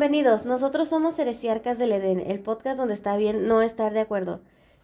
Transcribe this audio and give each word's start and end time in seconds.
Bienvenidos, 0.00 0.46
nosotros 0.46 0.88
somos 0.88 1.18
Heresiarcas 1.18 1.78
del 1.78 1.92
Edén, 1.92 2.20
el 2.20 2.40
podcast 2.40 2.78
donde 2.78 2.94
está 2.94 3.18
bien 3.18 3.46
no 3.46 3.60
estar 3.60 3.92
de 3.92 4.00
acuerdo. 4.00 4.40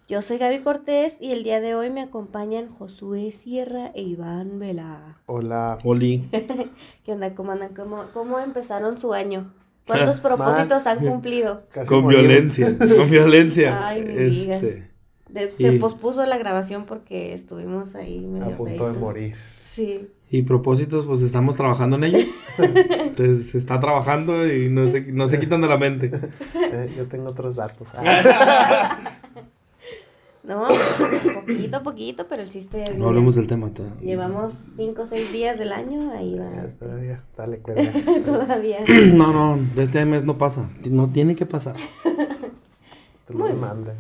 Yo 0.07 0.21
soy 0.21 0.37
Gaby 0.37 0.59
Cortés 0.59 1.17
y 1.23 1.33
el 1.33 1.43
día 1.43 1.59
de 1.63 1.75
hoy 1.75 1.89
me 1.89 2.03
acompañan 2.03 2.69
Josué 2.69 3.31
Sierra 3.31 3.93
e 3.95 4.03
Iván 4.03 4.59
Vela. 4.59 5.17
Hola. 5.25 5.79
Oli. 5.85 6.29
¿Qué 7.03 7.13
onda? 7.13 7.35
¿Cómo 7.35 7.53
andan? 7.53 7.73
¿Cómo, 7.75 8.05
cómo 8.13 8.41
empezaron 8.41 8.99
su 8.99 9.15
año? 9.15 9.55
¿Cuántos 9.87 10.21
propósitos 10.21 10.87
han 10.87 10.99
cumplido? 10.99 11.63
Casi 11.71 11.89
Con 11.89 12.03
morimos. 12.03 12.23
violencia. 12.27 12.77
Con 12.79 13.11
violencia. 13.11 13.89
Ay, 13.89 14.05
este. 14.07 14.91
De- 15.31 15.51
se 15.51 15.77
Y- 15.77 15.79
pospuso 15.79 16.27
la 16.27 16.37
grabación 16.37 16.85
porque 16.85 17.33
estuvimos 17.33 17.95
ahí 17.95 18.21
medio 18.21 18.53
A 18.53 18.57
punto 18.59 18.93
de 18.93 18.99
morir. 18.99 19.35
Sí. 19.61 20.11
Y 20.29 20.43
propósitos, 20.43 21.05
pues 21.07 21.23
estamos 21.23 21.55
trabajando 21.57 21.97
en 21.97 22.05
ello. 22.05 22.27
Entonces 22.59 23.51
se 23.51 23.59
está 23.59 23.79
trabajando 23.79 24.47
y 24.53 24.69
no 24.69 24.87
se, 24.89 25.01
no 25.13 25.29
se 25.29 25.39
quitan 25.39 25.61
de 25.61 25.69
la 25.69 25.77
mente. 25.79 26.11
Eh, 26.55 26.95
yo 26.97 27.07
tengo 27.07 27.29
otros 27.29 27.57
datos. 27.57 27.87
Ah, 27.95 28.99
No, 30.47 30.69
poquito 31.45 31.79
a 31.79 31.83
poquito, 31.83 32.29
pero 32.29 32.43
el 32.43 32.49
chiste 32.49 32.85
es... 32.85 32.97
No 32.97 33.09
hablemos 33.09 33.35
del 33.35 33.49
tema. 33.49 33.69
todavía. 33.71 34.01
Llevamos 34.01 34.53
cinco 34.77 35.03
o 35.03 35.07
seis 35.07 35.33
días 35.33 35.59
del 35.59 35.73
año, 35.73 36.13
ahí 36.13 36.37
va. 36.39 37.03
ya. 37.03 37.21
Dale, 37.37 37.59
cuenta. 37.63 37.91
Todavía. 38.25 38.79
No, 39.13 39.33
no, 39.33 39.59
de 39.75 39.83
este 39.83 40.05
mes 40.07 40.23
no 40.23 40.39
pasa. 40.39 40.71
No 40.89 41.11
tiene 41.11 41.35
que 41.35 41.47
pasar. 41.47 41.75
Tú 43.27 43.35
me 43.35 43.53
mandas. 43.55 43.97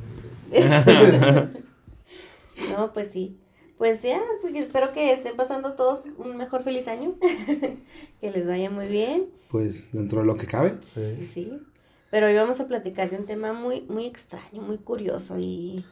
No, 2.76 2.92
pues 2.92 3.10
sí. 3.10 3.36
Pues 3.78 4.02
ya, 4.02 4.22
pues 4.40 4.54
espero 4.54 4.92
que 4.92 5.12
estén 5.12 5.36
pasando 5.36 5.74
todos 5.74 6.06
un 6.16 6.36
mejor 6.36 6.62
feliz 6.62 6.88
año. 6.88 7.14
que 8.20 8.30
les 8.30 8.48
vaya 8.48 8.70
muy 8.70 8.86
bien. 8.86 9.26
Pues 9.48 9.92
dentro 9.92 10.20
de 10.20 10.26
lo 10.26 10.36
que 10.36 10.46
cabe. 10.46 10.76
Sí. 10.80 11.26
Sí. 11.26 11.62
Pero 12.10 12.26
hoy 12.28 12.34
vamos 12.34 12.60
a 12.60 12.68
platicar 12.68 13.10
de 13.10 13.18
un 13.18 13.26
tema 13.26 13.52
muy, 13.52 13.82
muy 13.82 14.06
extraño, 14.06 14.62
muy 14.62 14.78
curioso 14.78 15.38
y 15.38 15.84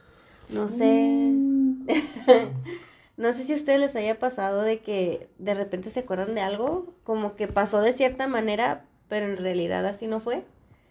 no 0.49 0.67
sé. 0.67 1.31
no 3.17 3.33
sé 3.33 3.43
si 3.43 3.53
a 3.53 3.55
ustedes 3.55 3.79
les 3.79 3.95
haya 3.95 4.17
pasado 4.17 4.63
de 4.63 4.79
que 4.79 5.27
de 5.37 5.53
repente 5.53 5.91
se 5.91 5.99
acuerdan 5.99 6.33
de 6.33 6.41
algo, 6.41 6.93
como 7.03 7.35
que 7.35 7.47
pasó 7.47 7.81
de 7.81 7.93
cierta 7.93 8.27
manera, 8.27 8.85
pero 9.09 9.27
en 9.27 9.37
realidad 9.37 9.85
así 9.85 10.07
no 10.07 10.19
fue. 10.19 10.43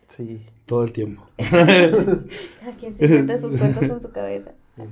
Sí. 0.06 0.46
Todo 0.66 0.84
el 0.84 0.92
tiempo. 0.92 1.26
Cada 1.50 2.76
quien 2.78 2.96
se 2.96 3.08
siente 3.08 3.38
sus 3.38 3.58
cuentos 3.58 3.82
en 3.82 4.00
su 4.00 4.12
cabeza. 4.12 4.52
Sí. 4.76 4.82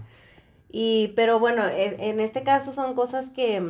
Y, 0.72 1.08
pero 1.14 1.38
bueno, 1.38 1.68
en, 1.68 2.00
en 2.00 2.18
este 2.20 2.42
caso 2.42 2.72
son 2.72 2.94
cosas 2.94 3.28
que, 3.28 3.62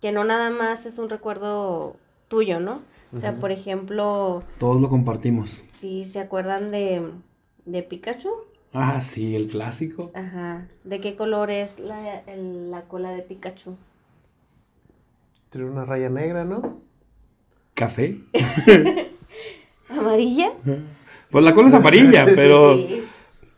que 0.00 0.12
no 0.12 0.24
nada 0.24 0.50
más 0.50 0.86
es 0.86 0.98
un 0.98 1.10
recuerdo 1.10 1.96
tuyo, 2.28 2.60
¿no? 2.60 2.80
O 3.14 3.18
sea, 3.20 3.36
por 3.38 3.50
ejemplo, 3.52 4.42
Todos 4.58 4.80
lo 4.80 4.88
compartimos. 4.88 5.62
si 5.80 6.04
se 6.04 6.18
acuerdan 6.20 6.70
de, 6.72 7.10
de 7.64 7.82
Pikachu, 7.82 8.30
Ah, 8.72 9.00
sí, 9.00 9.36
el 9.36 9.46
clásico. 9.48 10.10
ajá, 10.14 10.66
¿de 10.82 11.00
qué 11.00 11.14
color 11.14 11.50
es 11.50 11.78
la, 11.78 12.18
el- 12.26 12.72
la 12.72 12.82
cola 12.82 13.10
de 13.12 13.22
Pikachu? 13.22 13.76
Tiene 15.50 15.68
una 15.70 15.84
raya 15.84 16.10
negra, 16.10 16.44
¿no? 16.44 16.80
¿Café? 17.74 18.18
¿Amarilla? 19.88 20.52
Pues 21.30 21.44
la 21.44 21.54
cola 21.54 21.68
es 21.68 21.74
amarilla, 21.74 22.24
pero, 22.34 22.74
Sí. 22.74 23.04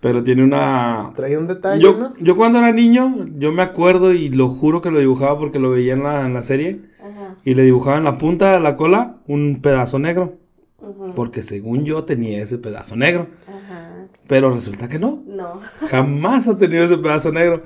Pero 0.06 0.22
tiene 0.24 0.44
una... 0.44 1.12
Trae 1.16 1.36
un 1.36 1.46
detalle, 1.46 1.82
Yo, 1.82 1.98
¿no? 1.98 2.14
yo 2.18 2.36
cuando 2.36 2.58
era 2.58 2.72
niño, 2.72 3.26
yo 3.38 3.52
me 3.52 3.62
acuerdo 3.62 4.12
y 4.12 4.28
lo 4.28 4.48
juro 4.48 4.80
que 4.80 4.90
lo 4.90 4.98
dibujaba 5.00 5.38
porque 5.38 5.58
lo 5.58 5.70
veía 5.70 5.94
en 5.94 6.02
la, 6.02 6.24
en 6.26 6.34
la 6.34 6.42
serie. 6.42 6.80
Ajá. 7.00 7.36
Y 7.44 7.54
le 7.54 7.62
dibujaba 7.64 7.98
en 7.98 8.04
la 8.04 8.18
punta 8.18 8.52
de 8.52 8.60
la 8.60 8.76
cola 8.76 9.16
un 9.26 9.60
pedazo 9.62 9.98
negro. 9.98 10.38
ujú, 10.80 11.12
Porque 11.14 11.42
según 11.42 11.84
yo 11.84 12.04
tenía 12.04 12.42
ese 12.42 12.58
pedazo 12.58 12.96
negro. 12.96 13.28
Ajá. 13.46 14.06
Pero 14.26 14.50
resulta 14.52 14.88
que 14.88 14.98
no. 14.98 15.22
No. 15.26 15.60
Jamás 15.90 16.48
ha 16.48 16.56
tenido 16.58 16.84
ese 16.84 16.98
pedazo 16.98 17.30
negro. 17.32 17.62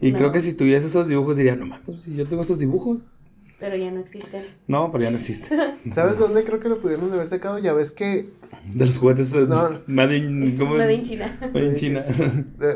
Y 0.00 0.12
No. 0.12 0.18
creo 0.18 0.32
que 0.32 0.40
si 0.40 0.54
tuviese 0.54 0.86
esos 0.86 1.08
dibujos 1.08 1.36
diría, 1.36 1.56
no 1.56 1.66
mames, 1.66 2.02
si 2.02 2.14
yo 2.16 2.26
tengo 2.26 2.42
esos 2.42 2.58
dibujos. 2.58 3.06
Pero 3.60 3.76
ya 3.76 3.90
no 3.90 4.00
existen. 4.00 4.42
No, 4.66 4.90
pero 4.90 5.04
ya 5.04 5.10
no 5.10 5.18
existe. 5.18 5.54
¿Sabes 5.92 6.18
dónde 6.18 6.44
creo 6.44 6.58
que 6.60 6.68
lo 6.70 6.80
pudieron 6.80 7.12
haber 7.12 7.28
sacado? 7.28 7.58
Ya 7.58 7.72
ves 7.74 7.92
que 7.92 8.30
De 8.74 8.86
los 8.86 8.98
juguetes 8.98 9.32
eh, 9.34 9.44
No. 9.46 9.68
Made 9.86 10.16
in, 10.16 10.56
¿cómo? 10.58 10.76
Made 10.76 10.94
in 10.94 11.02
China. 11.02 11.38
Made 11.52 11.66
in 11.66 11.74
China. 11.76 12.04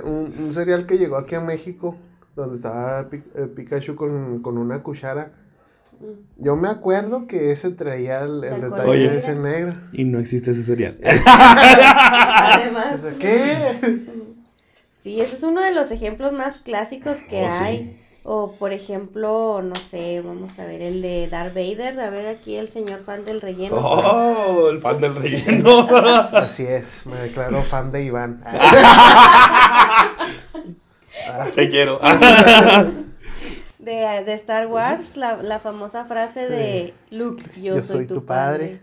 un, 0.05 0.34
un 0.39 0.53
cereal 0.53 0.87
que 0.87 0.99
llegó 0.99 1.17
aquí 1.17 1.34
a 1.34 1.41
México, 1.41 1.97
donde 2.37 2.56
estaba 2.56 3.09
eh, 3.12 3.47
Pikachu 3.56 3.94
con, 3.97 4.43
con 4.43 4.59
una 4.59 4.83
cuchara. 4.83 5.33
Yo 6.37 6.56
me 6.56 6.69
acuerdo 6.69 7.27
que 7.27 7.53
ese 7.53 7.71
traía 7.71 8.23
el, 8.25 8.41
detalle 8.43 8.99
negra. 8.99 9.15
ese 9.15 9.34
negro. 9.34 9.75
y 9.93 10.05
no 10.05 10.19
existe 10.19 10.50
ese 10.50 10.62
cereal. 10.65 10.99
Además. 11.05 12.99
¿Qué? 13.19 14.05
Sí, 15.00 15.21
ese 15.21 15.37
es 15.37 15.43
uno 15.43 15.62
de 15.62 15.73
los 15.73 15.91
ejemplos 15.91 16.33
más 16.33 16.59
clásicos 16.59 17.19
que 17.28 17.44
Oh, 17.44 17.50
sí. 17.50 17.97
O 18.27 18.53
por 18.53 18.73
ejemplo, 18.73 19.61
no 19.62 19.75
sé, 19.77 20.23
vamos 20.25 20.59
a 20.59 20.65
ver 20.65 20.81
el 20.81 21.03
de 21.03 21.29
Darth 21.29 21.53
Vader, 21.53 22.01
a 22.01 22.09
ver 22.09 22.27
aquí 22.27 22.57
el 22.57 22.71
señor 22.71 23.01
fan 23.05 23.27
del 23.27 23.43
relleno. 23.43 23.77
Oh, 23.77 24.71
el 24.71 24.81
fan 24.81 24.99
del 24.99 25.15
relleno. 25.15 25.81
Así 26.33 26.65
es, 26.65 27.05
me 27.05 27.19
declaro 27.19 27.61
fan 27.61 27.93
de 27.93 28.05
Iván. 28.05 28.43
Te 31.55 31.69
quiero. 31.69 32.01
De, 33.79 34.23
de 34.25 34.33
Star 34.33 34.69
Wars, 34.69 35.19
la, 35.19 35.43
la 35.43 35.59
famosa 35.59 36.06
frase 36.06 36.49
de 36.49 36.95
Luke, 37.11 37.45
yo, 37.61 37.79
soy, 37.83 38.06
tu 38.06 38.25
padre. 38.25 38.81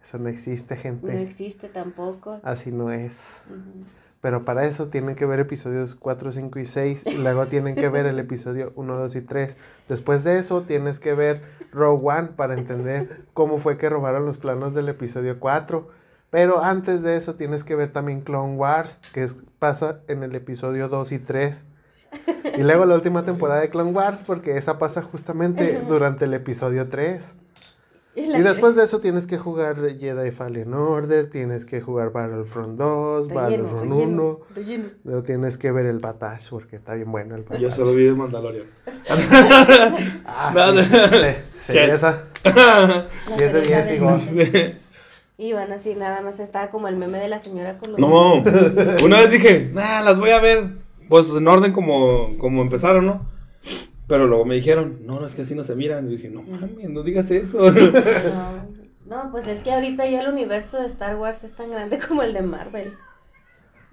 Eso 0.00 0.18
no 0.18 0.28
existe, 0.28 0.76
No 0.76 0.80
gente. 0.80 1.22
existe 1.22 1.68
tampoco. 1.68 2.38
Así 2.44 2.70
no 2.70 2.92
es. 2.92 3.10
Ujú. 3.50 3.84
Pero 4.20 4.44
para 4.44 4.64
eso 4.64 4.88
tienen 4.88 5.14
que 5.14 5.26
ver 5.26 5.38
episodios 5.38 5.94
4, 5.94 6.32
5 6.32 6.58
y 6.58 6.64
6. 6.64 7.06
Y 7.06 7.18
luego 7.18 7.46
tienen 7.46 7.76
que 7.76 7.88
ver 7.88 8.06
el 8.06 8.18
episodio 8.18 8.72
1, 8.76 8.96
2 8.98 9.14
y 9.16 9.20
3. 9.20 9.56
Después 9.88 10.24
de 10.24 10.38
eso 10.38 10.62
tienes 10.62 10.98
que 10.98 11.14
ver 11.14 11.42
Rogue 11.72 12.02
One 12.04 12.28
para 12.36 12.54
entender 12.54 13.22
cómo 13.32 13.58
fue 13.58 13.78
que 13.78 13.88
robaron 13.88 14.26
los 14.26 14.38
planos 14.38 14.74
del 14.74 14.88
episodio 14.88 15.38
4. 15.38 15.88
Pero 16.30 16.62
antes 16.62 17.02
de 17.02 17.16
eso 17.16 17.36
tienes 17.36 17.62
que 17.64 17.74
ver 17.76 17.92
también 17.92 18.20
Clone 18.22 18.56
Wars, 18.56 18.98
que 19.14 19.22
es- 19.22 19.36
pasa 19.58 20.00
en 20.08 20.22
el 20.22 20.34
episodio 20.34 20.88
2 20.88 21.12
y 21.12 21.18
3. 21.20 21.64
Y 22.56 22.62
luego 22.62 22.86
la 22.86 22.94
última 22.96 23.24
temporada 23.24 23.60
de 23.60 23.70
Clone 23.70 23.92
Wars, 23.92 24.22
porque 24.26 24.56
esa 24.56 24.78
pasa 24.78 25.02
justamente 25.02 25.80
durante 25.88 26.24
el 26.24 26.34
episodio 26.34 26.88
3. 26.88 27.34
Y 28.16 28.42
después 28.42 28.74
de 28.74 28.82
eso 28.84 29.00
tienes 29.00 29.26
que 29.28 29.38
jugar 29.38 29.76
Jedi 29.96 30.30
Fallen 30.32 30.74
Order, 30.74 31.30
tienes 31.30 31.64
que 31.64 31.80
jugar 31.80 32.10
Battlefront 32.10 32.76
2, 32.78 33.28
Relleno, 33.28 33.40
Battlefront 33.40 33.90
relleno, 33.90 34.02
1. 34.02 34.40
relleno. 34.56 34.84
Luego 35.04 35.22
tienes 35.22 35.56
que 35.56 35.70
ver 35.70 35.86
el 35.86 36.00
Batash 36.00 36.48
porque 36.50 36.76
está 36.76 36.94
bien 36.94 37.12
bueno 37.12 37.36
el 37.36 37.42
Batash. 37.42 37.60
Yo 37.60 37.70
solo 37.70 37.94
vi 37.94 38.04
de 38.04 38.14
Mandalorian. 38.14 38.66
Ah, 40.26 40.52
Nada. 40.54 40.82
sí, 40.82 40.90
sí, 41.60 41.72
Shit. 41.72 41.90
esa. 41.90 42.24
La 42.44 43.06
10 43.36 43.52
de 43.52 43.64
cereza 43.64 43.82
10 43.82 43.86
y 43.88 43.90
del 43.92 44.00
gol. 44.00 44.08
pastel. 44.10 44.78
Y 45.40 45.52
van 45.52 45.72
así, 45.72 45.94
nada 45.94 46.20
más 46.20 46.40
estaba 46.40 46.68
como 46.70 46.88
el 46.88 46.96
meme 46.96 47.18
de 47.20 47.28
la 47.28 47.38
señora 47.38 47.78
con 47.78 47.92
los... 47.92 48.00
No, 48.00 48.34
una 49.04 49.18
vez 49.18 49.30
dije, 49.30 49.70
nah, 49.72 50.02
las 50.02 50.18
voy 50.18 50.30
a 50.30 50.40
ver, 50.40 50.70
pues 51.08 51.30
en 51.30 51.46
orden 51.46 51.72
como, 51.72 52.36
como 52.38 52.62
empezaron, 52.62 53.06
¿no? 53.06 53.37
Pero 54.08 54.26
luego 54.26 54.46
me 54.46 54.54
dijeron, 54.54 55.00
no, 55.04 55.20
no, 55.20 55.26
es 55.26 55.34
que 55.34 55.42
así 55.42 55.54
no 55.54 55.62
se 55.64 55.76
miran. 55.76 56.08
Y 56.08 56.16
dije, 56.16 56.30
no 56.30 56.42
mames, 56.42 56.88
no 56.88 57.02
digas 57.02 57.30
eso. 57.30 57.70
No, 57.70 58.64
no, 59.06 59.30
pues 59.30 59.46
es 59.46 59.60
que 59.60 59.70
ahorita 59.70 60.06
ya 60.08 60.22
el 60.22 60.32
universo 60.32 60.80
de 60.80 60.86
Star 60.86 61.16
Wars 61.16 61.44
es 61.44 61.52
tan 61.54 61.70
grande 61.70 61.98
como 62.08 62.22
el 62.22 62.32
de 62.32 62.40
Marvel. 62.40 62.94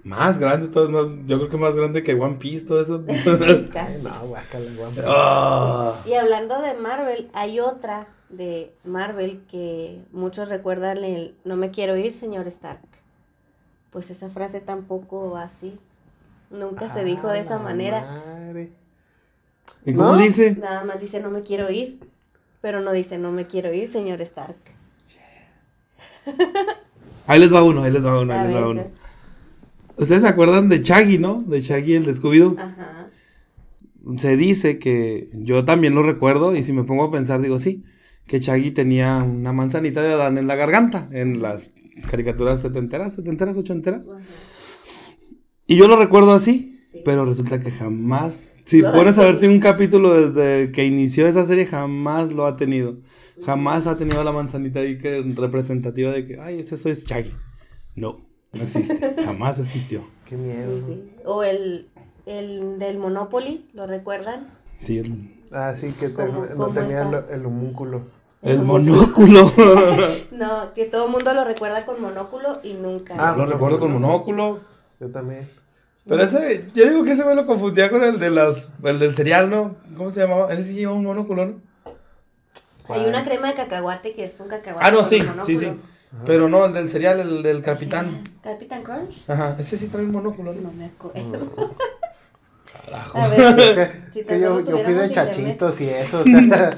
más 0.02 0.38
grande, 0.38 0.68
todo 0.68 0.84
es 0.84 0.90
más, 0.90 1.06
yo 1.26 1.36
creo 1.36 1.50
que 1.50 1.56
más 1.58 1.76
grande 1.76 2.02
que 2.02 2.14
One 2.14 2.36
Piece, 2.36 2.66
todo 2.66 2.80
eso. 2.80 3.04
Casi. 3.72 4.02
No, 4.02 4.26
guácala, 4.26 4.70
guácala. 4.74 5.06
Ah. 5.06 6.00
Y 6.06 6.14
hablando 6.14 6.62
de 6.62 6.72
Marvel, 6.72 7.28
hay 7.34 7.60
otra 7.60 8.06
de 8.30 8.72
Marvel 8.84 9.42
que 9.50 10.00
muchos 10.12 10.48
recuerdan 10.48 11.04
el 11.04 11.34
no 11.44 11.56
me 11.56 11.70
quiero 11.70 11.94
ir, 11.96 12.10
señor 12.10 12.48
Stark. 12.48 12.80
Pues 13.90 14.10
esa 14.10 14.30
frase 14.30 14.60
tampoco 14.60 15.30
va 15.30 15.42
así. 15.42 15.78
Nunca 16.50 16.88
se 16.88 17.04
dijo 17.04 17.28
de 17.28 17.40
esa 17.40 17.58
manera. 17.58 18.00
madre. 18.00 18.70
¿Y 19.84 19.92
cómo 19.94 20.12
¿No? 20.12 20.18
dice? 20.18 20.56
Nada 20.56 20.84
más 20.84 21.00
dice 21.00 21.20
no 21.20 21.30
me 21.30 21.40
quiero 21.42 21.70
ir. 21.70 21.98
Pero 22.60 22.80
no 22.80 22.92
dice 22.92 23.18
no 23.18 23.30
me 23.32 23.46
quiero 23.46 23.72
ir, 23.72 23.88
señor 23.88 24.20
Stark. 24.22 24.56
Ahí 27.26 27.40
les 27.40 27.52
va 27.52 27.62
uno, 27.62 27.82
ahí 27.82 27.90
les 27.92 28.04
va 28.04 28.20
uno, 28.20 28.32
A 28.32 28.42
ahí 28.42 28.46
les 28.48 28.56
va 28.56 28.68
uno. 28.68 28.84
¿Ustedes 29.96 30.22
se 30.22 30.28
acuerdan 30.28 30.68
de 30.68 30.82
Shaggy, 30.82 31.18
no? 31.18 31.42
De 31.42 31.60
Shaggy, 31.60 31.94
el 31.94 32.04
descubido. 32.04 32.54
Ajá. 32.58 33.08
Se 34.18 34.36
dice 34.36 34.78
que 34.78 35.28
yo 35.32 35.64
también 35.64 35.94
lo 35.94 36.02
recuerdo 36.02 36.54
y 36.54 36.62
si 36.62 36.72
me 36.72 36.84
pongo 36.84 37.04
a 37.04 37.10
pensar 37.10 37.40
digo 37.40 37.58
sí, 37.58 37.82
que 38.26 38.38
Shaggy 38.40 38.70
tenía 38.72 39.16
una 39.18 39.52
manzanita 39.52 40.02
de 40.02 40.12
Adán 40.12 40.38
en 40.38 40.46
la 40.46 40.54
garganta 40.54 41.08
en 41.12 41.42
las 41.42 41.72
caricaturas 42.10 42.60
setenteras, 42.60 43.14
setenteras, 43.14 43.56
ochenteras. 43.56 44.08
Ajá. 44.08 44.20
Y 45.66 45.76
yo 45.76 45.88
lo 45.88 45.96
recuerdo 45.96 46.32
así, 46.32 46.80
Sí. 46.92 47.02
pero 47.04 47.24
resulta 47.24 47.58
que 47.58 47.72
jamás, 47.72 48.55
si 48.66 48.82
pones 48.82 49.18
a 49.18 49.24
verte 49.24 49.48
un 49.48 49.58
capítulo 49.60 50.12
desde 50.14 50.70
que 50.72 50.84
inició 50.84 51.26
esa 51.26 51.46
serie, 51.46 51.64
jamás 51.66 52.32
lo 52.32 52.44
ha 52.46 52.56
tenido. 52.56 52.98
Jamás 53.44 53.86
ha 53.86 53.96
tenido 53.96 54.22
la 54.24 54.32
manzanita 54.32 54.80
ahí 54.80 54.98
que 54.98 55.22
representativa 55.36 56.10
de 56.12 56.26
que, 56.26 56.40
ay, 56.40 56.60
ese 56.60 56.76
soy 56.76 56.94
Shaggy. 56.94 57.32
No, 57.94 58.26
no 58.52 58.62
existe. 58.62 59.14
Jamás 59.24 59.58
existió. 59.58 60.04
Qué 60.28 60.36
miedo. 60.36 60.80
Sí, 60.80 60.86
sí. 60.86 61.10
O 61.24 61.42
el, 61.42 61.88
el 62.26 62.78
del 62.78 62.98
Monopoly, 62.98 63.66
¿lo 63.72 63.86
recuerdan? 63.86 64.48
Sí, 64.80 64.98
el, 64.98 65.30
Ah, 65.52 65.74
sí, 65.76 65.92
que 65.98 66.08
te- 66.08 66.26
¿Cómo- 66.26 66.44
no 66.44 66.54
cómo 66.56 66.68
tenía 66.74 67.04
lo- 67.04 67.28
el 67.30 67.46
homúnculo. 67.46 68.02
el 68.42 68.62
monóculo. 68.62 69.52
No, 70.32 70.74
que 70.74 70.86
todo 70.86 71.06
el 71.06 71.12
mundo 71.12 71.32
lo 71.34 71.44
recuerda 71.44 71.86
con 71.86 72.00
monóculo 72.02 72.60
y 72.64 72.72
nunca. 72.74 73.14
Ah, 73.18 73.34
Lo 73.36 73.46
recuerdo 73.46 73.78
con 73.78 73.92
monóculo. 73.92 74.60
Yo 75.00 75.08
también. 75.10 75.48
Pero 76.08 76.22
ese, 76.22 76.70
yo 76.74 76.88
digo 76.88 77.02
que 77.04 77.12
ese 77.12 77.24
me 77.24 77.34
lo 77.34 77.46
confundía 77.46 77.90
con 77.90 78.02
el 78.04 78.20
de 78.20 78.30
las, 78.30 78.72
el 78.84 78.98
del 78.98 79.14
cereal, 79.16 79.50
¿no? 79.50 79.76
¿Cómo 79.96 80.10
se 80.10 80.20
llamaba? 80.20 80.52
Ese 80.52 80.62
sí 80.62 80.74
lleva 80.74 80.92
un 80.92 81.04
monóculo, 81.04 81.46
¿no? 81.46 81.60
Hay 82.88 83.04
una 83.04 83.24
crema 83.24 83.48
de 83.48 83.54
cacahuate 83.54 84.14
que 84.14 84.24
es 84.24 84.38
un 84.38 84.46
cacahuate. 84.48 84.86
Ah, 84.86 84.90
no, 84.92 84.98
con 84.98 85.06
sí, 85.06 85.20
sí, 85.46 85.56
sí. 85.58 85.72
Pero 86.24 86.48
no, 86.48 86.64
el 86.66 86.72
del 86.72 86.88
cereal, 86.88 87.18
el 87.18 87.42
del 87.42 87.60
capitán. 87.60 88.22
¿Capitán 88.42 88.84
Crunch? 88.84 89.28
Ajá, 89.28 89.56
ese 89.58 89.76
sí 89.76 89.88
trae 89.88 90.04
un 90.04 90.12
monóculo, 90.12 90.54
No 90.54 90.60
¿no? 90.62 90.70
me 90.72 90.84
acuerdo. 90.86 91.74
Carajo. 92.84 93.18
A 93.20 93.28
ver, 93.28 93.92
que, 94.12 94.22
si 94.22 94.40
yo, 94.40 94.60
yo 94.60 94.78
fui 94.78 94.94
de 94.94 95.10
chachitos 95.10 95.80
y 95.80 95.88
eso. 95.88 96.20
o 96.20 96.24
sea, 96.24 96.74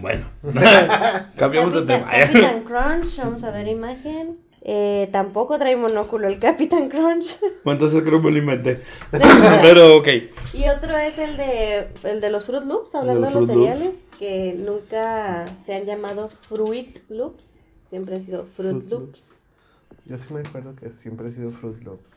Bueno, 0.00 0.26
cambiamos 1.36 1.72
de 1.72 1.82
tema. 1.82 2.10
Capitán 2.10 2.64
Crunch, 2.64 3.16
vamos 3.18 3.44
a 3.44 3.50
ver 3.52 3.68
imagen. 3.68 4.38
Eh, 4.62 5.08
tampoco 5.10 5.58
trae 5.58 5.74
monóculo 5.76 6.28
el 6.28 6.38
Capitán 6.38 6.88
Crunch. 6.88 7.40
Bueno, 7.64 7.78
entonces 7.78 8.02
creo 8.02 8.20
que 8.20 8.26
me 8.26 8.32
lo 8.32 8.38
inventé. 8.38 8.80
Pero, 9.62 9.96
ok. 9.98 10.08
Y 10.54 10.68
otro 10.68 10.96
es 10.96 11.18
el 11.18 11.36
de, 11.36 11.88
el 12.04 12.20
de 12.20 12.30
los 12.30 12.46
Fruit 12.46 12.64
Loops, 12.64 12.94
hablando 12.94 13.26
de 13.26 13.32
los 13.32 13.34
los, 13.34 13.50
Fruit 13.50 13.56
Loops. 13.56 13.78
cereales, 13.78 14.04
que 14.18 14.54
nunca 14.58 15.46
se 15.64 15.74
han 15.74 15.84
llamado 15.86 16.28
Fruit 16.28 16.98
Loops, 17.08 17.44
siempre 17.88 18.16
han 18.16 18.22
sido 18.22 18.44
Fruit 18.54 18.78
Fruit 18.78 18.90
Loops. 18.90 19.22
yo 20.04 20.18
sí 20.18 20.26
me 20.32 20.40
acuerdo 20.40 20.74
que 20.74 20.90
siempre 20.90 21.28
he 21.28 21.32
sido 21.32 21.50
Fruit 21.52 21.82
Loops. 21.82 22.16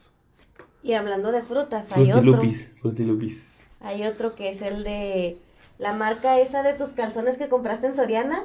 Y 0.82 0.94
hablando 0.94 1.32
de 1.32 1.42
frutas, 1.44 1.92
hay 1.94 2.12
otro. 2.12 2.22
Frutilupis, 2.22 2.72
frutilupis. 2.82 3.58
Hay 3.80 4.06
otro 4.06 4.36
que 4.36 4.50
es 4.50 4.62
el 4.62 4.84
de 4.84 5.38
la 5.78 5.94
marca 5.94 6.40
esa 6.40 6.62
de 6.64 6.74
tus 6.74 6.92
calzones 6.92 7.38
que 7.38 7.48
compraste 7.48 7.88
en 7.88 7.96
Soriana, 7.96 8.44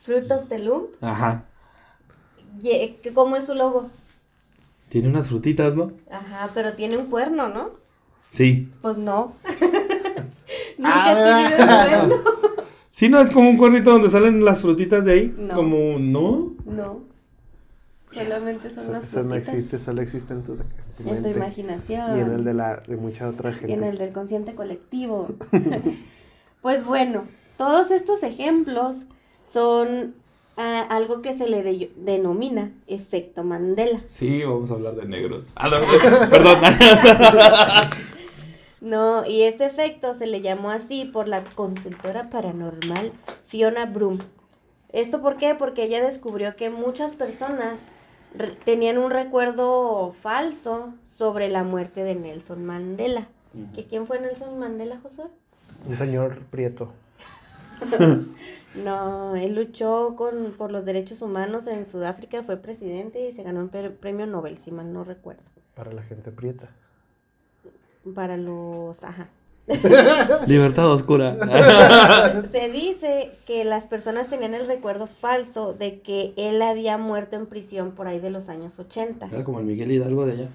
Fruit 0.00 0.30
of 0.30 0.48
the 0.48 0.58
Loom. 0.58 0.86
Ajá. 1.00 1.44
¿Cómo 3.14 3.36
es 3.36 3.46
su 3.46 3.54
logo? 3.54 3.90
Tiene 4.88 5.08
unas 5.08 5.28
frutitas, 5.28 5.74
¿no? 5.74 5.92
Ajá, 6.10 6.50
pero 6.54 6.72
tiene 6.74 6.96
un 6.96 7.06
cuerno, 7.06 7.48
¿no? 7.48 7.70
Sí. 8.28 8.70
Pues 8.82 8.96
no. 8.98 9.34
Nunca 10.78 10.94
Ah, 10.94 11.10
ha 11.10 11.48
tenido 11.50 11.64
un 11.64 12.08
cuerno. 12.08 12.24
Sí, 12.90 13.08
no, 13.08 13.20
es 13.20 13.30
como 13.30 13.50
un 13.50 13.56
cuernito 13.58 13.90
donde 13.92 14.08
salen 14.10 14.44
las 14.44 14.60
frutitas 14.60 15.04
de 15.04 15.12
ahí. 15.12 15.34
No. 15.38 15.54
Como, 15.54 15.98
¿no? 15.98 16.52
No. 16.64 17.00
Solamente 18.12 18.70
son 18.70 18.90
las 18.90 19.04
Eso 19.06 19.22
no 19.22 19.30
frutitas. 19.30 19.54
existe, 19.54 19.78
solo 19.78 20.00
existe 20.02 20.32
en 20.32 20.42
tu, 20.42 20.52
en 20.54 20.58
tu 20.58 20.62
En 21.02 21.04
tu 21.04 21.12
mente. 21.12 21.30
imaginación. 21.30 22.16
Y 22.16 22.20
en 22.20 22.32
el 22.32 22.44
de, 22.44 22.54
la, 22.54 22.76
de 22.76 22.96
mucha 22.96 23.28
otra 23.28 23.52
gente. 23.52 23.70
y 23.70 23.74
en 23.74 23.84
el 23.84 23.98
del 23.98 24.12
consciente 24.12 24.54
colectivo. 24.54 25.28
pues 26.62 26.84
bueno, 26.84 27.24
todos 27.56 27.90
estos 27.90 28.22
ejemplos 28.22 29.02
son 29.44 30.14
algo 30.58 31.22
que 31.22 31.36
se 31.36 31.48
le 31.48 31.62
de- 31.62 31.92
denomina 31.96 32.72
efecto 32.86 33.44
Mandela. 33.44 34.00
Sí, 34.06 34.42
vamos 34.44 34.70
a 34.70 34.74
hablar 34.74 34.94
de 34.96 35.06
negros. 35.06 35.52
Ah, 35.56 35.68
no, 35.68 35.78
perdón. 36.30 36.58
No, 38.80 39.26
y 39.26 39.42
este 39.42 39.66
efecto 39.66 40.14
se 40.14 40.26
le 40.26 40.40
llamó 40.40 40.70
así 40.70 41.04
por 41.04 41.26
la 41.28 41.42
consultora 41.44 42.30
paranormal 42.30 43.12
Fiona 43.46 43.86
Broom. 43.86 44.18
¿Esto 44.92 45.20
por 45.20 45.36
qué? 45.36 45.54
Porque 45.54 45.82
ella 45.84 46.02
descubrió 46.02 46.54
que 46.56 46.70
muchas 46.70 47.12
personas 47.12 47.80
re- 48.34 48.56
tenían 48.64 48.98
un 48.98 49.10
recuerdo 49.10 50.14
falso 50.22 50.94
sobre 51.04 51.48
la 51.48 51.64
muerte 51.64 52.04
de 52.04 52.14
Nelson 52.14 52.64
Mandela. 52.64 53.26
¿Que 53.74 53.84
¿Quién 53.86 54.06
fue 54.06 54.20
Nelson 54.20 54.58
Mandela, 54.58 54.98
Josué? 55.02 55.24
Un 55.86 55.96
señor 55.96 56.40
prieto. 56.50 56.92
No, 58.74 59.34
él 59.36 59.54
luchó 59.54 60.14
con, 60.16 60.52
por 60.56 60.70
los 60.70 60.84
derechos 60.84 61.22
humanos 61.22 61.66
en 61.66 61.86
Sudáfrica, 61.86 62.42
fue 62.42 62.56
presidente 62.58 63.20
y 63.26 63.32
se 63.32 63.42
ganó 63.42 63.60
un 63.60 63.68
pre- 63.70 63.90
premio 63.90 64.26
Nobel, 64.26 64.58
si 64.58 64.70
mal 64.70 64.92
no 64.92 65.04
recuerdo. 65.04 65.42
Para 65.74 65.92
la 65.92 66.02
gente 66.02 66.30
prieta. 66.30 66.68
Para 68.14 68.36
los... 68.36 69.02
Ajá. 69.04 69.28
Libertad 70.46 70.90
oscura. 70.90 71.36
Se 72.50 72.70
dice 72.70 73.32
que 73.46 73.64
las 73.64 73.84
personas 73.84 74.28
tenían 74.28 74.54
el 74.54 74.66
recuerdo 74.66 75.06
falso 75.06 75.74
de 75.74 76.00
que 76.00 76.32
él 76.36 76.62
había 76.62 76.96
muerto 76.96 77.36
en 77.36 77.46
prisión 77.46 77.90
por 77.92 78.06
ahí 78.06 78.18
de 78.18 78.30
los 78.30 78.48
años 78.48 78.78
80. 78.78 79.26
Era 79.26 79.44
como 79.44 79.58
el 79.60 79.66
Miguel 79.66 79.92
Hidalgo 79.92 80.24
de 80.24 80.32
allá. 80.32 80.48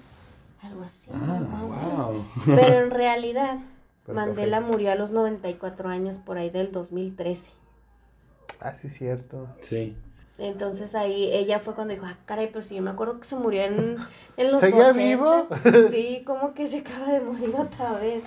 Algo 0.64 0.82
así. 0.82 1.10
Ah, 1.14 2.08
wow. 2.08 2.26
Pero 2.56 2.86
en 2.86 2.90
realidad, 2.90 3.60
Pero 4.06 4.16
Mandela 4.16 4.62
murió 4.62 4.92
a 4.92 4.96
los 4.96 5.12
94 5.12 5.90
años 5.90 6.18
por 6.18 6.38
ahí 6.40 6.50
del 6.50 6.72
2013. 6.72 7.52
Ah, 8.60 8.74
sí, 8.76 8.90
cierto. 8.90 9.48
Sí. 9.60 9.96
Entonces 10.38 10.96
ahí 10.96 11.30
ella 11.32 11.60
fue 11.60 11.76
cuando 11.76 11.94
dijo, 11.94 12.06
ah, 12.08 12.18
caray, 12.26 12.48
pero 12.48 12.64
si 12.64 12.76
yo 12.76 12.82
me 12.82 12.90
acuerdo 12.90 13.20
que 13.20 13.26
se 13.26 13.36
murió 13.36 13.62
en, 13.64 13.98
en 14.38 14.52
los 14.52 14.62
¿Seguía 14.62 14.90
80". 14.90 14.94
vivo? 14.94 15.48
Sí, 15.92 16.24
como 16.26 16.54
que 16.54 16.68
se 16.68 16.80
acaba 16.80 17.12
de 17.12 17.22
morir 17.22 17.56
otra 17.56 17.94
vez. 17.94 18.24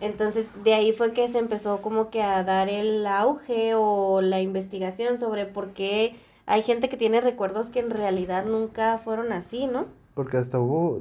Entonces 0.00 0.46
de 0.64 0.74
ahí 0.74 0.92
fue 0.92 1.12
que 1.12 1.28
se 1.28 1.38
empezó 1.38 1.80
como 1.80 2.10
que 2.10 2.22
a 2.22 2.42
dar 2.42 2.68
el 2.68 3.06
auge 3.06 3.74
o 3.76 4.20
la 4.20 4.40
investigación 4.40 5.20
sobre 5.20 5.46
por 5.46 5.70
qué 5.70 6.16
hay 6.44 6.62
gente 6.62 6.88
que 6.88 6.96
tiene 6.96 7.20
recuerdos 7.20 7.70
que 7.70 7.78
en 7.78 7.90
realidad 7.90 8.44
nunca 8.44 8.98
fueron 8.98 9.32
así, 9.32 9.66
¿no? 9.68 9.86
Porque 10.14 10.36
hasta 10.36 10.58
hubo. 10.58 11.00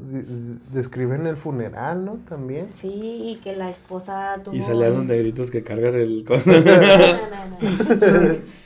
Describen 0.72 1.28
el 1.28 1.38
funeral, 1.38 2.06
¿no? 2.06 2.20
También. 2.30 2.74
Sí, 2.74 2.90
y 2.90 3.36
que 3.44 3.56
la 3.56 3.70
esposa 3.70 4.40
tuvo... 4.44 4.56
Y 4.56 4.62
salían 4.62 4.94
los 4.94 5.06
negritos 5.06 5.52
que 5.52 5.64
cargan 5.64 5.96
el... 5.96 6.24
No, 6.46 6.56
no, 6.56 7.46
no. 7.50 8.62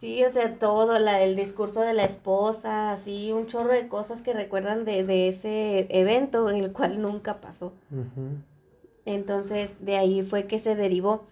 Sí, 0.00 0.24
o 0.24 0.30
sea, 0.30 0.54
todo, 0.58 0.98
la, 0.98 1.20
el 1.22 1.36
discurso 1.36 1.82
de 1.82 1.92
la 1.92 2.04
esposa, 2.04 2.90
así, 2.90 3.32
un 3.32 3.46
chorro 3.46 3.74
de 3.74 3.86
cosas 3.86 4.22
que 4.22 4.32
recuerdan 4.32 4.86
de, 4.86 5.04
de 5.04 5.28
ese 5.28 5.88
evento, 5.90 6.48
el 6.48 6.72
cual 6.72 7.02
nunca 7.02 7.42
pasó. 7.42 7.74
Entonces, 9.04 9.74
de 9.80 9.98
ahí 9.98 10.22
fue 10.22 10.46
que 10.46 10.58
se 10.58 10.74
derivó. 10.74 11.26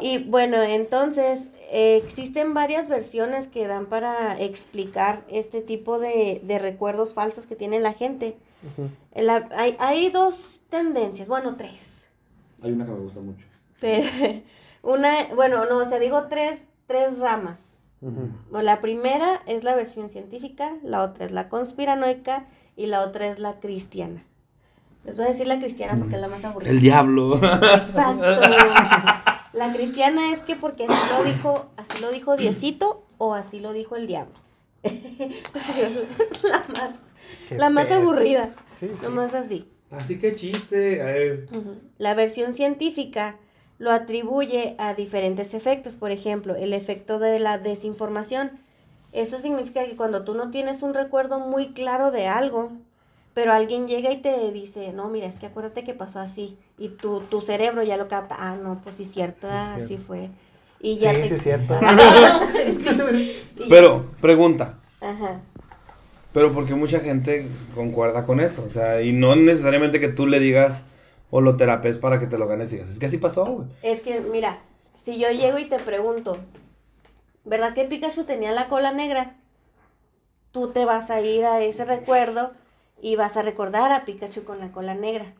Y 0.00 0.18
bueno, 0.18 0.62
entonces, 0.62 1.48
eh, 1.70 2.00
existen 2.02 2.54
varias 2.54 2.88
versiones 2.88 3.46
que 3.46 3.66
dan 3.66 3.86
para 3.86 4.40
explicar 4.40 5.22
este 5.28 5.60
tipo 5.60 5.98
de, 5.98 6.40
de 6.42 6.58
recuerdos 6.58 7.12
falsos 7.14 7.46
que 7.46 7.56
tiene 7.56 7.78
la 7.78 7.92
gente. 7.92 8.36
La- 9.14 9.48
hay, 9.56 9.76
hay 9.78 10.08
dos 10.10 10.60
tendencias, 10.70 11.28
bueno, 11.28 11.56
tres. 11.56 12.02
Hay 12.62 12.72
una 12.72 12.86
que 12.86 12.92
me 12.92 12.98
gusta 13.00 13.20
mucho. 13.20 13.44
Pero 13.80 14.08
una, 14.82 15.12
bueno, 15.34 15.64
no, 15.66 15.78
o 15.78 15.84
sea, 15.88 15.98
digo 15.98 16.26
tres, 16.28 16.60
tres 16.86 17.18
ramas. 17.20 17.58
La 18.50 18.80
primera 18.80 19.42
es 19.46 19.62
la 19.62 19.76
versión 19.76 20.10
científica, 20.10 20.72
la 20.82 21.02
otra 21.02 21.24
es 21.26 21.30
la 21.30 21.48
conspiranoica 21.48 22.46
y 22.76 22.86
la 22.86 23.00
otra 23.02 23.26
es 23.26 23.38
la 23.38 23.60
cristiana. 23.60 24.24
Les 25.04 25.16
voy 25.16 25.26
a 25.26 25.28
decir 25.28 25.46
la 25.46 25.58
cristiana 25.58 25.96
porque 25.98 26.16
es 26.16 26.20
la 26.20 26.26
más 26.28 26.44
aburrida. 26.44 26.70
El 26.70 26.80
diablo. 26.80 27.36
Exacto. 27.42 28.24
La 29.52 29.72
cristiana 29.72 30.32
es 30.32 30.40
que 30.40 30.56
porque 30.56 30.86
así 30.86 31.14
lo 31.16 31.24
dijo, 31.24 31.66
así 31.76 32.00
lo 32.00 32.10
dijo 32.10 32.36
Diosito 32.36 33.04
o 33.18 33.34
así 33.34 33.60
lo 33.60 33.72
dijo 33.72 33.96
el 33.96 34.06
diablo. 34.06 34.34
Pues, 34.82 35.68
es 35.68 36.42
la 36.42 36.64
más, 36.68 36.90
Qué 37.48 37.56
la 37.56 37.70
más 37.70 37.90
aburrida. 37.90 38.54
Sí, 38.80 38.88
sí. 38.88 38.94
Nomás 39.02 39.34
así. 39.34 39.68
Así 39.90 40.18
que 40.18 40.34
chiste. 40.34 41.02
a 41.02 41.06
ver. 41.06 41.48
Ujú. 41.52 41.76
La 41.98 42.14
versión 42.14 42.54
científica 42.54 43.36
lo 43.78 43.90
atribuye 43.90 44.74
a 44.78 44.94
diferentes 44.94 45.54
efectos. 45.54 45.96
Por 45.96 46.10
ejemplo, 46.10 46.56
el 46.56 46.72
efecto 46.72 47.18
de 47.18 47.38
la 47.38 47.58
desinformación. 47.58 48.52
Eso 49.12 49.38
significa 49.38 49.84
que 49.84 49.96
cuando 49.96 50.24
tú 50.24 50.34
no 50.34 50.50
tienes 50.50 50.82
un 50.82 50.94
recuerdo 50.94 51.38
muy 51.38 51.74
claro 51.74 52.10
de 52.10 52.26
algo, 52.26 52.72
pero 53.34 53.52
alguien 53.52 53.86
llega 53.88 54.10
y 54.10 54.20
te 54.20 54.50
dice, 54.52 54.92
no, 54.92 55.08
mira, 55.08 55.26
es 55.26 55.36
que 55.38 55.46
acuérdate 55.46 55.84
que 55.84 55.94
pasó 55.94 56.18
así. 56.20 56.58
Y 56.78 56.88
tu, 56.90 57.20
tu 57.20 57.40
cerebro 57.40 57.82
ya 57.82 57.96
lo 57.96 58.08
capta, 58.08 58.36
ah, 58.38 58.56
no, 58.56 58.80
pues 58.82 58.96
sí, 58.96 59.04
cierto, 59.04 59.48
ah, 59.50 59.74
así 59.76 59.96
fue. 59.96 60.30
Y 60.80 60.96
ya 60.96 61.14
Sí, 61.14 61.20
te... 61.22 61.28
sí, 61.28 61.34
es 61.36 61.42
cierto. 61.42 61.78
Pero, 63.68 64.06
pregunta. 64.20 64.78
Ajá. 65.00 65.40
Pero 66.32 66.52
porque 66.52 66.74
mucha 66.74 67.00
gente 67.00 67.46
concuerda 67.74 68.24
con 68.24 68.40
eso. 68.40 68.64
O 68.64 68.68
sea, 68.68 69.02
y 69.02 69.12
no 69.12 69.36
necesariamente 69.36 70.00
que 70.00 70.08
tú 70.08 70.26
le 70.26 70.40
digas 70.40 70.84
o 71.30 71.40
lo 71.40 71.56
terapes 71.56 71.98
para 71.98 72.18
que 72.18 72.26
te 72.26 72.38
lo 72.38 72.46
ganes 72.46 72.72
y 72.72 72.76
digas, 72.76 72.90
es 72.90 72.98
que 72.98 73.06
así 73.06 73.18
pasó, 73.18 73.44
güey. 73.46 73.68
Es 73.82 74.00
que, 74.00 74.20
mira, 74.20 74.60
si 75.04 75.18
yo 75.18 75.30
llego 75.30 75.58
y 75.58 75.66
te 75.66 75.78
pregunto, 75.78 76.38
¿verdad 77.44 77.74
que 77.74 77.84
Pikachu 77.84 78.24
tenía 78.24 78.52
la 78.52 78.68
cola 78.68 78.92
negra? 78.92 79.36
Tú 80.52 80.70
te 80.72 80.84
vas 80.84 81.10
a 81.10 81.20
ir 81.20 81.44
a 81.44 81.60
ese 81.60 81.84
recuerdo 81.84 82.52
y 83.02 83.16
vas 83.16 83.36
a 83.36 83.42
recordar 83.42 83.92
a 83.92 84.06
Pikachu 84.06 84.44
con 84.44 84.60
la 84.60 84.72
cola 84.72 84.94
negra. 84.94 85.34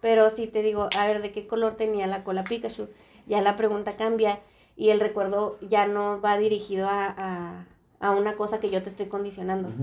Pero 0.00 0.30
si 0.30 0.48
te 0.48 0.62
digo, 0.62 0.88
a 0.96 1.06
ver, 1.08 1.22
¿de 1.22 1.32
qué 1.32 1.46
color 1.48 1.76
tenía 1.76 2.06
la 2.08 2.24
cola 2.24 2.44
Pikachu? 2.44 2.88
Ya 3.26 3.42
la 3.42 3.56
pregunta 3.56 3.96
cambia 3.96 4.40
y 4.76 4.90
el 4.90 5.00
recuerdo 5.00 5.58
ya 5.60 5.86
no 5.86 6.20
va 6.22 6.38
dirigido 6.38 6.88
a, 6.88 7.14
a, 7.18 7.66
a 8.00 8.12
una 8.12 8.36
cosa 8.36 8.60
que 8.60 8.70
yo 8.70 8.82
te 8.82 8.90
estoy 8.90 9.08
condicionando. 9.08 9.74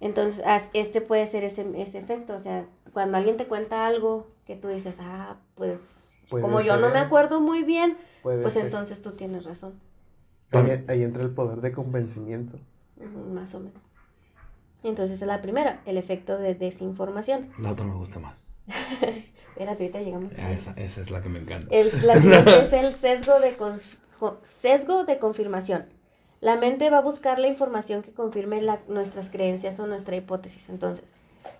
Entonces, 0.00 0.42
este 0.72 1.02
puede 1.02 1.26
ser 1.26 1.44
ese, 1.44 1.66
ese 1.80 1.98
efecto, 1.98 2.34
o 2.34 2.38
sea, 2.40 2.66
cuando 2.92 3.18
alguien 3.18 3.36
te 3.36 3.46
cuenta 3.46 3.86
algo 3.86 4.28
que 4.46 4.56
tú 4.56 4.68
dices, 4.68 4.96
ah, 5.00 5.38
pues 5.56 5.98
Puede 6.28 6.42
como 6.42 6.60
yo 6.62 6.76
no 6.78 6.90
me 6.90 6.98
acuerdo 7.00 7.40
muy 7.40 7.64
bien, 7.64 7.98
Puede 8.22 8.42
pues 8.42 8.54
ser. 8.54 8.66
entonces 8.66 9.02
tú 9.02 9.12
tienes 9.12 9.44
razón, 9.44 9.74
Ahí, 10.52 10.84
ahí 10.88 11.02
entra 11.02 11.22
el 11.24 11.30
poder 11.34 11.60
de 11.60 11.72
convencimiento. 11.72 12.58
Más 13.34 13.54
o 13.54 13.60
menos. 13.60 13.82
Entonces 14.82 15.16
esa 15.16 15.24
es 15.24 15.28
la 15.28 15.42
primera, 15.42 15.80
el 15.86 15.98
efecto 15.98 16.38
de 16.38 16.54
desinformación. 16.54 17.50
La 17.58 17.72
otra 17.72 17.84
me 17.86 17.94
gusta 17.94 18.18
más. 18.18 18.44
Espérate, 19.50 19.82
ahorita 19.84 20.00
llegamos 20.00 20.38
a 20.38 20.52
Esa, 20.52 20.72
esa 20.72 21.00
es 21.00 21.10
la 21.10 21.20
que 21.22 21.28
me 21.28 21.38
encanta. 21.38 21.74
El, 21.74 21.90
la 22.06 22.18
siguiente 22.20 22.62
es 22.64 22.72
el 22.72 22.94
sesgo 22.94 23.40
de, 23.40 23.56
sesgo 24.48 25.04
de 25.04 25.18
confirmación. 25.18 25.86
La 26.40 26.56
mente 26.56 26.88
va 26.88 26.98
a 26.98 27.02
buscar 27.02 27.38
la 27.38 27.48
información 27.48 28.00
que 28.02 28.12
confirme 28.12 28.62
la- 28.62 28.80
nuestras 28.88 29.28
creencias 29.28 29.78
o 29.78 29.86
nuestra 29.86 30.16
hipótesis. 30.16 30.70
Entonces, 30.70 31.04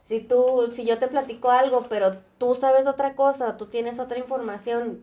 si 0.05 0.21
tú, 0.21 0.73
si 0.75 0.87
yo 0.87 0.99
te 0.99 1.09
platico 1.09 1.51
algo, 1.51 1.87
pero 1.91 2.17
tú 2.39 2.55
sabes 2.55 2.87
otra 2.87 3.15
cosa, 3.15 3.59
tú 3.59 3.67
tienes 3.67 3.99
otra 3.99 4.19
información, 4.19 5.03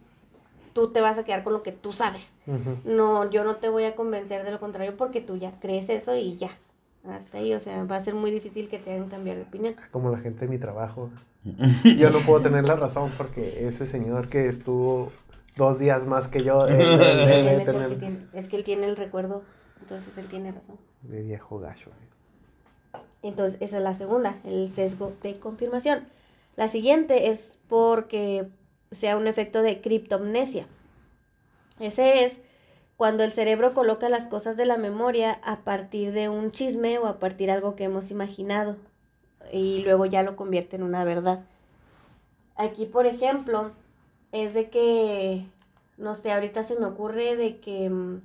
tú 0.73 0.91
te 0.91 1.01
vas 1.01 1.19
a 1.19 1.23
quedar 1.23 1.43
con 1.43 1.53
lo 1.53 1.61
que 1.61 1.71
tú 1.71 1.93
sabes. 1.93 2.35
Ujú. 2.47 2.77
No, 2.83 3.29
yo 3.29 3.43
no 3.43 3.57
te 3.57 3.69
voy 3.69 3.83
a 3.85 3.95
convencer 3.95 4.43
de 4.43 4.51
lo 4.51 4.59
contrario 4.59 4.97
porque 4.97 5.21
tú 5.21 5.37
ya 5.37 5.59
crees 5.59 5.89
eso 5.89 6.15
y 6.15 6.35
ya. 6.35 6.49
Hasta 7.05 7.37
ahí, 7.37 7.53
o 7.53 7.59
sea, 7.59 7.83
va 7.85 7.95
a 7.95 8.01
ser 8.01 8.15
muy 8.15 8.31
difícil 8.31 8.69
que 8.69 8.79
te 8.79 8.93
hagan 8.93 9.09
cambiar 9.09 9.37
de 9.37 9.43
opinión. 9.43 9.75
Como 9.91 10.11
la 10.11 10.17
gente 10.19 10.41
de 10.41 10.47
mi 10.47 10.57
trabajo. 10.57 11.09
Yo 11.83 12.09
no 12.09 12.19
puedo 12.19 12.41
tener 12.41 12.65
la 12.65 12.75
razón 12.75 13.11
porque 13.17 13.67
ese 13.67 13.87
señor 13.87 14.27
que 14.27 14.49
estuvo 14.49 15.11
dos 15.55 15.79
días 15.79 16.05
más 16.05 16.27
que 16.27 16.43
yo, 16.43 16.67
él, 16.67 16.81
él 16.81 16.81
Él 17.01 17.17
debe 17.27 17.53
es, 17.53 17.59
el 17.59 17.59
que 17.59 17.71
tener 17.71 17.99
tiene, 17.99 18.27
es 18.33 18.47
que 18.47 18.57
él 18.57 18.63
tiene 18.63 18.85
el 18.85 18.95
recuerdo, 18.95 19.43
entonces 19.81 20.17
él 20.17 20.27
tiene 20.27 20.51
razón. 20.51 20.77
de 21.01 21.21
viejo 21.23 21.59
gacho. 21.59 21.89
Entonces, 23.23 23.59
esa 23.61 23.77
es 23.77 23.83
la 23.83 23.95
segunda, 23.95 24.37
el 24.43 24.69
sesgo 24.69 25.13
de 25.23 25.39
confirmación. 25.39 26.07
La 26.55 26.67
siguiente 26.67 27.29
es 27.29 27.57
porque 27.67 28.47
sea 28.91 29.17
un 29.17 29.27
efecto 29.27 29.61
de 29.61 29.81
criptomnesia. 29.81 30.67
Ese 31.79 32.25
es 32.25 32.39
cuando 32.97 33.23
el 33.23 33.31
cerebro 33.31 33.73
coloca 33.73 34.09
las 34.09 34.25
cosas 34.27 34.57
de 34.57 34.65
la 34.65 34.77
memoria 34.77 35.39
a 35.43 35.57
partir 35.59 36.11
de 36.11 36.29
un 36.29 36.51
chisme 36.51 36.97
o 36.97 37.05
a 37.05 37.19
partir 37.19 37.47
de 37.47 37.53
algo 37.53 37.75
que 37.75 37.83
hemos 37.83 38.09
imaginado 38.09 38.75
y 39.51 39.83
luego 39.83 40.05
ya 40.07 40.23
lo 40.23 40.35
convierte 40.35 40.75
en 40.75 40.83
una 40.83 41.03
verdad. 41.03 41.45
Aquí, 42.55 42.85
por 42.87 43.05
ejemplo, 43.05 43.71
es 44.31 44.55
de 44.55 44.69
que, 44.71 45.45
no 45.97 46.15
sé, 46.15 46.31
ahorita 46.31 46.63
se 46.63 46.75
me 46.75 46.87
ocurre 46.87 47.35
de 47.35 47.57
que, 47.59 47.87
mm, 47.89 48.21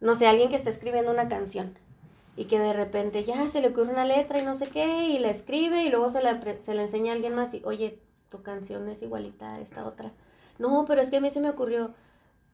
no 0.00 0.14
sé, 0.16 0.26
alguien 0.26 0.50
que 0.50 0.56
está 0.56 0.70
escribiendo 0.70 1.12
una 1.12 1.28
canción 1.28 1.74
y 2.36 2.46
que 2.46 2.58
de 2.58 2.72
repente 2.72 3.24
ya 3.24 3.48
se 3.48 3.60
le 3.60 3.68
ocurre 3.68 3.92
una 3.92 4.04
letra 4.04 4.40
y 4.40 4.44
no 4.44 4.56
sé 4.56 4.68
qué 4.68 5.08
y 5.08 5.18
la 5.20 5.30
escribe 5.30 5.84
y 5.84 5.88
luego 5.88 6.10
se 6.10 6.20
la, 6.20 6.40
se 6.58 6.74
la 6.74 6.82
enseña 6.82 7.12
a 7.12 7.14
alguien 7.14 7.34
más 7.34 7.54
y, 7.54 7.62
oye, 7.64 7.98
tu 8.28 8.42
canción 8.42 8.88
es 8.88 9.02
igualita 9.02 9.54
a 9.54 9.60
esta 9.60 9.86
otra. 9.86 10.12
No, 10.58 10.84
pero 10.84 11.00
es 11.00 11.10
que 11.10 11.18
a 11.18 11.20
mí 11.20 11.30
se 11.30 11.40
me 11.40 11.50
ocurrió. 11.50 11.92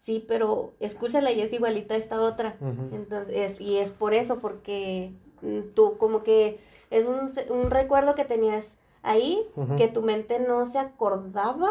Sí, 0.07 0.25
pero 0.29 0.73
escúchala 0.79 1.33
y 1.33 1.41
es 1.41 1.53
igualita 1.53 1.95
a 1.95 1.97
esta 1.97 2.21
otra. 2.21 2.55
Entonces, 2.93 3.35
es- 3.37 3.61
y 3.61 3.79
es 3.79 3.91
por 3.91 4.15
eso, 4.15 4.39
porque 4.39 5.13
mm, 5.43 5.73
tú 5.75 5.97
como 5.99 6.23
que 6.23 6.61
es 6.91 7.07
un, 7.07 7.29
se- 7.31 7.51
un 7.51 7.71
recuerdo 7.73 8.15
que 8.15 8.25
tenías 8.25 8.77
ahí, 9.03 9.43
que 9.77 9.89
tu 9.89 10.03
mente 10.03 10.39
no 10.39 10.65
se 10.65 10.79
acordaba 10.79 11.71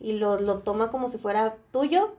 y 0.00 0.14
lo, 0.14 0.40
lo 0.40 0.58
toma 0.58 0.90
como 0.90 1.08
si 1.08 1.16
fuera 1.18 1.54
tuyo, 1.70 2.10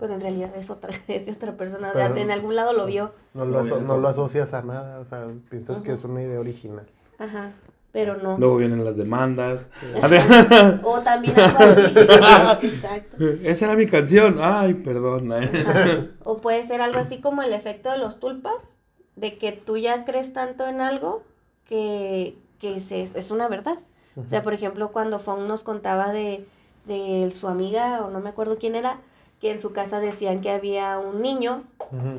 pero 0.00 0.14
en 0.14 0.20
realidad 0.20 0.50
es 0.56 0.70
otra, 0.70 0.90
es 1.08 1.28
otra 1.28 1.56
persona. 1.56 1.90
O 1.90 1.92
sea, 1.94 2.08
Pero- 2.08 2.20
en 2.20 2.32
algún 2.32 2.56
lado 2.56 2.72
lo 2.72 2.84
vio. 2.86 3.12
No 3.32 3.44
lo, 3.44 3.60
aso- 3.60 3.80
no 3.80 3.98
lo 3.98 4.08
asocias 4.08 4.52
a 4.54 4.62
nada, 4.62 4.98
o 4.98 5.04
sea, 5.04 5.28
piensas 5.48 5.80
que 5.80 5.92
es 5.92 6.02
una 6.02 6.20
idea 6.22 6.40
original. 6.40 6.86
Ajá, 7.20 7.52
pero 7.92 8.16
no. 8.16 8.38
Luego 8.38 8.56
vienen 8.56 8.84
las 8.84 8.96
demandas. 8.96 9.68
O 10.82 11.00
también 11.00 11.38
algo 11.38 11.58
así. 11.60 12.66
Exacto. 12.66 13.16
Esa 13.42 13.64
era 13.66 13.74
mi 13.76 13.86
canción. 13.86 14.38
Ay, 14.40 14.74
perdón. 14.74 15.32
Ajá. 15.32 16.06
O 16.24 16.38
puede 16.38 16.66
ser 16.66 16.80
algo 16.80 16.98
así 16.98 17.20
como 17.20 17.42
el 17.42 17.52
efecto 17.52 17.90
de 17.90 17.98
los 17.98 18.18
tulpas, 18.18 18.76
de 19.16 19.36
que 19.38 19.52
tú 19.52 19.76
ya 19.76 20.04
crees 20.04 20.32
tanto 20.32 20.66
en 20.66 20.80
algo 20.80 21.22
que, 21.68 22.36
que 22.58 22.80
se- 22.80 23.02
es 23.02 23.30
una 23.30 23.48
verdad. 23.48 23.78
O 24.16 24.26
sea, 24.26 24.42
por 24.42 24.52
ejemplo, 24.52 24.90
cuando 24.92 25.18
Fong 25.18 25.46
nos 25.48 25.62
contaba 25.62 26.12
de, 26.12 26.44
de 26.86 27.30
su 27.30 27.48
amiga, 27.48 28.04
o 28.04 28.10
no 28.10 28.20
me 28.20 28.28
acuerdo 28.28 28.58
quién 28.58 28.74
era, 28.74 28.98
que 29.40 29.50
en 29.50 29.60
su 29.60 29.72
casa 29.72 30.00
decían 30.00 30.40
que 30.42 30.50
había 30.50 30.98
un 30.98 31.20
niño 31.22 31.64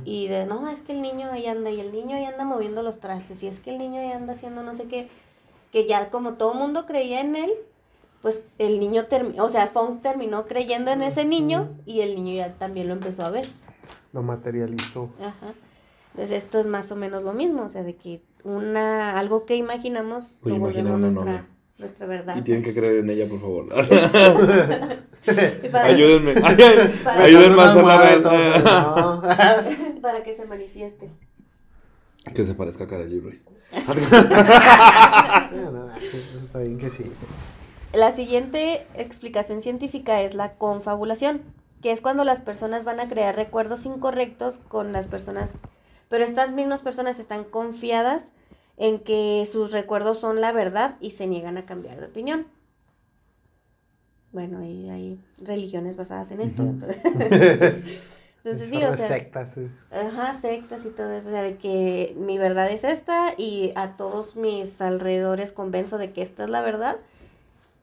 y 0.05 0.27
de, 0.27 0.45
no, 0.45 0.69
es 0.69 0.81
que 0.81 0.91
el 0.91 1.01
niño 1.01 1.31
ahí 1.31 1.47
anda, 1.47 1.69
y 1.71 1.79
el 1.79 1.91
niño 1.91 2.15
ahí 2.15 2.25
anda 2.25 2.45
moviendo 2.45 2.83
los 2.83 2.99
trastes, 2.99 3.41
y 3.43 3.47
es 3.47 3.59
que 3.59 3.71
el 3.71 3.77
niño 3.79 3.99
ahí 4.01 4.11
anda 4.11 4.33
haciendo 4.33 4.61
no 4.63 4.73
sé 4.75 4.83
qué, 4.85 5.07
que 5.73 5.87
ya 5.87 6.11
como 6.11 6.35
todo 6.35 6.53
mundo 6.53 6.85
creía 6.85 7.19
en 7.19 7.35
él, 7.35 7.51
pues 8.21 8.43
el 8.59 8.79
niño 8.79 9.07
terminó, 9.07 9.43
o 9.43 9.49
sea, 9.49 9.67
Fong 9.67 10.01
terminó 10.01 10.45
creyendo 10.45 10.91
en 10.91 11.01
ese 11.01 11.25
niño 11.25 11.71
y 11.87 12.01
el 12.01 12.13
niño 12.15 12.35
ya 12.35 12.53
también 12.53 12.87
lo 12.87 12.93
empezó 12.93 13.25
a 13.25 13.31
ver. 13.31 13.47
Lo 14.13 14.21
materializó. 14.21 15.09
Ajá. 15.19 15.55
Entonces 16.11 16.43
esto 16.43 16.59
es 16.59 16.67
más 16.67 16.91
o 16.91 16.95
menos 16.95 17.23
lo 17.23 17.33
mismo, 17.33 17.63
o 17.63 17.69
sea, 17.69 17.83
de 17.83 17.95
que 17.95 18.21
una 18.43 19.17
algo 19.17 19.45
que 19.45 19.55
imaginamos 19.55 20.37
a 20.45 20.49
lo 20.49 20.59
volvemos 20.59 20.99
nuestra, 20.99 21.23
novia. 21.23 21.47
nuestra 21.79 22.05
verdad. 22.05 22.37
Y 22.37 22.43
tienen 22.43 22.63
que 22.63 22.75
creer 22.75 22.99
en 22.99 23.09
ella, 23.09 23.27
por 23.27 23.41
favor. 23.41 23.67
Para, 25.71 25.85
Ayúdenme. 25.85 26.35
Ay, 26.43 26.55
Ayúdenme 27.05 27.61
a 27.61 27.65
hacer 27.65 27.83
la 27.83 28.13
para 30.01 30.23
que 30.23 30.35
se 30.35 30.45
manifieste. 30.45 31.09
Que 32.31 32.45
se 32.45 32.53
parezca 32.53 32.85
a 32.85 32.87
Kareli 32.87 33.19
Ruiz. 33.19 33.45
No, 35.53 35.71
no, 35.71 35.87
sí, 35.99 36.23
Está 36.45 36.59
bien 36.59 36.79
que 36.79 36.89
sí. 36.89 37.03
La 37.93 38.11
siguiente 38.11 38.85
explicación 38.95 39.61
científica 39.61 40.21
es 40.21 40.33
la 40.33 40.53
confabulación, 40.53 41.41
que 41.81 41.91
es 41.91 42.01
cuando 42.01 42.23
las 42.23 42.41
personas 42.41 42.85
van 42.85 42.99
a 42.99 43.07
crear 43.07 43.35
recuerdos 43.35 43.85
incorrectos 43.85 44.57
con 44.57 44.93
las 44.93 45.05
personas, 45.05 45.57
pero 46.09 46.23
estas 46.23 46.51
mismas 46.51 46.81
personas 46.81 47.19
están 47.19 47.43
confiadas 47.43 48.31
en 48.77 48.99
que 48.99 49.47
sus 49.51 49.71
recuerdos 49.71 50.19
son 50.19 50.41
la 50.41 50.51
verdad 50.51 50.97
y 50.99 51.11
se 51.11 51.27
niegan 51.27 51.57
a 51.57 51.65
cambiar 51.65 51.99
de 51.99 52.07
opinión. 52.07 52.47
Bueno, 54.31 54.65
y 54.65 54.89
hay 54.89 55.19
religiones 55.37 55.95
basadas 55.95 56.31
en 56.31 56.41
esto. 56.41 56.63
entonces 58.43 58.69
sí, 58.69 58.83
o 58.83 58.93
sea, 58.93 59.07
sectas, 59.07 59.51
sí. 59.55 59.69
Ajá, 59.89 60.37
sectas 60.41 60.83
y 60.85 60.89
todo 60.89 61.11
eso, 61.11 61.29
o 61.29 61.31
sea, 61.31 61.43
de 61.43 61.55
que 61.55 62.13
mi 62.17 62.37
verdad 62.37 62.69
es 62.69 62.83
esta 62.83 63.33
y 63.37 63.71
a 63.75 63.95
todos 63.95 64.35
mis 64.35 64.81
alrededores 64.81 65.53
convenzo 65.53 65.97
de 65.97 66.11
que 66.11 66.21
esta 66.21 66.43
es 66.43 66.49
la 66.49 66.61
verdad 66.61 66.97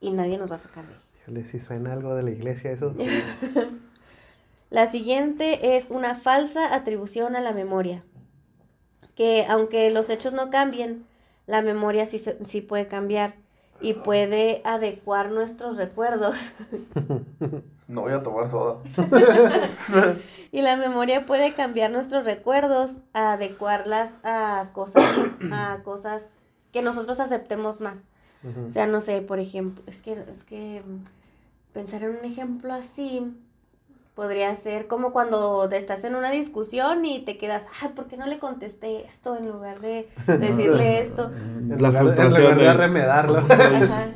y 0.01 0.11
nadie 0.11 0.37
nos 0.37 0.51
va 0.51 0.55
a 0.55 0.59
sacar 0.59 0.85
de 0.85 0.93
ahí. 0.93 1.45
Si 1.45 1.59
suena 1.59 1.93
algo 1.93 2.13
de 2.15 2.23
la 2.23 2.31
iglesia 2.31 2.71
eso. 2.71 2.93
La 4.69 4.87
siguiente 4.87 5.75
es 5.75 5.89
una 5.89 6.15
falsa 6.15 6.73
atribución 6.73 7.35
a 7.35 7.41
la 7.41 7.51
memoria, 7.51 8.05
que 9.15 9.45
aunque 9.49 9.91
los 9.91 10.09
hechos 10.09 10.31
no 10.31 10.49
cambien, 10.49 11.05
la 11.45 11.61
memoria 11.61 12.05
sí, 12.05 12.21
sí 12.45 12.61
puede 12.61 12.87
cambiar 12.87 13.35
y 13.81 13.93
puede 13.93 14.61
adecuar 14.65 15.31
nuestros 15.31 15.77
recuerdos. 15.77 16.35
No 17.87 18.03
voy 18.03 18.13
a 18.13 18.23
tomar 18.23 18.49
soda. 18.49 18.77
Y 20.53 20.61
la 20.61 20.77
memoria 20.77 21.25
puede 21.25 21.53
cambiar 21.53 21.91
nuestros 21.91 22.25
recuerdos, 22.25 22.97
a 23.13 23.33
adecuarlas 23.33 24.17
a 24.23 24.69
cosas, 24.73 25.03
a 25.51 25.79
cosas 25.83 26.39
que 26.71 26.81
nosotros 26.81 27.19
aceptemos 27.19 27.79
más. 27.79 28.01
O 28.67 28.71
sea, 28.71 28.87
no 28.87 29.01
sé, 29.01 29.21
por 29.21 29.39
ejemplo, 29.39 29.83
es 29.87 30.01
que, 30.01 30.23
es 30.31 30.43
que 30.43 30.83
pensar 31.73 32.03
en 32.03 32.17
un 32.17 32.25
ejemplo 32.25 32.73
así 32.73 33.33
podría 34.15 34.55
ser 34.55 34.87
como 34.87 35.11
cuando 35.13 35.67
te 35.69 35.77
estás 35.77 36.03
en 36.03 36.15
una 36.15 36.31
discusión 36.31 37.05
y 37.05 37.23
te 37.23 37.37
quedas, 37.37 37.65
ay, 37.81 37.89
¿por 37.95 38.07
qué 38.07 38.17
no 38.17 38.27
le 38.27 38.39
contesté 38.39 39.03
esto 39.05 39.37
en 39.37 39.47
lugar 39.47 39.79
de 39.79 40.07
decirle 40.27 40.99
esto? 41.01 41.31
La 41.79 41.91
frustración. 41.91 42.51
En 42.51 42.57
lugar 42.57 42.57
de 42.57 42.73
remedarlo. 42.73 43.37
Ajá. 43.49 44.07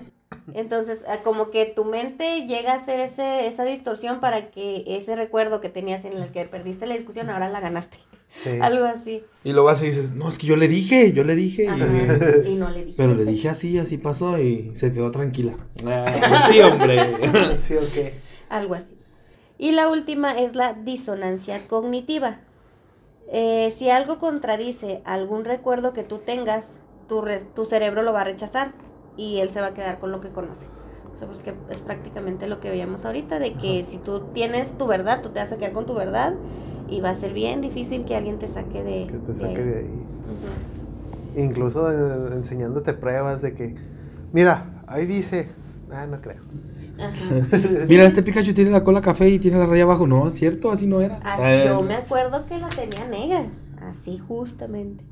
Entonces, 0.53 1.01
ah, 1.07 1.17
como 1.23 1.49
que 1.49 1.65
tu 1.65 1.85
mente 1.85 2.45
llega 2.45 2.73
a 2.73 2.75
hacer 2.75 2.99
ese, 2.99 3.47
esa 3.47 3.63
distorsión 3.63 4.19
para 4.19 4.51
que 4.51 4.83
ese 4.87 5.15
recuerdo 5.15 5.59
que 5.61 5.69
tenías 5.69 6.05
en 6.05 6.13
el 6.13 6.31
que 6.31 6.45
perdiste 6.45 6.85
la 6.87 6.95
discusión, 6.95 7.29
ahora 7.29 7.49
la 7.49 7.59
ganaste. 7.59 7.97
Sí. 8.43 8.51
Algo 8.61 8.85
así. 8.85 9.23
Y 9.43 9.51
luego 9.53 9.67
vas 9.67 9.81
y 9.81 9.87
dices, 9.87 10.13
no, 10.13 10.29
es 10.29 10.37
que 10.37 10.45
yo 10.47 10.55
le 10.55 10.67
dije, 10.67 11.13
yo 11.13 11.23
le 11.23 11.35
dije. 11.35 11.63
y- 11.63 11.67
Ajá. 11.67 11.85
Y 12.45 12.55
no 12.55 12.69
le 12.69 12.85
dije. 12.85 12.97
Pero 12.97 13.15
le 13.15 13.25
dije 13.25 13.49
así, 13.49 13.77
así 13.79 13.97
pasó 13.97 14.37
y 14.37 14.75
se 14.75 14.91
quedó 14.91 15.09
tranquila. 15.11 15.55
Ah, 15.85 16.47
sí, 16.49 16.59
hombre. 16.59 17.57
Sí, 17.57 17.75
ok. 17.75 18.13
Algo 18.49 18.75
así. 18.75 18.94
Y 19.57 19.71
la 19.71 19.89
última 19.89 20.31
es 20.31 20.55
la 20.55 20.73
disonancia 20.73 21.67
cognitiva. 21.67 22.39
Eh, 23.31 23.71
si 23.71 23.89
algo 23.89 24.19
contradice 24.19 25.01
algún 25.05 25.45
recuerdo 25.45 25.93
que 25.93 26.03
tú 26.03 26.19
tengas, 26.19 26.77
tu, 27.07 27.65
cerebro 27.65 28.03
lo 28.03 28.13
va 28.13 28.21
a 28.21 28.23
rechazar 28.25 28.73
y 29.17 29.39
él 29.39 29.49
se 29.49 29.61
va 29.61 29.67
a 29.67 29.73
quedar 29.73 29.99
con 29.99 30.11
lo 30.11 30.21
que 30.21 30.29
conoce. 30.29 30.65
O 31.11 31.15
sea, 31.15 31.27
pues 31.27 31.41
que 31.41 31.53
es 31.69 31.79
prácticamente 31.79 32.47
lo 32.47 32.59
que 32.59 32.69
veíamos 32.69 33.05
ahorita, 33.05 33.39
de 33.39 33.53
que 33.53 33.83
si 33.85 33.97
tú 33.97 34.21
tienes 34.33 34.77
tu 34.77 34.85
verdad, 34.85 35.21
tú 35.21 35.29
te 35.29 35.39
vas 35.39 35.51
a 35.51 35.57
quedar 35.57 35.71
con 35.71 35.85
tu 35.85 35.93
verdad 35.93 36.33
y 36.89 36.99
va 36.99 37.11
a 37.11 37.15
ser 37.15 37.33
bien 37.33 37.61
difícil 37.61 38.05
que 38.05 38.15
alguien 38.15 38.37
te 38.37 38.49
saque 38.49 38.83
de, 38.83 39.07
Que 39.07 39.17
te 39.17 39.27
de 39.27 39.35
saque 39.35 39.47
ahí. 39.47 39.63
de 39.63 39.77
ahí. 39.79 40.03
Incluso 41.37 41.91
eh, 41.91 42.35
enseñándote 42.35 42.93
pruebas 42.93 43.41
de 43.41 43.53
que, 43.53 43.75
mira, 44.33 44.83
ahí 44.87 45.05
dice, 45.05 45.49
ah, 45.91 46.05
no 46.05 46.21
creo. 46.21 46.41
Ajá. 46.99 47.57
Mira, 47.87 48.03
este 48.05 48.23
Pikachu 48.23 48.53
tiene 48.53 48.71
la 48.71 48.83
cola 48.83 49.01
café 49.01 49.29
y 49.29 49.39
tiene 49.39 49.57
la 49.57 49.65
raya 49.65 49.83
abajo. 49.83 50.07
No, 50.07 50.27
es 50.27 50.35
cierto, 50.35 50.71
así 50.71 50.87
no 50.87 51.01
era. 51.01 51.17
Así, 51.23 51.41
Eh, 51.43 51.63
yo 51.67 51.81
me 51.81 51.95
acuerdo 51.95 52.45
que 52.45 52.57
la 52.57 52.69
tenía 52.69 53.05
negra, 53.05 53.45
así 53.81 54.17
justamente. 54.27 55.03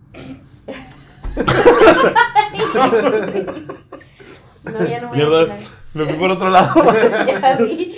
no, 4.64 4.86
ya 4.86 5.00
no 5.00 5.10
voy 5.10 5.18
Mierda, 5.18 5.58
me 5.94 6.06
fui 6.06 6.16
por 6.16 6.32
otro 6.32 6.50
lado. 6.50 6.74
ya 7.28 7.58
vi, 7.58 7.96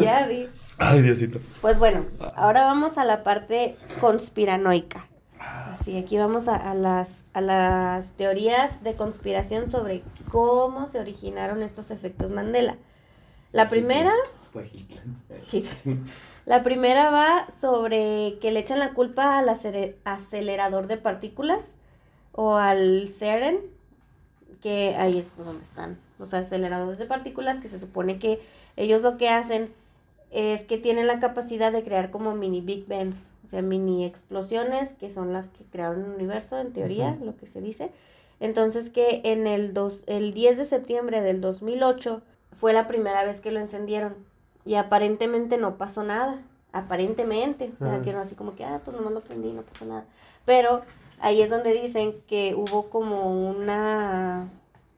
ya 0.00 0.26
vi. 0.26 0.48
Ay, 0.78 1.02
Diosito. 1.02 1.40
Pues 1.60 1.78
bueno, 1.78 2.04
ahora 2.36 2.64
vamos 2.64 2.98
a 2.98 3.04
la 3.04 3.22
parte 3.24 3.76
conspiranoica. 4.00 5.06
Así, 5.72 5.96
aquí 5.96 6.16
vamos 6.18 6.48
a, 6.48 6.56
a 6.56 6.74
las, 6.74 7.22
a 7.34 7.40
las 7.40 8.12
teorías 8.12 8.82
de 8.82 8.94
conspiración 8.94 9.68
sobre 9.68 10.02
cómo 10.28 10.86
se 10.88 10.98
originaron 10.98 11.62
estos 11.62 11.90
efectos 11.90 12.30
Mandela. 12.30 12.76
La 13.52 13.68
primera, 13.68 14.12
la 16.46 16.62
primera 16.62 17.10
va 17.10 17.48
sobre 17.50 18.38
que 18.40 18.50
le 18.52 18.60
echan 18.60 18.78
la 18.78 18.92
culpa 18.94 19.38
al 19.38 19.48
acelerador 20.04 20.86
de 20.86 20.96
partículas 20.98 21.74
o 22.32 22.56
al 22.56 23.08
CERN, 23.08 23.58
que 24.60 24.94
ahí 24.96 25.18
es 25.18 25.28
pues, 25.34 25.46
donde 25.46 25.64
están 25.64 25.98
los 26.18 26.34
aceleradores 26.34 26.98
de 26.98 27.06
partículas, 27.06 27.58
que 27.58 27.68
se 27.68 27.78
supone 27.78 28.18
que 28.18 28.40
ellos 28.76 29.02
lo 29.02 29.16
que 29.16 29.28
hacen 29.28 29.72
es 30.30 30.64
que 30.64 30.76
tienen 30.76 31.06
la 31.06 31.20
capacidad 31.20 31.72
de 31.72 31.82
crear 31.82 32.10
como 32.10 32.34
mini 32.34 32.60
Big 32.60 32.86
Bangs, 32.86 33.30
o 33.44 33.48
sea, 33.48 33.62
mini 33.62 34.04
explosiones, 34.04 34.92
que 34.92 35.08
son 35.08 35.32
las 35.32 35.48
que 35.48 35.64
crearon 35.64 36.04
el 36.04 36.10
universo, 36.10 36.58
en 36.58 36.72
teoría, 36.72 37.16
lo 37.22 37.36
que 37.36 37.46
se 37.46 37.62
dice. 37.62 37.90
Entonces 38.40 38.90
que 38.90 39.22
en 39.24 39.46
el, 39.46 39.72
dos, 39.72 40.04
el 40.06 40.34
10 40.34 40.58
de 40.58 40.64
septiembre 40.64 41.22
del 41.22 41.40
2008 41.40 42.22
fue 42.58 42.72
la 42.72 42.88
primera 42.88 43.24
vez 43.24 43.40
que 43.40 43.52
lo 43.52 43.60
encendieron 43.60 44.16
y 44.64 44.74
aparentemente 44.74 45.56
no 45.56 45.76
pasó 45.76 46.02
nada, 46.02 46.42
aparentemente, 46.72 47.70
o 47.74 47.76
sea, 47.76 48.02
que 48.02 48.12
no 48.12 48.20
así 48.20 48.34
como 48.34 48.54
que, 48.54 48.64
ah, 48.64 48.80
pues 48.84 48.96
nomás 48.96 49.12
lo 49.12 49.20
prendí, 49.22 49.52
no 49.52 49.62
pasó 49.62 49.86
nada. 49.86 50.04
Pero 50.44 50.82
ahí 51.20 51.40
es 51.40 51.50
donde 51.50 51.72
dicen 51.72 52.16
que 52.26 52.54
hubo 52.54 52.90
como 52.90 53.48
una 53.48 54.48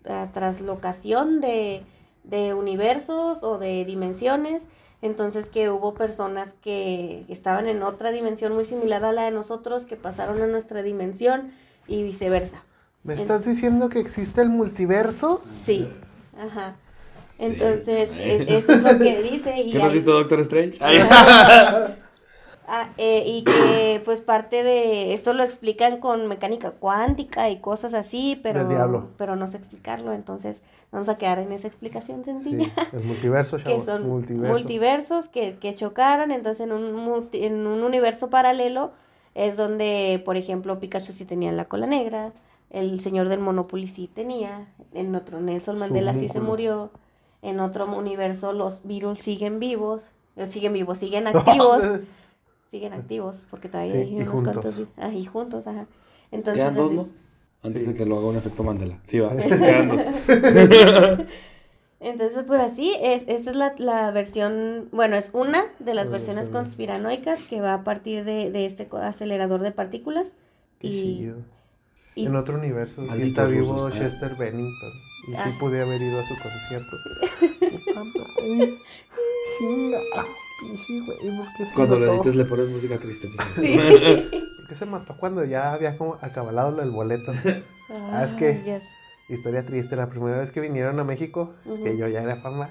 ah, 0.07 0.29
traslocación 0.33 1.41
de, 1.41 1.83
de 2.25 2.55
universos 2.55 3.43
o 3.43 3.59
de 3.59 3.85
dimensiones. 3.85 4.67
Entonces 5.03 5.49
que 5.49 5.71
hubo 5.71 5.95
personas 5.95 6.53
que 6.53 7.25
estaban 7.29 7.67
en 7.67 7.83
otra 7.83 8.11
dimensión 8.11 8.55
muy 8.55 8.65
similar 8.65 9.05
a 9.05 9.13
la 9.13 9.23
de 9.23 9.31
nosotros, 9.31 9.87
que 9.87 9.97
pasaron 9.97 10.43
a 10.43 10.47
nuestra 10.47 10.83
dimensión 10.83 11.53
y 11.87 12.03
viceversa. 12.03 12.65
¿Me 13.03 13.15
estás 13.15 13.45
diciendo 13.47 13.89
que 13.89 13.99
existe 13.99 14.43
el 14.43 14.51
multiverso? 14.51 15.41
Sí, 15.45 15.91
ajá. 16.39 16.77
Sí. 17.41 17.47
Entonces, 17.47 18.11
e- 18.19 18.45
eso 18.59 18.73
es 18.73 18.83
lo 18.83 18.99
que 18.99 19.23
dice. 19.31 19.59
Y 19.61 19.73
¿Qué 19.73 19.79
no 19.79 19.85
has 19.85 19.93
visto 19.93 20.13
Doctor 20.13 20.41
Strange? 20.41 20.79
Ah, 22.73 22.89
eh, 22.99 23.25
y 23.27 23.43
que 23.43 24.01
pues 24.05 24.21
parte 24.21 24.63
de 24.63 25.13
esto 25.13 25.33
lo 25.33 25.43
explican 25.43 25.99
con 25.99 26.29
mecánica 26.29 26.71
cuántica 26.71 27.51
y 27.51 27.59
cosas 27.59 27.95
así, 27.95 28.39
pero, 28.45 28.65
diablo. 28.69 29.09
pero 29.17 29.35
no 29.35 29.49
sé 29.49 29.57
explicarlo, 29.57 30.13
entonces 30.13 30.63
vamos 30.93 31.09
a 31.09 31.19
quedar 31.19 31.41
en 31.41 31.51
esa 31.51 31.67
explicación 31.67 32.25
sencilla. 32.25 32.67
Sí, 32.67 32.73
el 32.93 33.03
multiverso, 33.03 33.57
que 33.65 33.81
son 33.81 34.09
multiverso. 34.09 34.53
multiversos 34.53 35.27
que, 35.27 35.57
que 35.59 35.75
chocaron, 35.75 36.31
entonces 36.31 36.65
en 36.65 36.73
un, 36.73 36.95
multi- 36.95 37.43
en 37.45 37.67
un 37.67 37.83
universo 37.83 38.31
paralelo 38.31 38.93
es 39.35 39.57
donde, 39.57 40.23
por 40.25 40.37
ejemplo, 40.37 40.79
Pikachu 40.79 41.13
sí 41.13 41.25
tenía 41.25 41.51
la 41.51 41.65
cola 41.65 41.89
negra, 41.89 42.33
el 42.71 43.01
señor 43.01 43.29
del 43.29 43.41
Monopoly 43.41 43.89
sí 43.89 44.09
tenía, 44.13 44.69
en 44.95 45.13
otro 45.17 45.41
Nelson 45.41 45.77
Mandela 45.77 46.15
sí 46.15 46.29
se 46.29 46.39
murió, 46.39 46.93
en 47.43 47.61
otro 47.61 47.87
universo 47.97 48.53
los 48.53 48.83
virus 48.85 49.19
siguen 49.19 49.59
vivos, 49.61 50.05
eh, 50.37 50.47
siguen 50.47 50.73
vivos, 50.73 50.99
siguen 50.99 51.27
activos, 51.29 51.83
siguen 52.71 52.93
activos, 52.93 53.45
porque 53.51 53.69
todavía 53.69 53.93
Sí, 53.95 53.99
hay 54.01 54.13
y 54.13 54.17
unos 54.17 54.29
juntos. 54.29 54.53
cuantos 54.55 54.89
ah, 54.99 55.09
y 55.13 55.25
juntos, 55.27 55.67
ajá. 55.67 55.87
Entonces, 56.31 56.63
Quedan 56.63 56.77
dos, 56.77 56.93
¿no? 56.93 57.09
Antes 57.63 57.83
Sí. 57.83 57.89
de 57.89 57.95
que 57.95 58.07
lo 58.07 58.17
haga 58.19 58.29
un 58.29 58.37
efecto 58.37 58.63
Mandela. 58.63 58.99
Sí, 59.03 59.19
va. 59.19 59.37
Quedan 59.37 59.89
dos. 59.89 60.01
Entonces, 62.03 62.45
pues 62.47 62.61
así, 62.63 62.95
es, 63.03 63.25
esa 63.29 63.51
es 63.51 63.57
la, 63.57 63.75
la 63.77 64.11
versión, 64.11 64.89
bueno, 64.91 65.17
es 65.17 65.31
una 65.35 65.65
de 65.81 65.93
las 65.93 66.07
La 66.07 66.13
versiones 66.13 66.49
conspiranoicas 66.49 67.45
que 67.45 67.61
va 67.61 67.75
a 67.75 67.85
partir 67.85 68.25
de, 68.25 68.51
de 68.51 68.65
este 68.65 68.89
acelerador 69.03 69.61
de 69.61 69.71
partículas. 69.73 70.29
Qué 70.79 70.87
y, 70.87 71.03
chido. 71.19 71.37
y- 72.15 72.25
En 72.25 72.37
otro 72.37 72.57
universo 72.57 73.03
sí 73.15 73.23
está 73.23 73.45
vivo 73.47 73.89
¿eh? 73.89 73.93
Chester 73.93 74.35
Bennington. 74.39 74.91
Y 75.29 75.33
sí 75.33 75.37
Ah. 75.39 75.53
pude 75.61 75.83
haber 75.83 76.01
ido 76.01 76.19
a 76.21 76.25
su 76.25 76.35
concierto. 76.41 76.97
Sí, 80.87 81.01
güey, 81.07 81.37
¿por 81.37 81.47
qué 81.57 81.67
se 81.67 81.75
Cuando 81.75 81.99
lo 81.99 82.13
edites 82.15 82.37
le 82.37 82.45
pones 82.45 82.69
música 82.69 82.99
triste. 82.99 83.29
Sí. 83.57 83.77
¿Por 84.57 84.69
qué 84.69 84.75
se 84.75 84.87
mató 84.87 85.17
cuando 85.19 85.45
ya 85.45 85.73
había 85.73 85.97
como 85.97 86.17
acabalado 86.21 86.81
el 86.83 86.91
boleto? 86.91 87.33
Ah, 88.13 88.25
es 88.25 88.35
que- 88.35 88.49
Ay, 88.49 88.63
yes. 88.65 88.85
Historia 89.29 89.65
triste, 89.65 89.95
la 89.97 90.09
primera 90.09 90.39
vez 90.39 90.51
que 90.51 90.61
vinieron 90.61 90.99
a 90.99 91.05
México, 91.05 91.55
que 91.85 91.97
yo 91.97 92.09
ya 92.09 92.21
era 92.23 92.37
fama, 92.37 92.71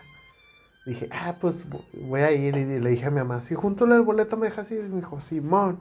dije, 0.86 1.08
ah, 1.12 1.36
pues 1.40 1.66
vo- 1.70 1.86
voy 1.94 2.20
a 2.22 2.32
ir. 2.34 2.58
Y 2.58 2.80
le 2.80 2.90
dije 2.90 3.06
a 3.06 3.12
mi 3.12 3.18
mamá, 3.20 3.42
si 3.42 3.56
junto 3.56 3.86
el 3.86 4.02
boleto 4.02 4.36
me 4.36 4.48
dejas 4.48 4.70
ir. 4.72 4.80
Y 4.80 4.90
me 4.90 4.98
dijo, 4.98 5.20
Simón. 5.22 5.80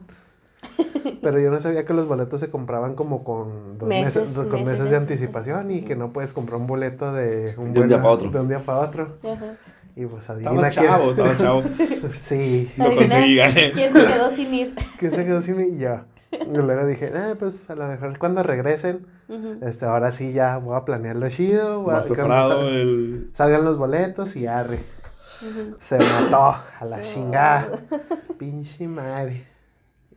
Pero 1.21 1.39
yo 1.39 1.49
no 1.51 1.59
sabía 1.59 1.85
que 1.85 1.93
los 1.93 2.07
boletos 2.07 2.39
se 2.39 2.49
compraban 2.49 2.95
como 2.95 3.23
con 3.23 3.77
dos 3.77 3.87
meses, 3.89 4.15
Meses, 4.15 4.35
dos- 4.35 4.45
con 4.47 4.59
meses 4.59 4.73
meses 4.79 4.89
de 4.89 4.97
anticipación. 4.97 5.71
y 5.71 5.81
que 5.81 5.95
no 5.95 6.11
puedes 6.13 6.33
comprar 6.33 6.59
un 6.59 6.67
boleto 6.67 7.13
de 7.13 7.55
un, 7.57 7.73
De 7.73 7.81
un 7.81 7.87
día 7.87 7.97
buen- 7.97 8.03
pa' 8.03 8.09
otro. 8.11 8.29
De 8.31 8.39
un 8.39 8.47
día 8.47 8.59
para 8.59 8.79
otro. 8.79 9.17
Ajá. 9.23 9.53
Y 9.95 10.05
pues 10.05 10.29
adivina 10.29 10.51
Estabas 10.67 10.73
quién. 10.77 10.85
chavo, 10.85 11.09
estabas 11.11 11.37
chavo. 11.39 11.63
Sí. 12.11 12.71
Lo 12.77 12.85
Adivina 12.85 13.01
conseguí, 13.01 13.35
gané. 13.35 13.71
¿Quién 13.73 13.93
se 13.93 14.05
quedó 14.05 14.29
sin 14.29 14.53
ir? 14.53 14.75
¿Quién 14.99 15.11
se 15.11 15.25
quedó 15.25 15.41
sin? 15.41 15.75
Y 15.75 15.77
yo. 15.79 16.01
Y 16.31 16.57
luego 16.57 16.85
dije, 16.85 17.11
ah, 17.15 17.33
pues 17.37 17.69
a 17.69 17.75
lo 17.75 17.87
mejor 17.87 18.17
cuando 18.19 18.43
regresen, 18.43 19.07
este, 19.61 19.85
ahora 19.85 20.11
sí 20.11 20.31
ya 20.31 20.57
voy 20.57 20.77
a 20.77 20.85
planearlo 20.85 21.27
chido. 21.29 21.81
Voy 21.81 21.91
a, 21.91 21.97
Más 21.97 22.01
cuando 22.05 22.13
preparado 22.13 22.61
sal- 22.61 22.69
el... 22.69 23.29
salgan 23.33 23.65
los 23.65 23.77
boletos 23.77 24.35
y 24.35 24.45
arre. 24.47 24.79
Se 25.79 25.97
mató 25.97 26.37
a 26.79 26.85
la 26.85 27.01
chingada. 27.01 27.69
Pinche 28.37 28.87
madre. 28.87 29.47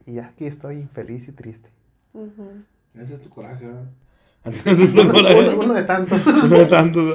Y 0.07 0.19
aquí 0.19 0.47
estoy 0.47 0.77
infeliz 0.77 1.29
y 1.29 1.33
triste. 1.33 1.71
Ujú. 2.13 2.63
Ese 2.99 3.15
es 3.15 3.23
tu 3.23 3.31
coraje, 3.31 3.67
¿verdad? 3.67 3.85
Ese 4.45 4.71
es 4.85 4.95
tu 4.95 5.01
Uno, 5.03 5.13
coraje. 5.13 5.55
uno 5.55 5.75
de 5.75 5.83
tantos. 5.85 6.21
No 6.51 6.59
de 6.59 6.67
tanto, 6.67 7.01
¿no? 7.03 7.15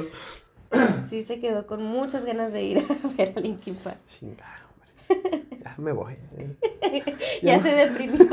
Sí 1.08 1.24
se 1.24 1.40
quedó 1.40 1.66
con 1.66 1.82
muchas 1.82 2.24
ganas 2.24 2.52
de 2.52 2.62
ir 2.62 2.78
a 2.78 3.08
ver 3.16 3.32
a 3.36 3.40
Linkin 3.40 3.74
Park. 3.76 3.98
Chingada, 4.06 4.58
hombre. 4.70 5.42
Ya 5.64 5.74
me 5.78 5.92
voy. 5.92 6.14
eh. 6.36 7.04
Ya 7.42 7.60
se 7.60 7.70
deprimió. 7.74 8.26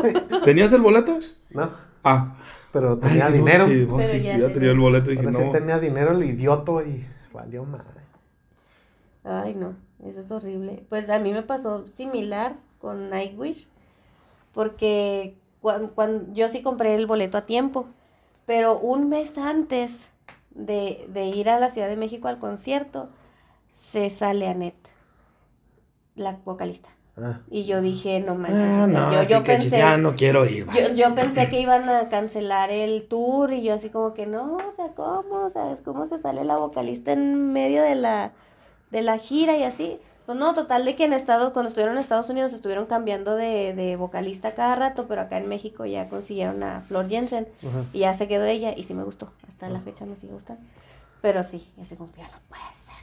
¿Tenías 0.43 0.73
el 0.73 0.81
boleto? 0.81 1.17
No, 1.51 1.71
Ah. 2.03 2.35
pero 2.71 2.97
tenía 2.97 3.27
Ay, 3.27 3.31
no, 3.31 3.37
dinero. 3.45 3.65
sí, 3.67 3.87
oh, 3.89 3.95
Pero 3.97 4.09
sí, 4.09 4.21
ya 4.21 4.51
tenía. 4.53 4.71
el 4.71 4.79
boleto 4.79 5.11
y 5.11 5.15
dije, 5.15 5.27
Ahora 5.27 5.39
sí 5.39 5.45
no. 5.45 5.51
tenía 5.51 5.79
dinero 5.79 6.11
el 6.11 6.23
idioto 6.23 6.81
y 6.85 7.05
valió 7.33 7.63
madre. 7.65 8.01
Ay, 9.23 9.55
no, 9.55 9.75
eso 10.05 10.19
es 10.19 10.29
horrible. 10.31 10.83
Pues 10.89 11.09
a 11.09 11.19
mí 11.19 11.31
me 11.33 11.41
pasó 11.41 11.87
similar 11.87 12.57
con 12.79 13.09
Nightwish, 13.09 13.67
porque 14.55 15.37
cuando, 15.61 16.33
yo 16.33 16.47
sí 16.47 16.63
compré 16.63 16.95
el 16.95 17.05
boleto 17.05 17.37
a 17.37 17.45
tiempo, 17.45 17.87
pero 18.47 18.79
un 18.79 19.09
mes 19.09 19.37
antes 19.37 20.09
de, 20.51 21.05
de 21.09 21.25
ir 21.25 21.49
a 21.49 21.59
la 21.59 21.69
Ciudad 21.69 21.87
de 21.89 21.97
México 21.97 22.27
al 22.29 22.39
concierto, 22.39 23.09
se 23.73 24.09
sale 24.09 24.47
Annette, 24.47 24.89
la 26.15 26.39
vocalista. 26.45 26.89
Ah, 27.17 27.39
Y 27.49 27.63
yo 27.65 27.81
dije, 27.81 28.19
no 28.19 28.35
manches, 28.35 28.61
Ah, 28.61 28.87
no, 28.87 29.23
yo, 29.23 29.43
que 29.43 29.51
pensé, 29.53 29.77
ya 29.77 29.97
no 29.97 30.15
quiero 30.15 30.45
ir. 30.45 30.67
yo, 30.67 30.93
yo 30.93 31.15
pensé 31.15 31.49
que 31.49 31.61
iban 31.61 31.87
a 31.89 32.09
cancelar 32.09 32.71
el 32.71 33.07
tour 33.07 33.53
y 33.53 33.63
yo 33.63 33.73
así 33.73 33.89
como 33.89 34.13
que 34.13 34.25
no, 34.25 34.57
o 34.57 34.71
sea, 34.71 34.89
¿cómo? 34.95 35.45
O 35.45 35.49
sea, 35.49 35.71
es 35.71 35.81
¿cómo 35.81 36.05
se 36.05 36.19
sale 36.19 36.43
la 36.43 36.57
vocalista 36.57 37.11
en 37.13 37.51
medio 37.53 37.83
de 37.83 37.95
la, 37.95 38.33
de 38.91 39.01
la 39.01 39.17
gira 39.17 39.57
y 39.57 39.63
así? 39.63 39.99
Pues 40.25 40.37
no, 40.39 40.53
total 40.55 40.85
de 40.85 40.95
que 40.95 41.05
en 41.05 41.13
Estados, 41.13 41.51
cuando 41.53 41.67
estuvieron 41.67 41.93
en 41.95 41.99
Estados 41.99 42.29
Unidos 42.29 42.51
estuvieron 42.53 42.87
cambiando 42.87 43.35
de, 43.35 43.73
de 43.75 43.95
vocalista 43.95 44.55
cada 44.55 44.75
rato, 44.75 45.05
pero 45.07 45.21
acá 45.21 45.37
en 45.37 45.47
México 45.47 45.85
ya 45.85 46.09
consiguieron 46.09 46.63
a 46.63 46.81
Flor 46.81 47.07
Jensen 47.07 47.47
y 47.93 47.99
ya 47.99 48.13
se 48.15 48.27
quedó 48.27 48.45
ella 48.45 48.73
y 48.75 48.83
sí 48.85 48.95
me 48.95 49.03
gustó, 49.03 49.31
hasta 49.47 49.69
la 49.69 49.81
fecha 49.81 50.05
me 50.05 50.15
sigue 50.15 50.33
gustando. 50.33 50.63
Pero 51.21 51.43
sí, 51.43 51.69
ya 51.77 51.85
se 51.85 51.95
cumplió, 51.95 52.23
no 52.23 52.39
puede 52.49 52.63
ser. 52.73 52.95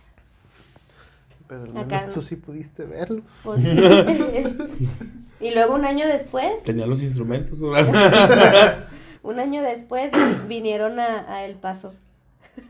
Pero 1.46 1.62
al 1.62 1.76
Acá 1.76 2.00
menos 2.00 2.08
no. 2.08 2.14
tú 2.14 2.22
sí 2.22 2.36
pudiste 2.36 2.84
verlos. 2.86 3.40
Pues 3.44 3.62
sí. 3.62 3.70
y 5.40 5.54
luego 5.54 5.74
un 5.74 5.84
año 5.84 6.06
después, 6.06 6.62
Tenía 6.64 6.86
los 6.86 7.02
instrumentos, 7.02 7.60
un 9.22 9.38
año 9.38 9.62
después 9.62 10.12
vinieron 10.48 10.98
a, 10.98 11.32
a 11.32 11.44
El 11.44 11.54
Paso. 11.54 11.94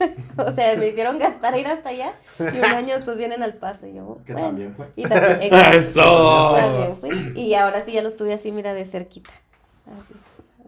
o 0.39 0.53
sea, 0.53 0.77
me 0.77 0.89
hicieron 0.89 1.19
gastar 1.19 1.59
ir 1.59 1.67
hasta 1.67 1.91
allá 1.91 2.15
y 2.39 2.59
un 2.59 2.65
año 2.65 2.95
después 2.95 3.19
vienen 3.19 3.43
al 3.43 3.55
paso. 3.55 3.87
Y 3.87 3.95
yo, 3.95 4.19
Que 4.25 4.33
bueno. 4.33 4.49
también 4.49 4.75
fue. 4.75 4.89
Y 4.97 5.03
también, 5.05 5.53
¡Eso! 5.75 6.55
también 6.57 6.97
fui. 6.97 7.41
Y 7.41 7.55
ahora 7.55 7.81
sí 7.83 7.93
ya 7.93 8.03
lo 8.03 8.09
estuve 8.09 8.33
así, 8.35 8.53
mira, 8.53 8.75
de 8.75 8.85
cerquita. 8.85 9.31
Así. 10.01 10.15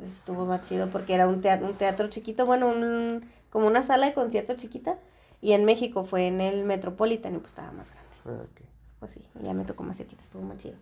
Estuvo 0.04 0.44
más 0.46 0.68
chido 0.68 0.90
porque 0.90 1.14
era 1.14 1.26
un 1.26 1.40
teatro, 1.40 1.66
un 1.66 1.74
teatro 1.74 2.08
chiquito, 2.08 2.46
bueno, 2.46 2.68
un, 2.68 3.24
como 3.50 3.66
una 3.66 3.82
sala 3.82 4.06
de 4.06 4.14
concierto 4.14 4.54
chiquita. 4.54 4.98
Y 5.40 5.52
en 5.52 5.64
México 5.64 6.04
fue 6.04 6.26
en 6.26 6.40
el 6.40 6.64
Metropolitan 6.64 7.34
y 7.34 7.38
pues 7.38 7.52
estaba 7.52 7.70
más 7.72 7.90
grande. 7.90 8.42
Ah. 8.42 8.60
Pues 8.98 9.12
sí, 9.12 9.22
ya 9.42 9.52
me 9.52 9.64
tocó 9.64 9.82
más 9.82 9.98
cerquita, 9.98 10.22
estuvo 10.22 10.42
más 10.42 10.56
chido. 10.56 10.76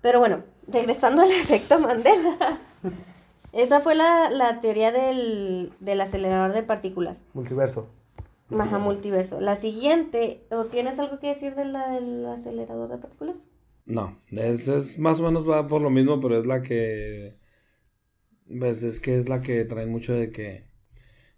Pero 0.00 0.18
bueno, 0.18 0.42
regresando 0.66 1.22
al 1.22 1.30
efecto 1.42 1.78
Mandela. 1.78 2.58
Esa 3.52 3.80
fue 3.80 3.94
la, 3.94 4.30
la 4.30 4.60
teoría 4.60 4.92
del, 4.92 5.72
del 5.80 6.00
acelerador 6.00 6.52
de 6.52 6.62
partículas. 6.62 7.22
Multiverso. 7.34 7.88
Maja 8.48 8.78
multiverso. 8.78 9.40
La 9.40 9.54
siguiente, 9.56 10.44
¿o 10.50 10.64
tienes 10.64 10.98
algo 10.98 11.18
que 11.20 11.28
decir 11.28 11.54
de 11.54 11.64
la 11.64 11.90
del 11.90 12.26
acelerador 12.26 12.88
de 12.88 12.98
partículas? 12.98 13.46
No, 13.86 14.18
es, 14.30 14.68
es 14.68 14.98
más 14.98 15.20
o 15.20 15.24
menos 15.24 15.48
va 15.48 15.66
por 15.68 15.80
lo 15.82 15.90
mismo, 15.90 16.20
pero 16.20 16.38
es 16.38 16.46
la 16.46 16.62
que. 16.62 17.36
Pues 18.58 18.82
es 18.82 18.98
que 19.00 19.16
es 19.18 19.28
la 19.28 19.40
que 19.40 19.64
traen 19.64 19.90
mucho 19.90 20.12
de 20.12 20.30
que 20.32 20.64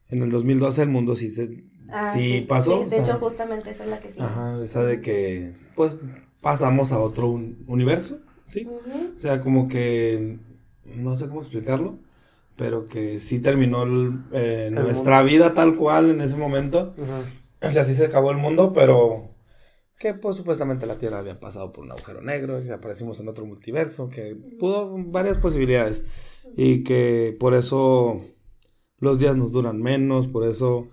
en 0.08 0.22
el 0.22 0.30
2012 0.30 0.82
el 0.82 0.88
mundo 0.88 1.14
sí, 1.14 1.30
se, 1.30 1.64
Ah, 1.90 2.12
sí, 2.14 2.46
pasó. 2.48 2.72
sí, 2.72 2.78
o 2.78 2.84
de 2.84 2.90
sea, 2.90 3.04
hecho, 3.04 3.18
justamente 3.18 3.70
esa 3.70 3.84
es 3.84 3.90
la 3.90 4.00
que 4.00 4.08
sí. 4.10 4.20
Ajá, 4.20 4.62
esa 4.62 4.82
de 4.84 5.00
que 5.02 5.54
pues 5.76 5.96
pasamos 6.40 6.92
a 6.92 6.98
otro 7.00 7.28
un- 7.28 7.64
universo, 7.68 8.20
¿sí? 8.46 8.66
O 9.16 9.20
sea, 9.20 9.42
como 9.42 9.68
que 9.68 10.38
no 10.96 11.16
sé 11.16 11.28
cómo 11.28 11.40
explicarlo, 11.40 11.98
pero 12.56 12.86
que 12.86 13.18
sí 13.18 13.40
terminó 13.40 13.82
el- 13.84 14.20
eh, 14.32 14.64
El 14.68 14.74
nuestra 14.74 15.18
mundo. 15.18 15.32
vida 15.32 15.54
tal 15.54 15.74
cual 15.76 16.10
en 16.10 16.20
ese 16.20 16.36
momento. 16.36 16.94
O 17.60 17.70
sea, 17.70 17.84
sí 17.84 17.94
se 17.94 18.06
acabó 18.06 18.30
el 18.30 18.38
mundo, 18.38 18.72
pero 18.72 19.30
que 19.98 20.14
pues 20.14 20.36
supuestamente 20.36 20.84
la 20.86 20.96
Tierra 20.98 21.18
había 21.20 21.38
pasado 21.38 21.72
por 21.72 21.84
un 21.84 21.92
agujero 21.92 22.20
negro, 22.22 22.60
que 22.60 22.72
aparecimos 22.72 23.20
en 23.20 23.28
otro 23.28 23.46
multiverso, 23.46 24.08
que 24.08 24.36
pudo 24.58 24.92
varias 24.96 25.38
posibilidades 25.38 26.04
y 26.56 26.82
que 26.82 27.36
por 27.38 27.54
eso 27.54 28.20
los 28.98 29.18
días 29.20 29.36
nos 29.36 29.52
duran 29.52 29.80
menos, 29.80 30.26
por 30.26 30.44
eso, 30.44 30.76
o 30.78 30.90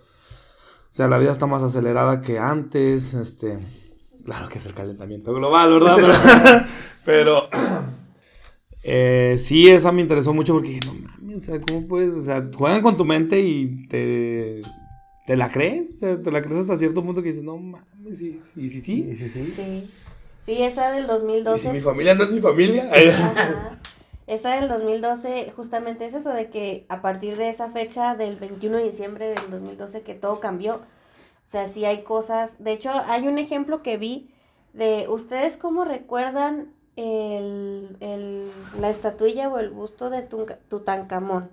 sea, 0.91 1.07
la 1.07 1.17
vida 1.17 1.31
está 1.31 1.47
más 1.47 1.63
acelerada 1.63 2.21
que 2.21 2.37
antes, 2.37 3.15
este, 3.15 3.57
claro 4.25 4.47
que 4.47 4.59
es 4.59 4.65
el 4.67 4.75
calentamiento 4.75 5.33
global, 5.33 5.73
¿verdad? 5.73 5.97
Pero, 7.03 7.47
pero, 7.49 7.49
eh, 8.83 9.35
sí, 9.37 9.69
esa 9.69 9.91
me 9.91 10.01
interesó 10.01 10.33
mucho 10.33 10.53
porque 10.53 10.69
dije, 10.69 10.81
no 10.85 10.93
mames, 10.93 11.37
o 11.37 11.39
sea, 11.39 11.59
¿cómo 11.61 11.87
puedes? 11.87 12.11
O 12.11 12.21
sea, 12.23 12.49
juegan 12.55 12.81
con 12.81 12.97
tu 12.97 13.05
mente 13.05 13.39
y 13.41 13.87
te, 13.87 14.61
te 15.25 15.35
la 15.35 15.51
crees, 15.51 15.91
o 15.91 15.95
sea, 15.97 16.21
te 16.21 16.31
la 16.31 16.41
crees 16.41 16.59
hasta 16.59 16.75
cierto 16.77 17.03
punto 17.03 17.21
que 17.21 17.29
dices, 17.29 17.43
no 17.43 17.57
mames, 17.57 18.19
sí, 18.19 18.37
sí, 18.39 18.67
sí, 18.67 18.79
Sí, 18.79 18.79
sí. 18.79 19.15
sí, 19.17 19.29
sí. 19.29 19.53
Sí. 19.55 19.89
Sí, 20.41 20.63
esa 20.63 20.91
del 20.91 21.03
Y 21.03 21.07
2012. 21.07 21.59
si 21.67 21.69
mi 21.73 21.81
familia 21.81 22.15
no 22.15 22.23
es 22.23 22.31
mi 22.31 22.39
familia. 22.39 22.89
Ajá. 22.91 23.79
Esa 24.25 24.51
del 24.55 24.69
2012 24.69 25.51
justamente 25.55 26.05
es 26.05 26.13
eso 26.13 26.29
de 26.29 26.51
que 26.51 26.85
a 26.87 27.01
partir 27.01 27.35
de 27.35 27.49
esa 27.49 27.69
fecha 27.69 28.13
del 28.13 28.35
21 28.35 28.77
de 28.77 28.83
diciembre 28.83 29.29
del 29.29 29.49
2012 29.49 30.01
que 30.03 30.13
todo 30.13 30.39
cambió. 30.39 30.75
O 30.75 30.81
sea, 31.45 31.67
sí 31.67 31.83
hay 31.85 32.03
cosas. 32.03 32.63
De 32.63 32.71
hecho, 32.73 32.91
hay 33.07 33.27
un 33.27 33.39
ejemplo 33.39 33.81
que 33.81 33.97
vi 33.97 34.29
de 34.73 35.07
ustedes 35.09 35.57
cómo 35.57 35.83
recuerdan 35.83 36.67
el, 36.99 37.97
el- 37.99 38.51
la 38.79 38.89
estatuilla 38.89 39.49
o 39.49 39.57
el 39.59 39.69
busto 39.69 40.09
de 40.09 40.21
Tutankamón, 40.23 41.49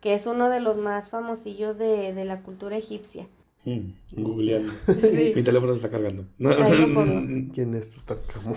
que 0.00 0.14
es 0.14 0.26
uno 0.26 0.48
de 0.48 0.60
los 0.60 0.76
más 0.78 1.10
famosillos 1.10 1.78
de, 1.78 2.12
de 2.12 2.24
la 2.24 2.42
cultura 2.42 2.76
egipcia. 2.76 3.26
Mm, 3.64 3.90
Googleando. 4.22 4.72
Sí. 5.02 5.32
Mi 5.36 5.42
teléfono 5.42 5.72
se 5.72 5.76
está 5.86 5.90
cargando. 5.90 6.24
¿Quién 7.54 7.74
es 7.74 7.90
Tutankamón? 7.90 8.56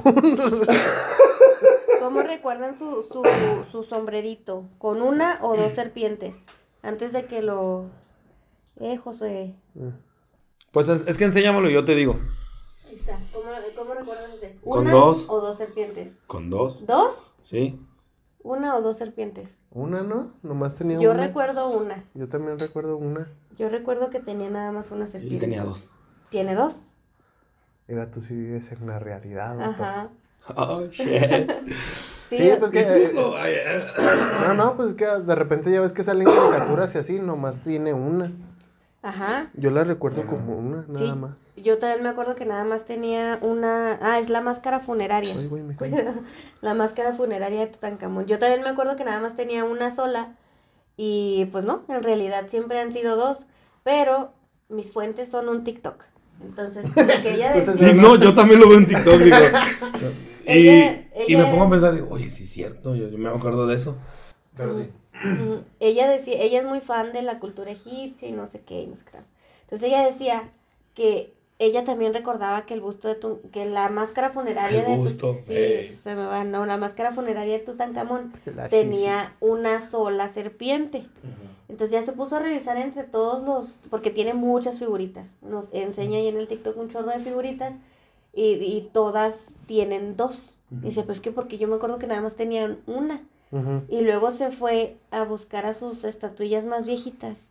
¿Cómo 2.00 2.22
recuerdan 2.22 2.78
su, 2.78 3.04
su, 3.04 3.24
su 3.72 3.84
sombrerito? 3.84 4.66
¿Con 4.78 5.02
una 5.02 5.40
o 5.42 5.56
dos 5.56 5.74
serpientes? 5.80 6.46
Antes 6.82 7.14
de 7.14 7.26
que 7.26 7.42
lo... 7.42 7.86
Eh, 8.80 8.98
Josué. 8.98 9.54
Pues 10.72 10.90
es, 10.90 11.06
es 11.08 11.18
que 11.18 11.26
enséñamelo 11.26 11.70
y 11.70 11.74
yo 11.74 11.86
te 11.86 11.96
digo. 11.96 12.20
Con 14.64 14.84
¿Una 14.84 14.92
dos. 14.92 15.26
o 15.30 15.42
dos 15.42 15.58
serpientes? 15.58 16.18
Con 16.28 16.50
dos. 16.50 16.86
¿Dos? 16.86 17.14
Sí. 17.42 17.80
¿Una 18.42 18.76
o 18.76 18.82
dos 18.82 18.98
serpientes? 18.98 19.58
Una, 19.72 20.02
¿no? 20.04 20.32
Nomás 20.44 20.76
tenía 20.76 21.00
Yo 21.00 21.12
una. 21.12 21.26
recuerdo 21.28 21.70
una. 21.70 22.04
Yo 22.14 22.28
también 22.30 22.60
recuerdo 22.60 22.98
una. 22.98 23.28
Yo 23.56 23.70
recuerdo 23.70 24.10
que 24.10 24.20
tenía 24.20 24.50
nada 24.50 24.72
más 24.72 24.92
una 24.92 25.06
Y 25.06 25.08
serpiente. 25.08 25.40
tenía 25.40 25.64
dos. 25.64 25.92
¿Tiene 26.30 26.56
dos? 26.56 26.84
Era 27.88 28.10
tú 28.12 28.22
si 28.22 28.34
vives 28.36 28.72
en 28.72 28.88
la 28.88 29.00
realidad. 29.00 29.56
¿no? 29.56 29.64
Ajá. 29.66 30.10
Oh, 30.56 30.82
shit. 30.88 31.52
Sí, 32.30 32.38
Sí, 32.38 32.52
pues 32.58 32.72
que. 32.72 32.80
eh, 32.80 33.12
eh. 33.14 33.88
no, 34.42 34.54
no, 34.56 34.76
pues 34.76 34.94
que 34.96 35.06
de 35.06 35.36
repente 35.36 35.70
ya 35.72 35.82
ves 35.82 35.92
que 35.92 36.02
salen 36.02 36.26
caricaturas 36.28 36.96
y 36.96 36.98
así, 36.98 37.20
nomás 37.20 37.62
tiene 37.62 37.94
una. 37.94 38.32
Ajá. 39.04 39.52
Yo 39.56 39.70
la 39.70 39.84
recuerdo 39.84 40.26
como 40.26 40.56
una, 40.58 40.86
nada 40.88 41.00
Sí. 41.00 41.12
más. 41.12 41.32
Yo 41.58 41.78
también 41.78 42.02
me 42.02 42.10
acuerdo 42.10 42.36
que 42.36 42.46
nada 42.46 42.64
más 42.64 42.86
tenía 42.86 43.38
una... 43.42 44.00
Ah, 44.02 44.18
es 44.20 44.30
la 44.30 44.42
máscara 44.42 44.80
funeraria. 44.80 45.36
Ay, 45.38 45.48
güey, 45.48 45.62
me 45.62 45.76
la 46.62 46.74
máscara 46.74 47.14
funeraria 47.14 47.60
de 47.60 47.68
Tutankamón. 47.68 48.26
Yo 48.26 48.40
también 48.40 48.62
me 48.64 48.70
acuerdo 48.70 48.96
que 48.96 49.04
nada 49.04 49.20
más 49.20 49.36
tenía 49.36 49.64
una 49.66 49.92
sola 49.92 50.36
y 50.98 51.46
pues 51.52 51.64
no, 51.66 51.84
en 51.90 52.02
realidad 52.02 52.46
siempre 52.48 52.80
han 52.80 52.92
sido 52.94 53.16
dos, 53.16 53.46
pero 53.84 54.32
mis 54.70 54.92
fuentes 54.92 55.30
son 55.30 55.48
un 55.50 55.64
TikTok. 55.64 56.06
Entonces, 56.44 56.86
lo 56.96 57.22
que 57.22 57.34
ella 57.36 57.54
decía, 57.56 57.90
Sí, 57.90 57.94
no, 57.96 58.16
yo 58.16 58.34
también 58.36 58.60
lo 58.60 58.68
veo 58.70 58.78
en 58.80 58.88
TikTok, 58.88 59.16
digo. 59.20 59.38
Y, 60.46 60.50
Ella- 60.70 61.06
y 61.28 61.36
me 61.38 61.46
pongo 61.46 61.64
a 61.66 61.70
pensar, 61.70 61.94
digo, 61.94 62.08
oye, 62.10 62.30
sí 62.30 62.44
es 62.44 62.50
cierto, 62.50 62.96
yo, 62.96 63.08
yo 63.10 63.18
me 63.18 63.30
acuerdo 63.30 63.68
de 63.68 63.76
eso. 63.76 63.98
Pero 64.56 64.74
sí. 64.74 64.90
Ujú. 65.24 65.62
ella 65.80 66.10
decía, 66.10 66.36
ella 66.42 66.60
es 66.60 66.66
muy 66.66 66.82
fan 66.82 67.14
de 67.14 67.22
la 67.22 67.40
cultura 67.40 67.72
egipcia 67.72 68.28
y 68.28 68.32
no 68.32 68.46
sé 68.46 68.62
qué, 68.62 68.82
y 68.82 68.88
no 68.88 68.96
sé 68.96 69.06
qué. 69.10 69.18
Entonces 69.64 69.88
ella 69.88 70.06
decía 70.06 70.50
que 70.94 71.34
ella 71.60 71.84
también 71.84 72.14
recordaba 72.14 72.66
que 72.66 72.74
el 72.74 72.82
busto 72.82 73.08
de 73.08 73.16
Tu- 73.16 73.40
que 73.52 73.66
la 73.66 73.88
máscara 73.90 74.32
funeraria 74.32 74.80
El 74.82 74.86
de 74.88 74.94
Tu- 74.96 75.00
busto, 75.02 75.38
sí, 75.46 75.54
ey. 75.54 75.96
se 75.96 76.16
me 76.16 76.26
va, 76.26 76.44
no, 76.44 76.66
la 76.66 76.78
máscara 76.78 77.12
funeraria 77.14 77.58
de 77.58 77.64
Tutankamón 77.64 78.34
tenía 78.70 79.36
una 79.40 79.88
sola 79.90 80.28
serpiente. 80.30 81.06
Entonces 81.70 81.92
ya 81.92 82.04
se 82.06 82.12
puso 82.12 82.36
a 82.36 82.40
revisar 82.40 82.78
entre 82.78 83.04
todos 83.04 83.44
los, 83.44 83.78
porque 83.90 84.10
tiene 84.12 84.34
muchas 84.34 84.78
figuritas. 84.78 85.32
Nos 85.42 85.70
enseña 85.72 86.18
ahí 86.18 86.28
en 86.28 86.38
el 86.38 86.48
TikTok 86.48 86.78
un 86.78 86.90
chorro 86.90 87.12
de 87.12 87.20
figuritas 87.20 87.74
y, 88.34 88.54
y 88.56 88.90
todas 88.92 89.48
tienen 89.66 90.16
dos. 90.18 90.56
Dice, 90.70 91.04
pues 91.04 91.22
que 91.22 91.32
porque 91.32 91.58
yo 91.60 91.68
me 91.68 91.76
acuerdo 91.76 91.98
que 92.00 92.08
nada 92.08 92.22
más 92.22 92.36
tenían 92.36 92.80
una. 92.88 93.22
Y 93.90 94.02
luego 94.02 94.32
se 94.32 94.50
fue 94.52 94.98
a 95.12 95.24
buscar 95.24 95.66
a 95.66 95.74
sus 95.74 96.04
estatuillas 96.04 96.66
más 96.66 96.86
viejitas 96.86 97.42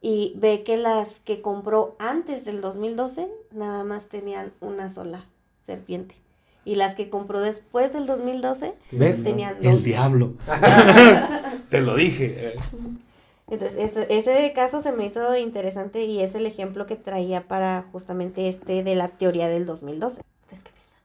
y 0.00 0.32
ve 0.36 0.62
que 0.64 0.76
las 0.76 1.20
que 1.20 1.40
compró 1.42 1.94
antes 1.98 2.44
del 2.44 2.60
2012 2.60 3.28
nada 3.52 3.84
más 3.84 4.06
tenían 4.06 4.52
una 4.60 4.88
sola 4.88 5.26
serpiente. 5.62 6.14
Y 6.64 6.74
las 6.74 6.94
que 6.94 7.08
compró 7.08 7.40
después 7.40 7.92
del 7.92 8.06
2012 8.06 8.74
¿Ves? 8.90 9.24
tenían 9.24 9.56
El 9.62 9.74
dos. 9.74 9.84
diablo. 9.84 10.34
Te 11.70 11.80
lo 11.80 11.96
dije. 11.96 12.48
eh. 12.48 12.54
Entonces, 13.50 13.78
ese, 13.78 14.06
ese 14.10 14.52
caso 14.52 14.82
se 14.82 14.92
me 14.92 15.06
hizo 15.06 15.34
interesante 15.36 16.04
y 16.04 16.20
es 16.20 16.34
el 16.34 16.44
ejemplo 16.46 16.84
que 16.84 16.96
traía 16.96 17.48
para 17.48 17.86
justamente 17.92 18.48
este 18.48 18.82
de 18.82 18.94
la 18.94 19.08
teoría 19.08 19.48
del 19.48 19.64
2012. 19.64 20.20
¿Ustedes 20.42 20.62
qué 20.62 20.70
piensan? 20.72 21.00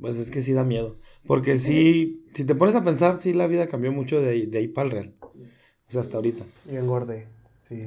Pues 0.00 0.18
es 0.18 0.30
que 0.30 0.42
sí 0.42 0.52
da 0.52 0.62
miedo. 0.62 0.96
Porque 1.26 1.58
sí, 1.58 2.26
si 2.32 2.44
te 2.44 2.54
pones 2.54 2.74
a 2.74 2.82
pensar, 2.84 3.16
sí 3.16 3.32
la 3.32 3.46
vida 3.46 3.66
cambió 3.66 3.92
mucho 3.92 4.20
de 4.20 4.30
ahí, 4.30 4.46
de 4.46 4.58
ahí 4.58 4.68
para 4.68 4.86
el 4.86 4.92
real. 4.92 5.14
O 5.22 5.92
sea, 5.92 6.00
hasta 6.00 6.16
ahorita. 6.16 6.44
Y 6.70 6.76
engordé. 6.76 7.26
Sí. 7.68 7.82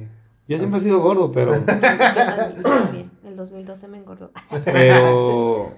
Yo 0.46 0.58
siempre 0.58 0.78
he 0.78 0.82
sido 0.82 1.00
gordo, 1.00 1.32
pero. 1.32 1.54
Yo 1.56 1.64
también, 1.64 3.10
yo. 3.22 3.28
El 3.28 3.36
2012 3.36 3.88
me 3.88 3.98
engordó. 3.98 4.30
Pero. 4.64 5.74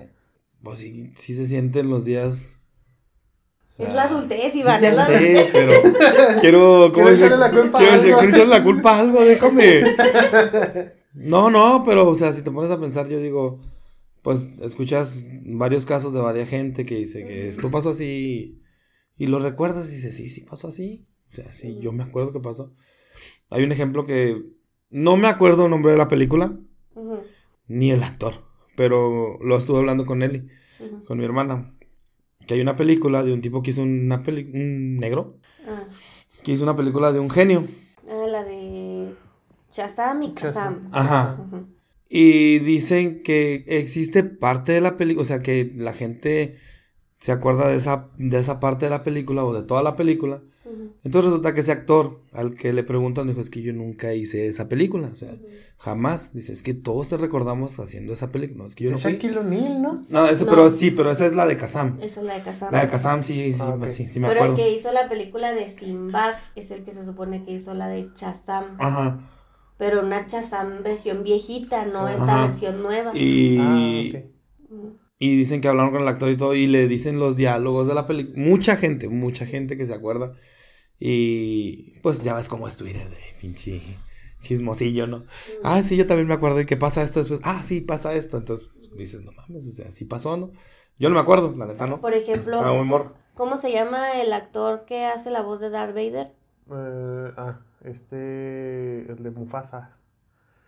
Pues 0.63 0.81
sí, 0.81 1.13
sí 1.15 1.35
se 1.35 1.47
sienten 1.47 1.89
los 1.89 2.05
días. 2.05 2.59
o 3.79 3.85
Es 3.85 3.95
la 3.95 4.05
adultez, 4.05 4.53
sí, 4.53 4.61
Iván, 4.61 4.81
ya 4.81 4.93
la 4.93 5.07
sé, 5.07 5.49
pero. 5.53 5.73
Quiero. 6.41 6.91
¿cómo 6.93 7.07
Quiero 7.07 7.37
la 7.37 7.51
culpa 7.51 7.79
a 7.79 7.93
algo. 7.93 8.03
quiero 8.03 8.23
echarle 8.23 8.47
la 8.47 8.65
culpa 8.65 8.97
a 8.97 8.99
algo, 9.01 9.25
déjame. 9.25 9.83
No, 11.17 11.51
no, 11.51 11.83
pero, 11.83 12.11
o 12.11 12.15
sea, 12.15 12.31
si 12.31 12.43
te 12.43 12.51
pones 12.51 12.71
a 12.71 12.79
pensar, 12.79 13.09
yo 13.09 13.19
digo. 13.19 13.59
Pues 14.27 14.51
escuchas 14.61 15.25
varios 15.45 15.87
casos 15.87 16.13
de 16.13 16.21
varias 16.21 16.49
gente 16.49 16.85
que 16.85 16.97
dice 16.97 17.25
que 17.25 17.47
esto 17.47 17.71
pasó 17.71 17.91
así. 17.91 18.61
Y 19.17 19.29
lo 19.29 19.39
recuerdas 19.39 19.89
y 19.89 19.95
dices, 19.95 20.17
sí, 20.17 20.31
sí 20.31 20.41
pasó 20.41 20.67
así. 20.67 21.07
O 21.29 21.33
sea, 21.33 21.53
sí, 21.53 21.79
yo 21.81 21.93
me 21.93 22.03
acuerdo 22.03 22.33
que 22.33 22.41
pasó. 22.41 22.75
Hay 23.53 23.63
un 23.63 23.71
ejemplo 23.71 24.05
que. 24.05 24.43
No 24.91 25.17
me 25.17 25.29
acuerdo 25.29 25.67
el 25.67 25.71
nombre 25.71 25.93
de 25.93 25.99
la 25.99 26.09
película 26.09 26.59
ni 27.69 27.93
el 27.93 28.03
actor, 28.03 28.43
pero 28.77 29.39
lo 29.45 29.57
estuve 29.57 29.79
hablando 29.79 30.07
con 30.07 30.21
ujú. 30.21 31.05
con 31.05 31.19
mi 31.19 31.25
hermana, 31.25 31.77
que 32.49 32.55
hay 32.55 32.61
una 32.61 32.75
película 32.75 33.23
de 33.23 33.33
un 33.33 33.41
tipo 33.41 33.63
que 33.63 33.71
hizo 33.71 33.85
una 33.85 34.25
peli 34.25 34.51
un 34.53 34.97
negro, 34.97 35.39
Ah, 35.69 35.85
que 36.43 36.51
hizo 36.51 36.65
una 36.65 36.75
película 36.75 37.13
de 37.13 37.21
un 37.21 37.31
genio. 37.31 37.63
ah, 38.11 38.27
la 38.29 38.43
de 38.43 39.15
Shazam 39.73 40.21
y 40.25 40.35
Kazam. 40.35 40.89
Ajá. 40.91 41.49
Y 42.09 42.61
dicen 42.61 43.23
que 43.23 43.65
existe 43.67 44.23
parte 44.23 44.73
de 44.73 44.81
la 44.81 44.97
película, 44.97 45.23
o 45.23 45.25
sea, 45.25 45.41
que 45.41 45.73
la 45.75 45.93
gente 45.93 46.57
se 47.19 47.33
acuerda 47.33 47.69
de 47.69 47.77
esa, 47.77 48.09
de 48.19 48.39
esa 48.39 48.61
parte 48.61 48.87
de 48.87 48.91
la 48.91 49.03
película 49.03 49.45
o 49.45 49.53
de 49.55 49.63
toda 49.63 49.83
la 49.83 49.97
película. 49.97 50.43
Entonces 51.05 51.31
resulta 51.31 51.55
que 51.55 51.61
ese 51.61 51.71
actor 51.71 52.21
al 52.33 52.55
que 52.55 52.73
le 52.73 52.83
preguntan 52.83 53.29
dijo, 53.29 53.41
es 53.41 53.51
que 53.51 53.63
yo 53.63 53.73
nunca 53.73 54.13
hice 54.15 54.49
esa 54.49 54.69
película, 54.69 55.09
o 55.13 55.15
sea, 55.15 55.33
jamás. 55.79 56.33
Dice, 56.35 56.53
es 56.53 56.65
que 56.65 56.75
todos 56.75 57.09
te 57.09 57.17
recordamos 57.17 57.79
haciendo 57.79 58.13
esa 58.13 58.33
película. 58.33 58.59
No, 58.65 58.67
es 58.67 58.75
que 58.75 58.85
yo 58.85 58.91
no 58.91 58.99
fui. 58.99 59.13
Shaquille 59.13 59.39
O'Neal, 59.39 59.81
¿no? 59.81 60.05
No, 60.09 60.27
ese, 60.27 60.45
No. 60.45 60.51
pero 60.51 60.71
sí, 60.71 60.91
pero 60.91 61.13
esa 61.13 61.25
es 61.27 61.35
la 61.37 61.47
de 61.47 61.57
Kazam. 61.57 61.99
Esa 62.03 62.21
es 62.21 62.27
la 62.27 62.35
de 62.35 62.43
Kazam. 62.43 62.73
La 62.73 62.81
de 62.81 62.89
Kazam 62.89 63.23
sí, 63.23 63.53
sí, 63.53 63.61
Ah, 63.63 63.79
sí, 63.87 64.09
sí 64.09 64.19
me 64.19 64.27
Pero 64.29 64.41
el 64.41 64.51
acuerdo. 64.51 64.57
que 64.65 64.75
hizo 64.77 64.93
la 64.93 65.09
película 65.09 65.53
de 65.55 65.69
Sinbad 65.71 66.35
es 66.57 66.71
el 66.73 66.83
que 66.83 66.93
se 66.93 67.05
supone 67.05 67.45
que 67.45 67.53
hizo 67.53 67.73
la 67.75 67.87
de 67.89 68.11
Shazam. 68.17 68.77
Ajá. 68.79 69.21
Pero 69.79 70.01
una 70.01 70.27
Shazam 70.27 70.83
versión 70.83 71.23
viejita, 71.23 71.85
no 71.85 72.09
esta 72.09 72.25
Ajá. 72.25 72.47
versión 72.47 72.83
nueva. 72.83 73.13
Y, 73.15 73.59
Ah, 73.61 74.19
ok. 74.19 74.25
Ujú. 74.71 74.99
y 75.19 75.37
dicen 75.37 75.61
que 75.61 75.69
hablaron 75.69 75.93
con 75.93 76.03
el 76.03 76.09
actor 76.09 76.31
y 76.31 76.37
todo 76.37 76.55
y 76.55 76.67
le 76.67 76.89
dicen 76.89 77.19
los 77.19 77.37
diálogos 77.37 77.87
de 77.87 77.95
la 77.95 78.07
película. 78.07 78.37
Mucha 78.39 78.77
gente, 78.77 79.09
mucha 79.09 79.47
gente 79.47 79.77
que 79.77 79.87
se 79.87 79.95
acuerda. 79.95 80.35
Y 80.99 81.99
pues 82.01 82.23
ya 82.23 82.35
ves 82.35 82.49
cómo 82.49 82.69
es 82.69 82.77
Twitter 82.77 83.09
de 83.09 83.19
pinche 83.41 83.83
chismosillo, 84.41 85.07
¿no? 85.07 85.25
Ah, 85.63 85.83
sí, 85.83 85.97
yo 85.97 86.07
también 86.07 86.29
me 86.29 86.35
acuerdo 86.35 86.57
de 86.57 86.67
que 86.67 86.77
pasa 86.77 87.03
esto 87.03 87.19
después. 87.21 87.41
Ah, 87.43 87.63
sí, 87.63 87.81
pasa 87.81 88.15
esto. 88.15 88.39
Entonces 88.39 88.67
pues, 88.75 88.97
dices, 88.97 89.23
no 89.23 89.33
mames, 89.33 89.67
o 89.67 89.71
sea, 89.71 89.91
sí 89.93 90.05
pasó, 90.05 90.37
¿no? 90.37 90.53
Yo 90.99 91.09
no 91.11 91.15
me 91.15 91.21
acuerdo, 91.21 91.55
la 91.57 91.67
neta, 91.67 91.87
¿no? 91.87 92.01
Por 92.01 92.15
ejemplo. 92.15 92.63
¿cómo 93.35 93.59
se 93.59 93.71
llama 93.71 94.21
el 94.21 94.33
actor 94.33 94.87
que 94.87 95.05
hace 95.05 95.31
la 95.31 95.43
voz 95.43 95.61
de 95.61 95.69
Darth 95.69 95.95
Vader? 95.95 96.33
Eh, 96.71 97.33
ah, 97.37 97.61
este. 97.87 99.11
El 99.11 99.23
de 99.23 99.31
Mufasa. 99.31 99.97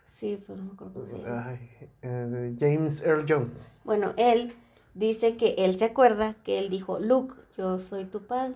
Sí, 0.05 0.41
pero 0.45 0.57
no 0.59 0.65
me 0.65 0.71
acuerdo 0.73 0.93
cómo 0.93 1.05
se 1.05 1.17
llama. 1.17 1.47
Ay, 1.47 1.69
eh, 2.01 2.55
James 2.59 3.01
Earl 3.03 3.25
Jones. 3.27 3.71
Bueno, 3.83 4.13
él 4.17 4.53
dice 4.93 5.37
que 5.37 5.55
él 5.59 5.77
se 5.77 5.85
acuerda 5.85 6.35
que 6.43 6.59
él 6.59 6.69
dijo, 6.69 6.99
Luke, 6.99 7.35
yo 7.57 7.79
soy 7.79 8.05
tu 8.05 8.23
padre. 8.25 8.55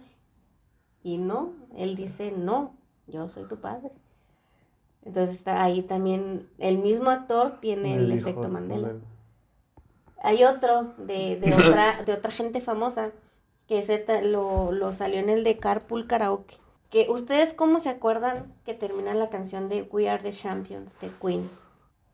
Y 1.03 1.17
no, 1.17 1.53
él 1.75 1.95
dice, 1.95 2.31
no, 2.31 2.75
yo 3.07 3.29
soy 3.29 3.45
tu 3.45 3.57
padre. 3.57 3.91
Entonces 5.05 5.35
está 5.35 5.63
ahí 5.63 5.81
también, 5.81 6.47
el 6.59 6.77
mismo 6.77 7.09
actor 7.09 7.59
tiene 7.59 7.95
el, 7.95 8.11
efecto 8.11 8.47
Mandela. 8.47 8.87
del- 8.89 9.01
Hay 10.21 10.43
otro 10.45 10.93
de, 10.97 11.37
de, 11.37 11.53
otra, 11.53 12.03
de 12.03 12.13
otra 12.13 12.31
gente 12.31 12.61
famosa 12.61 13.11
que 13.67 13.79
ese 13.79 14.23
lo, 14.23 14.71
lo 14.71 14.91
salió 14.93 15.19
en 15.19 15.29
el 15.29 15.43
de 15.43 15.57
Carpool 15.57 16.07
Karaoke. 16.07 16.57
Que 16.93 17.07
ustedes 17.09 17.55
cómo 17.55 17.79
se 17.79 17.89
acuerdan 17.89 18.53
que 18.65 18.75
termina 18.75 19.15
la 19.15 19.29
canción 19.29 19.67
de 19.67 19.81
We 19.91 20.07
Are 20.07 20.21
the 20.21 20.31
Champions 20.31 20.91
de 21.01 21.09
Queen. 21.19 21.49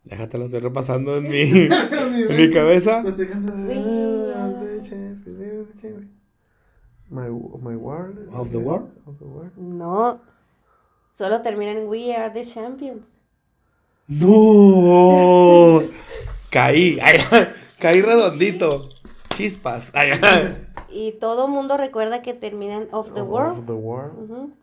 Déjate 0.05 0.37
lo 0.37 0.45
estoy 0.45 0.61
repasando 0.61 1.17
en 1.17 1.23
mi, 1.27 1.41
en 1.41 2.37
mi 2.37 2.49
cabeza. 2.49 2.99
Of 2.99 3.07
of. 3.07 3.19
My, 7.09 7.27
my 7.61 7.75
world. 7.75 8.33
Of 8.33 8.51
the 8.51 8.57
world? 8.59 8.89
Of 9.05 9.17
the 9.17 9.25
world. 9.25 9.51
No, 9.57 10.21
solo 11.11 11.41
termina 11.41 11.71
en 11.71 11.89
We 11.89 12.15
Are 12.15 12.29
the 12.29 12.45
Champions. 12.45 13.03
¡No! 14.07 15.81
Caí. 16.51 16.99
Ay, 17.01 17.19
caí 17.79 18.01
redondito. 18.01 18.79
Chispas. 19.35 19.91
Ay. 19.93 20.11
Y 20.89 21.11
todo 21.19 21.49
mundo 21.49 21.75
recuerda 21.75 22.21
que 22.21 22.33
terminan 22.33 22.87
Of 22.93 23.13
the 23.13 23.21
Of 23.21 23.27
World. 23.27 23.65
the 23.65 23.73
world. 23.73 24.31
Ujú. 24.31 24.58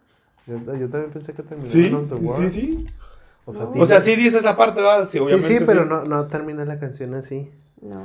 Yo, 0.46 0.54
yo 0.76 0.88
también 0.88 1.10
pensé 1.12 1.32
que 1.32 1.42
terminaba 1.42 1.72
Sí, 1.72 1.88
the 1.90 2.14
world. 2.14 2.50
sí, 2.52 2.60
sí. 2.60 2.86
O 3.44 3.52
sea, 3.52 3.64
No. 3.64 3.82
O 3.82 3.86
sea, 3.86 4.00
sí 4.00 4.14
dice 4.16 4.38
esa 4.38 4.56
parte, 4.56 4.80
¿verdad? 4.80 5.04
Sí, 5.04 5.12
Sí, 5.12 5.18
obviamente. 5.18 5.58
sí, 5.58 5.64
pero 5.66 5.84
no, 5.84 6.02
no 6.04 6.26
termina 6.26 6.64
la 6.64 6.78
canción 6.78 7.14
así. 7.14 7.50
No. 7.80 8.02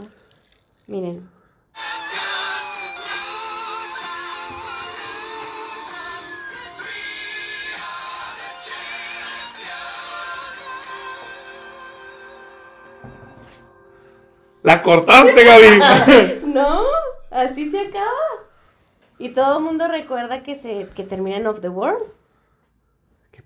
Miren. 0.87 1.27
¡La 14.63 14.81
cortaste, 14.81 15.43
Gaby! 15.43 16.41
No, 16.51 16.81
así 17.29 17.71
se 17.71 17.79
acaba. 17.79 18.05
Y 19.17 19.29
todo 19.29 19.57
el 19.59 19.63
mundo 19.63 19.87
recuerda 19.87 20.43
que 20.43 20.55
se 20.55 20.87
que 20.95 21.03
termina 21.03 21.37
en 21.37 21.47
Of 21.47 21.61
the 21.61 21.69
World. 21.69 22.03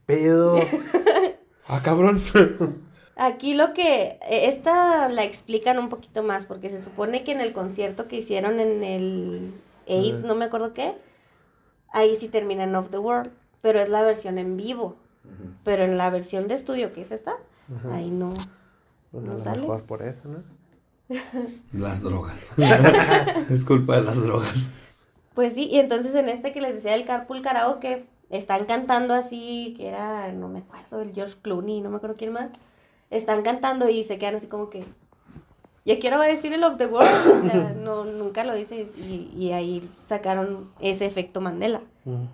¿Qué 0.08 0.16
pedo? 0.16 0.60
ah, 1.68 1.82
cabrón. 1.84 2.22
Aquí 3.16 3.54
lo 3.54 3.74
que 3.74 4.20
eh, 4.30 4.48
esta 4.48 5.08
la 5.10 5.24
explican 5.24 5.80
un 5.80 5.90
poquito 5.90 6.22
más 6.22 6.46
porque 6.46 6.70
se 6.70 6.82
supone 6.82 7.24
que 7.24 7.32
en 7.32 7.42
el 7.42 7.54
concierto 7.54 8.08
que 8.08 8.18
hicieron 8.18 8.60
en 8.60 8.84
el 8.84 9.54
AIDS, 9.88 10.24
no 10.24 10.36
me 10.36 10.46
acuerdo 10.46 10.74
qué, 10.74 10.96
ahí 11.92 12.16
sí 12.16 12.28
termina 12.28 12.64
en 12.64 12.76
Of 12.76 12.90
the 12.90 12.98
World, 13.00 13.32
pero 13.62 13.80
es 13.80 13.90
la 13.90 14.02
versión 14.04 14.38
en 14.38 14.58
vivo. 14.58 14.98
Pero 15.64 15.84
en 15.84 15.98
la 15.98 16.12
versión 16.12 16.48
de 16.48 16.54
estudio 16.54 16.94
que 16.94 17.02
es 17.02 17.12
esta, 17.12 17.36
Ajá. 17.76 17.96
ahí 17.96 18.12
no. 18.12 18.32
Pues 19.12 19.24
No 19.24 19.32
a 19.32 19.36
lo 19.38 19.44
sale. 19.44 19.62
mejor 19.62 19.82
por 19.84 20.04
eso, 20.04 20.22
¿no? 20.28 20.44
Las 21.74 22.04
drogas. 22.04 22.52
es 23.50 23.66
culpa 23.66 23.96
de 23.96 24.04
las 24.04 24.22
drogas. 24.22 24.72
Pues 25.34 25.54
sí, 25.54 25.68
y 25.72 25.80
entonces 25.80 26.14
en 26.16 26.30
este 26.30 26.52
que 26.52 26.62
les 26.62 26.76
decía 26.76 26.92
del 26.92 27.06
Carpool 27.06 27.42
Karaoke, 27.42 28.06
están 28.38 28.66
cantando 28.66 29.14
así, 29.14 29.74
que 29.78 29.88
era, 29.88 30.32
no 30.32 30.48
me 30.48 30.60
acuerdo, 30.60 31.02
el 31.02 31.14
George 31.14 31.36
Clooney, 31.42 31.82
no 31.82 31.90
me 31.90 31.98
acuerdo 31.98 32.16
quién 32.18 32.34
más. 32.34 32.50
Están 33.10 33.44
cantando 33.44 33.90
y 33.90 34.04
se 34.04 34.18
quedan 34.18 34.36
así 34.36 34.48
como 34.48 34.70
que, 34.70 34.86
ya 35.86 36.00
quiero 36.00 36.18
va 36.18 36.26
a 36.26 36.28
decir 36.28 36.52
el 36.54 36.64
of 36.64 36.78
the 36.78 36.88
world, 36.88 37.28
o 37.28 37.42
sea, 37.50 37.74
no, 37.78 38.06
nunca 38.06 38.44
lo 38.44 38.56
dices 38.56 38.94
y, 38.98 39.32
y 39.38 39.52
ahí 39.52 39.90
sacaron 40.00 40.72
ese 40.80 41.06
efecto 41.06 41.42
Mandela. 41.42 41.82
Mm. 42.06 42.26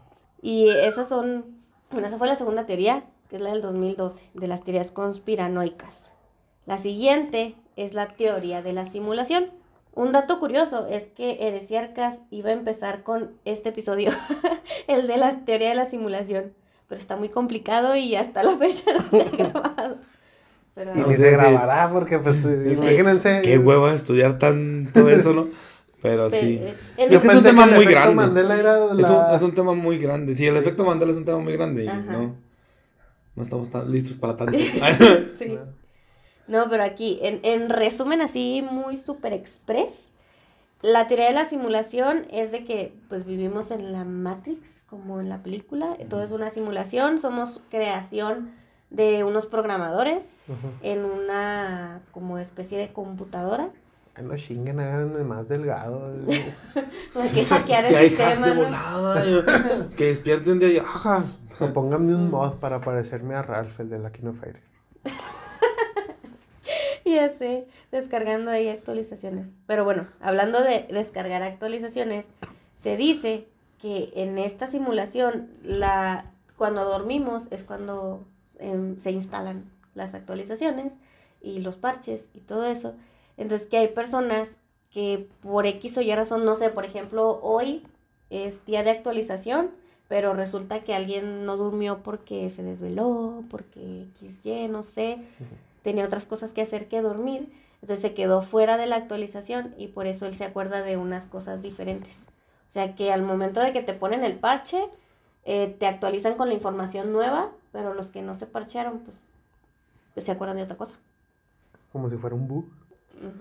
Y 0.42 0.70
esas 0.70 1.10
son, 1.10 1.46
bueno, 1.92 2.08
esa 2.08 2.18
fue 2.18 2.28
la 2.28 2.36
segunda 2.36 2.66
teoría, 2.66 3.04
que 3.30 3.36
es 3.36 3.42
la 3.42 3.52
del 3.52 3.62
2012, 3.62 4.24
de 4.34 4.48
las 4.48 4.64
teorías 4.64 4.92
conspiranoicas. 4.92 6.12
La 6.66 6.78
siguiente 6.78 7.56
es 7.76 7.94
la 7.94 8.08
teoría 8.16 8.62
de 8.62 8.74
la 8.74 8.86
simulación. 8.86 9.52
Un 10.02 10.12
dato 10.12 10.40
curioso 10.40 10.88
es 10.88 11.06
que 11.06 11.38
Heresiarcas 11.48 12.22
iba 12.32 12.50
a 12.50 12.54
empezar 12.54 13.04
con 13.04 13.32
este 13.46 13.70
episodio, 13.70 14.10
el 14.88 15.06
de 15.08 15.18
la 15.18 15.46
teoría 15.46 15.70
de 15.70 15.76
la 15.76 15.86
simulación, 15.86 16.54
pero 16.88 17.00
está 17.00 17.18
muy 17.18 17.30
complicado 17.30 17.96
y 17.96 18.16
hasta 18.16 18.42
la 18.42 18.58
fecha 18.58 18.92
no 18.94 19.10
se 19.12 19.22
ha 19.22 19.30
grabado. 19.38 19.98
Pero 20.74 20.92
Y 20.96 21.00
No 21.02 21.08
ni 21.08 21.14
se 21.16 21.32
grabará 21.32 21.92
porque, 21.92 22.18
pues, 22.18 22.38
imagínense. 22.80 23.42
Qué 23.44 23.58
hueva 23.60 23.94
estudiar 23.94 24.40
tanto 24.40 25.08
eso, 25.10 25.34
¿no? 25.34 25.44
Pero 25.44 25.60
Pero, 26.02 26.30
sí. 26.32 26.58
eh, 26.60 26.74
Es 26.98 27.22
que 27.22 27.28
es 27.28 27.36
un 27.36 27.44
tema 27.44 27.66
el 27.66 27.70
muy 27.76 27.84
efecto 27.84 28.00
grande. 28.02 28.16
Mandela 28.16 28.58
era 28.58 28.76
Es 28.86 29.08
un, 29.08 29.18
la- 29.18 29.36
es 29.36 29.42
un 29.44 29.54
tema 29.54 29.74
muy 29.76 30.00
grande. 30.00 30.34
Sí, 30.34 30.48
el 30.48 30.58
efecto 30.58 30.84
Mandela 30.84 31.12
es 31.12 31.18
un 31.18 31.26
tema 31.26 31.38
muy 31.38 31.54
grande 31.54 31.84
y 31.84 31.88
no, 31.88 32.36
no 33.36 33.44
estamos 33.44 33.70
tan 33.70 33.92
listos 33.92 34.18
para 34.18 34.36
tanto. 34.36 34.58
sí. 35.38 35.60
No, 36.48 36.70
pero 36.70 36.84
aquí, 36.84 37.20
en, 37.22 37.40
en 37.44 37.70
resumen 37.70 38.22
así 38.22 38.62
muy 38.70 38.98
super 38.98 39.34
express, 39.34 40.10
la 40.82 41.08
teoría 41.08 41.28
de 41.28 41.34
la 41.34 41.46
simulación 41.46 42.26
es 42.32 42.52
de 42.52 42.66
que 42.66 42.94
pues 43.08 43.26
vivimos 43.26 43.72
en 43.72 43.94
la 43.94 44.04
Matrix, 44.04 44.68
como 44.88 45.22
en 45.22 45.30
la 45.30 45.44
película, 45.44 45.96
todo 46.10 46.24
es 46.24 46.32
una 46.32 46.50
simulación, 46.50 47.20
somos 47.20 47.62
creación 47.70 48.52
de 48.90 49.24
unos 49.24 49.46
programadores 49.46 50.32
Ujú. 50.50 50.68
en 50.82 51.06
una 51.06 52.02
como 52.12 52.38
especie 52.40 52.78
de 52.78 52.92
computadora. 52.92 53.70
Ay, 54.16 54.26
no 54.26 54.36
chinguen, 54.36 54.80
háganme 54.82 55.24
más 55.24 55.48
delgado. 55.48 56.12
Que 57.34 57.46
hackear 57.46 57.84
si 57.84 57.94
el 57.94 58.00
hay 58.00 58.10
sistema, 58.10 58.30
hacks 58.32 58.42
de 58.46 58.56
¿no? 58.56 58.64
volada, 58.64 59.90
que 59.96 60.06
despierten 60.08 60.60
de 60.60 60.66
ahí, 60.66 60.78
ajá. 60.80 61.24
o 61.60 61.68
pónganme 61.68 62.16
un 62.16 62.30
mod 62.30 62.56
para 62.56 62.82
parecerme 62.82 63.36
a 63.36 63.42
Ralph, 63.44 63.80
el 63.80 63.90
de 63.90 64.00
la 64.00 64.12
Kino 64.12 64.34
Fire. 64.34 64.60
Ya 67.06 67.30
sé, 67.30 67.68
descargando 67.92 68.52
ahí 68.52 68.70
actualizaciones. 68.70 69.56
Pero 69.68 69.84
bueno, 69.84 70.08
hablando 70.20 70.62
de 70.64 70.88
descargar 70.92 71.44
actualizaciones, 71.44 72.28
se 72.78 72.98
dice 72.98 73.48
que 73.80 74.12
en 74.16 74.38
esta 74.38 74.68
simulación, 74.68 75.50
la, 75.64 76.32
cuando 76.58 76.86
dormimos 76.86 77.48
es 77.52 77.64
cuando 77.64 78.26
em, 78.60 79.00
se 79.00 79.12
instalan 79.12 79.66
las 79.96 80.14
actualizaciones 80.14 80.98
y 81.42 81.60
los 81.60 81.78
parches 81.78 82.30
y 82.34 82.40
todo 82.40 82.66
eso. 82.66 82.94
Entonces 83.38 83.68
que 83.68 83.78
hay 83.78 83.88
personas 83.88 84.58
que 84.92 85.30
por 85.42 85.66
X 85.66 85.98
o 85.98 86.02
Y 86.02 86.14
razón, 86.14 86.46
no 86.46 86.56
sé, 86.56 86.70
por 86.70 86.86
ejemplo, 86.86 87.40
hoy 87.42 87.84
es 88.30 88.64
día 88.66 88.84
de 88.84 88.92
actualización, 88.92 89.72
pero 90.08 90.34
resulta 90.34 90.84
que 90.84 90.94
alguien 90.94 91.46
no 91.46 91.56
durmió 91.58 92.04
porque 92.04 92.50
se 92.50 92.64
desveló, 92.64 93.44
porque 93.50 94.08
XY, 94.20 94.68
no 94.68 94.84
sé 94.84 95.20
tenía 95.82 96.06
otras 96.06 96.26
cosas 96.26 96.54
que 96.54 96.62
hacer 96.62 96.88
que 96.88 97.02
dormir, 97.02 97.52
entonces 97.82 98.02
se 98.02 98.14
quedó 98.14 98.42
fuera 98.42 98.78
de 98.78 98.86
la 98.86 98.96
actualización 98.98 99.74
y 99.78 99.88
por 99.88 100.06
eso 100.08 100.26
él 100.26 100.36
se 100.36 100.46
acuerda 100.46 100.82
de 100.84 100.98
unas 100.98 101.26
cosas 101.28 101.62
diferentes. 101.62 102.28
O 102.70 102.72
sea 102.72 102.96
que 102.96 103.12
al 103.12 103.24
momento 103.24 103.60
de 103.60 103.74
que 103.74 103.82
te 103.82 103.94
ponen 103.94 104.24
el 104.24 104.38
parche, 104.40 104.88
eh, 105.44 105.76
te 105.80 105.88
actualizan 105.88 106.36
con 106.36 106.48
la 106.48 106.54
información 106.54 107.12
nueva, 107.12 107.50
pero 107.72 107.94
los 107.94 108.12
que 108.12 108.22
no 108.22 108.34
se 108.36 108.46
parchearon, 108.48 109.00
pues 109.00 109.22
se 110.18 110.32
acuerdan 110.32 110.58
de 110.58 110.64
otra 110.64 110.78
cosa. 110.78 110.96
Como 111.92 112.10
si 112.10 112.18
fuera 112.18 112.36
un 112.36 112.48
bug. 112.48 112.66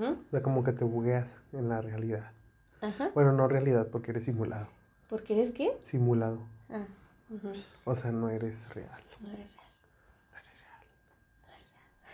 O 0.03 0.31
sea, 0.31 0.43
como 0.43 0.63
que 0.65 0.73
te 0.73 0.85
bugueas 0.85 1.37
en 1.53 1.69
la 1.69 1.81
realidad. 1.81 2.33
Ajá. 2.81 3.11
Bueno, 3.15 3.33
no 3.33 3.47
realidad, 3.49 3.89
porque 3.91 4.11
eres 4.11 4.25
simulado. 4.25 4.67
¿Por 5.09 5.23
qué 5.23 5.35
eres 5.35 5.53
qué? 5.53 5.77
Simulado. 5.83 6.39
Ah, 6.71 6.87
O 7.85 7.95
sea, 7.95 8.13
no 8.13 8.29
eres 8.31 8.69
real. 8.75 9.01
no 9.21 9.31
eres 9.33 9.57
real. 9.57 9.70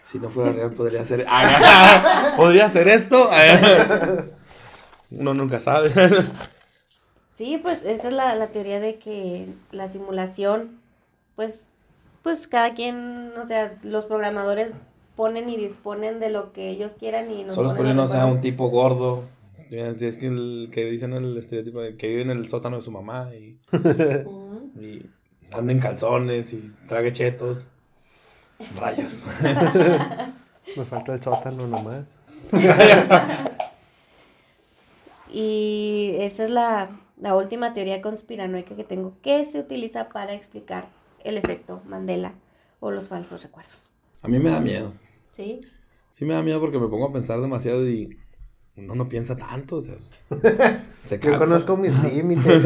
Si 0.06 0.20
no 0.20 0.30
fuera 0.30 0.52
real, 0.52 0.70
podría 0.72 1.04
ser. 1.04 1.26
Ah, 1.28 2.34
¿Podría 2.36 2.68
ser 2.68 2.86
esto? 2.86 3.28
Uno 5.10 5.34
nunca 5.34 5.58
sabe. 5.58 5.90
Sí, 7.36 7.58
pues 7.60 7.82
esa 7.82 8.08
es 8.08 8.14
la, 8.14 8.34
la 8.36 8.46
teoría 8.46 8.78
de 8.78 9.00
que 9.00 9.48
la 9.72 9.88
simulación, 9.88 10.80
pues, 11.34 11.64
pues 12.22 12.46
cada 12.46 12.72
quien, 12.74 13.32
o 13.36 13.46
sea, 13.46 13.76
los 13.82 14.04
programadores 14.04 14.70
ponen 15.16 15.48
y 15.48 15.56
disponen 15.56 16.20
de 16.20 16.30
lo 16.30 16.52
que 16.52 16.70
ellos 16.70 16.92
quieran 16.96 17.32
y 17.32 17.42
nos 17.42 17.56
Solo 17.56 17.70
es 17.70 17.76
ponen 17.76 17.96
no 17.96 18.06
sea 18.06 18.26
un 18.26 18.40
tipo 18.40 18.68
gordo. 18.68 19.24
Si 19.70 20.06
es 20.06 20.18
que 20.18 20.28
el 20.28 20.68
que 20.70 20.84
dicen 20.84 21.14
el 21.14 21.36
estereotipo 21.36 21.80
de 21.80 21.96
que 21.96 22.08
vive 22.08 22.22
en 22.22 22.30
el 22.30 22.48
sótano 22.48 22.76
de 22.76 22.82
su 22.82 22.92
mamá 22.92 23.30
y, 23.34 23.58
y 24.80 25.10
anda 25.52 25.72
en 25.72 25.80
calzones 25.80 26.52
y 26.52 26.64
trague 26.86 27.12
chetos. 27.12 27.66
Rayos. 28.76 29.26
Me 30.76 30.84
falta 30.84 31.14
el 31.14 31.22
sótano 31.22 31.66
nomás. 31.66 32.06
Y 35.28 36.14
esa 36.18 36.44
es 36.44 36.50
la, 36.50 36.98
la 37.18 37.34
última 37.34 37.74
teoría 37.74 38.00
conspiranoica 38.00 38.76
que 38.76 38.84
tengo 38.84 39.14
que 39.22 39.44
se 39.44 39.60
utiliza 39.60 40.08
para 40.08 40.32
explicar 40.32 40.88
el 41.24 41.36
efecto 41.36 41.82
Mandela 41.84 42.34
o 42.80 42.90
los 42.90 43.08
falsos 43.08 43.42
recuerdos. 43.42 43.90
A 44.22 44.28
mí 44.28 44.38
me 44.38 44.50
da 44.50 44.60
miedo. 44.60 44.94
¿Sí? 45.32 45.60
Sí 46.10 46.24
me 46.24 46.34
da 46.34 46.42
miedo 46.42 46.60
porque 46.60 46.78
me 46.78 46.88
pongo 46.88 47.08
a 47.08 47.12
pensar 47.12 47.40
demasiado 47.40 47.86
y 47.86 48.16
uno 48.76 48.94
no 48.94 49.08
piensa 49.08 49.36
tanto. 49.36 49.76
O 49.76 49.80
sea, 49.80 49.96
se 51.04 51.18
Yo 51.18 51.38
conozco 51.38 51.76
mis 51.76 51.92
límites. 52.02 52.64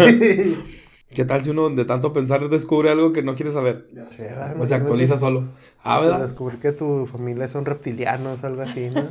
¿Qué 1.11 1.25
tal 1.25 1.43
si 1.43 1.51
uno 1.51 1.71
de 1.71 1.85
tanto 1.85 2.13
pensar 2.13 2.49
descubre 2.49 2.91
algo 2.91 3.13
que 3.13 3.23
no 3.23 3.35
quiere 3.35 3.53
saber? 3.53 3.89
Sí, 4.11 4.23
¿verdad? 4.23 4.61
O 4.61 4.65
se 4.67 4.75
actualiza 4.77 5.19
solo. 5.19 5.45
Ah, 5.83 5.99
¿verdad? 6.01 6.21
Descubrir 6.21 6.61
que 6.61 6.71
tu 6.73 7.07
familia 7.07 7.49
son 7.49 7.65
reptilianos, 7.65 8.45
algo 8.45 8.63
así, 8.63 8.91
¿no? 8.91 9.03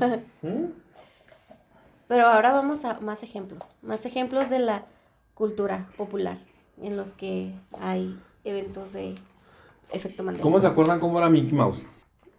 Pero 2.07 2.27
ahora 2.27 2.51
vamos 2.53 2.85
a 2.85 2.99
más 3.01 3.21
ejemplos, 3.21 3.75
más 3.81 4.05
ejemplos 4.05 4.49
de 4.49 4.59
la 4.59 4.85
cultura 5.35 5.88
popular 5.97 6.38
en 6.81 6.97
los 6.97 7.13
que 7.13 7.53
hay 7.79 8.17
eventos 8.45 8.91
de 8.93 9.15
efecto 9.91 10.23
Mandela. 10.23 10.41
¿Cómo 10.43 10.59
se 10.59 10.67
acuerdan 10.67 10.99
cómo 10.99 11.19
era 11.19 11.29
Mickey 11.29 11.53
Mouse? 11.53 11.83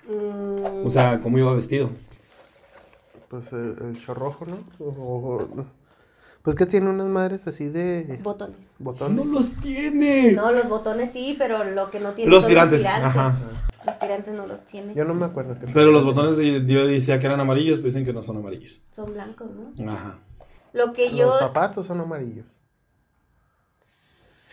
Mm, 0.08 0.86
O 0.86 0.90
sea, 0.90 1.20
cómo 1.20 1.38
iba 1.38 1.52
vestido. 1.54 1.90
Pues 3.28 3.52
el, 3.52 3.76
el 3.80 4.04
chorrojo, 4.04 4.44
¿no? 4.46 4.58
O- 4.80 4.88
o- 4.88 5.64
pues 6.42 6.56
que 6.56 6.66
tiene 6.66 6.88
unas 6.88 7.08
madres 7.08 7.46
así 7.46 7.68
de 7.68 8.18
botones. 8.22 8.72
botones. 8.78 9.26
los 9.26 9.52
tiene. 9.60 10.32
No, 10.32 10.50
los 10.52 10.68
botones 10.68 11.10
sí, 11.12 11.34
pero 11.38 11.64
lo 11.64 11.90
que 11.90 12.00
no 12.00 12.12
tiene 12.12 12.30
Los 12.30 12.42
son 12.42 12.48
tirantes, 12.50 12.82
los 12.82 12.92
tirantes. 12.92 13.16
ajá. 13.16 13.36
Los 13.86 13.98
tirantes 13.98 14.34
no 14.34 14.46
los 14.46 14.60
tiene. 14.66 14.94
Yo 14.94 15.04
no 15.04 15.14
me 15.14 15.24
acuerdo. 15.26 15.58
Que 15.58 15.66
Pero 15.72 15.90
los 15.90 16.04
botones 16.04 16.36
de- 16.36 16.64
yo 16.66 16.86
decía 16.86 17.18
que 17.18 17.26
eran 17.26 17.40
amarillos, 17.40 17.78
pero 17.78 17.86
dicen 17.86 18.04
que 18.04 18.12
no 18.12 18.22
son 18.22 18.36
amarillos. 18.38 18.82
Son 18.92 19.12
blancos, 19.12 19.48
¿no? 19.50 19.90
Ajá. 19.92 20.18
Lo 20.72 20.92
que 20.92 21.14
yo 21.16 21.28
Los 21.28 21.38
zapatos 21.38 21.86
son 21.86 22.00
amarillos. 22.00 22.46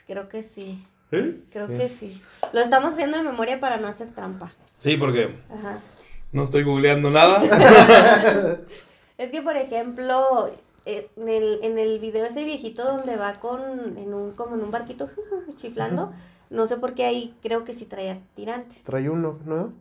creo 0.05 0.29
que 0.29 0.43
sí. 0.43 0.83
¿Sí? 1.11 1.43
Creo 1.51 1.67
Sí. 1.67 1.73
que 1.73 1.89
sí. 1.89 2.21
Lo 2.53 2.59
estamos 2.61 2.93
haciendo 2.93 3.17
de 3.17 3.23
memoria 3.23 3.59
para 3.59 3.77
no 3.77 3.87
hacer 3.87 4.09
trampa. 4.13 4.51
Sí, 4.79 4.97
porque 4.97 5.35
Ajá. 5.49 5.79
no 6.31 6.43
estoy 6.43 6.63
googleando 6.63 7.09
nada. 7.09 7.41
Es 9.17 9.31
que, 9.31 9.41
por 9.41 9.57
ejemplo, 9.57 10.47
eh, 10.47 10.53
en 10.87 11.27
el, 11.27 11.59
en 11.63 11.77
el 11.77 11.99
video 11.99 12.25
ese 12.25 12.45
viejito 12.45 12.85
donde 12.85 13.17
va 13.17 13.39
con, 13.39 13.97
en 13.97 14.13
un, 14.13 14.31
como 14.31 14.55
en 14.55 14.63
un 14.63 14.71
barquito 14.71 15.09
chiflando, 15.55 16.13
no 16.49 16.65
sé 16.65 16.77
por 16.77 16.93
qué 16.93 17.05
ahí 17.05 17.35
creo 17.41 17.63
que 17.63 17.73
sí 17.73 17.85
traía 17.85 18.21
tirantes. 18.35 18.83
Trae 18.83 19.09
uno, 19.09 19.39
¿no? 19.45 19.73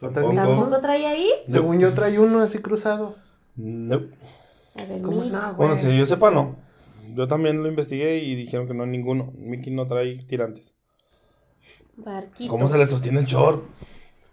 Tampoco. 0.00 0.34
¿Tampoco 0.34 0.80
trae 0.80 1.06
ahí? 1.06 1.30
Según 1.48 1.78
yo 1.80 1.92
trae 1.92 2.18
uno 2.18 2.40
así 2.40 2.58
cruzado. 2.58 3.16
No. 3.56 3.96
A 4.78 4.84
ver, 4.84 5.02
¿Cómo 5.02 5.22
mira. 5.22 5.38
no, 5.38 5.54
güey? 5.54 5.68
Bueno, 5.68 5.76
si 5.76 5.96
yo 5.96 6.06
sepa, 6.06 6.30
no. 6.30 6.56
Yo 7.14 7.26
también 7.26 7.62
lo 7.62 7.68
investigué 7.68 8.18
y 8.18 8.34
dijeron 8.34 8.66
que 8.66 8.74
no, 8.74 8.84
ninguno. 8.84 9.32
Mickey 9.38 9.72
no 9.72 9.86
trae 9.86 10.16
tirantes. 10.24 10.74
Barquito. 11.96 12.50
¿Cómo 12.50 12.68
se 12.68 12.76
le 12.76 12.86
sostiene 12.86 13.20
el 13.20 13.26
short? 13.26 13.64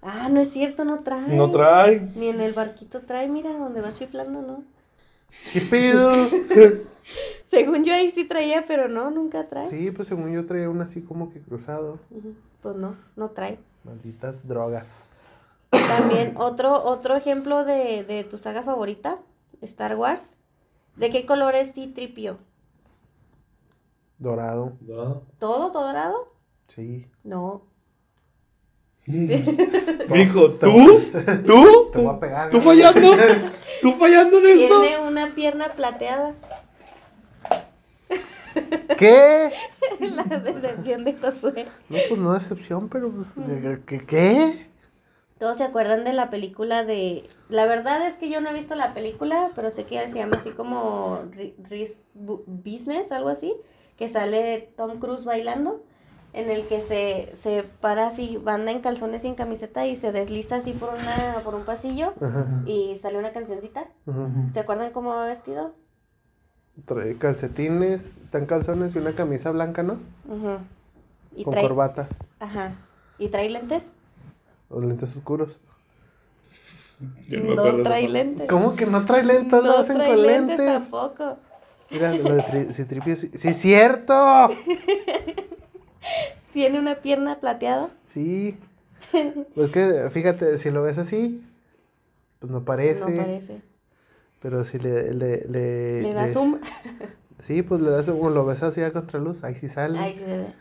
Ah, 0.02 0.28
no 0.30 0.42
es 0.42 0.52
cierto, 0.52 0.84
no 0.84 1.00
trae. 1.00 1.34
No 1.34 1.50
trae. 1.50 2.10
Ni 2.16 2.28
en 2.28 2.42
el 2.42 2.52
barquito 2.52 3.02
trae, 3.02 3.30
mira, 3.30 3.54
donde 3.58 3.80
va 3.80 3.94
chiflando, 3.94 4.42
¿no? 4.42 4.66
¿Qué 5.52 5.62
pedo? 5.62 6.12
Según 7.46 7.84
yo 7.84 7.94
ahí 7.94 8.12
sí 8.12 8.26
traía, 8.26 8.66
pero 8.66 8.88
no, 8.88 9.12
nunca 9.12 9.48
trae. 9.48 9.70
Sí, 9.70 9.92
pues 9.92 10.08
según 10.08 10.32
yo 10.34 10.46
traía 10.46 10.70
uno 10.70 10.84
así 10.84 11.02
como 11.02 11.32
que 11.32 11.42
cruzado. 11.42 12.00
Pues 12.62 12.76
no, 12.78 12.96
no 13.16 13.30
trae. 13.30 13.60
Malditas 13.84 14.48
drogas. 14.48 14.92
También 15.70 16.34
otro, 16.38 16.84
otro 16.84 17.16
ejemplo 17.16 17.64
de, 17.64 18.04
de 18.04 18.24
tu 18.24 18.38
saga 18.38 18.64
favorita, 18.64 19.20
Star 19.62 19.96
Wars. 19.96 20.36
¿De 20.96 21.10
qué 21.10 21.26
color 21.26 21.56
es 21.56 21.74
T-Tripio? 21.74 22.38
Dorado. 24.18 24.78
¿Todo 25.40 25.72
dorado? 25.72 26.34
Sí. 26.70 27.08
No. 27.24 27.64
Dijo, 29.06 30.52
¿tú? 30.52 31.02
¿Tú? 31.46 31.90
Te 31.92 32.00
voy 32.00 32.16
a 32.16 32.20
pegar. 32.20 32.50
¿Tú 32.50 32.62
güey. 32.62 32.82
fallando? 32.82 33.16
¿Tú 33.82 33.92
fallando 33.94 34.40
en 34.40 34.46
esto? 34.48 34.82
Tiene 34.82 35.00
una 35.00 35.34
pierna 35.36 35.74
plateada. 35.74 36.34
¿Qué? 38.98 39.52
La 40.00 40.24
decepción 40.24 41.04
de 41.04 41.16
Josué. 41.18 41.66
No, 41.90 41.98
pues 42.08 42.20
no 42.20 42.36
excepción, 42.36 42.90
pero 42.90 43.12
pues, 43.12 43.28
¿qué? 43.86 44.06
¿Qué? 44.06 44.68
Todos 45.40 45.58
se 45.58 45.64
acuerdan 45.64 46.06
de 46.06 46.14
la 46.14 46.30
película 46.30 46.84
de... 46.86 47.28
La 47.50 47.66
verdad 47.66 48.08
es 48.08 48.14
que 48.14 48.30
yo 48.30 48.40
no 48.40 48.50
he 48.50 48.54
visto 48.54 48.76
la 48.76 48.94
película, 48.94 49.52
pero 49.56 49.72
sé 49.72 49.84
que 49.84 50.08
se 50.08 50.20
llama 50.20 50.38
así 50.38 50.52
como 50.52 51.20
Ri- 51.32 51.56
Risk 51.70 51.98
Bu- 52.18 52.44
Business, 52.46 53.12
algo 53.12 53.28
así, 53.30 53.54
que 53.98 54.08
sale 54.08 54.70
Tom 54.78 55.00
Cruise 55.00 55.26
bailando, 55.26 55.84
en 56.34 56.50
el 56.50 56.68
que 56.68 56.82
se, 56.82 57.32
se 57.36 57.64
para 57.64 58.08
así, 58.08 58.38
banda 58.38 58.72
en 58.72 58.82
calzones 58.82 59.24
y 59.24 59.28
en 59.28 59.36
camiseta 59.36 59.86
y 59.86 59.96
se 59.96 60.12
desliza 60.12 60.56
así 60.58 60.74
por, 60.74 60.90
una, 60.90 61.42
por 61.44 61.54
un 61.56 61.64
pasillo 61.64 62.14
Ajá. 62.22 62.48
y 62.66 62.98
sale 62.98 63.18
una 63.20 63.32
cancioncita. 63.32 63.82
ajá. 64.08 64.30
¿Se 64.52 64.60
acuerdan 64.60 64.92
cómo 64.92 65.10
va 65.12 65.26
vestido? 65.28 65.74
Trae 66.86 67.18
calcetines, 67.20 68.16
tan 68.32 68.48
calzones 68.48 68.96
y 68.96 68.98
una 68.98 69.14
camisa 69.14 69.52
blanca, 69.52 69.84
¿no? 69.84 70.00
Y 71.36 71.44
Con 71.44 71.52
trae... 71.54 71.64
corbata. 71.68 72.08
Ajá. 72.40 72.74
¿Y 73.20 73.28
trae 73.28 73.48
lentes? 73.50 73.94
O 74.70 74.82
lentes 74.82 75.16
oscuros. 75.16 75.60
Yo 77.28 77.40
No 77.42 77.68
esa 77.68 77.84
trae 77.84 78.08
lentes. 78.08 78.48
¿Cómo 78.50 78.76
que 78.76 78.88
no 78.88 79.06
trae 79.06 79.24
lentes? 79.24 79.52
lo 79.64 79.70
No 79.70 79.78
hacen 79.78 79.98
trae 79.98 80.10
con 80.16 80.22
lentes 80.24 80.58
lentes. 80.58 80.82
tampoco. 80.90 81.38
Mira, 81.92 82.12
lo 82.16 82.34
de 82.36 82.42
tri 82.42 82.74
Citripio 82.74 83.16
sí. 83.16 83.30
¡Sí, 83.36 83.54
cierto! 83.54 84.14
Tiene 86.54 86.80
una 86.80 86.96
pierna 86.96 87.40
plateada. 87.40 87.90
Sí. 88.14 88.58
Pues 89.56 89.70
que, 89.70 90.10
fíjate, 90.12 90.58
si 90.58 90.72
lo 90.72 90.82
ves 90.84 90.98
así, 90.98 91.44
pues 92.40 92.52
no 92.52 92.64
parece. 92.64 93.10
No 93.12 93.18
parece. 93.18 93.62
Pero 94.42 94.64
si 94.66 94.80
le. 94.80 95.14
Le, 95.14 95.46
le, 95.48 96.02
Le 96.04 96.14
da 96.14 96.26
le- 96.26 96.34
zoom. 96.34 96.60
Sí, 97.40 97.62
pues 97.62 97.82
le 97.82 97.90
das 97.90 98.06
zoom. 98.06 98.34
Lo 98.34 98.46
ves 98.46 98.64
así 98.64 98.82
a 98.82 98.94
contraluz, 98.94 99.44
ahí 99.44 99.56
sí 99.56 99.68
sale. 99.68 100.00
Ahí 100.00 100.14
sí 100.16 100.24
se 100.24 100.38
ve. 100.38 100.54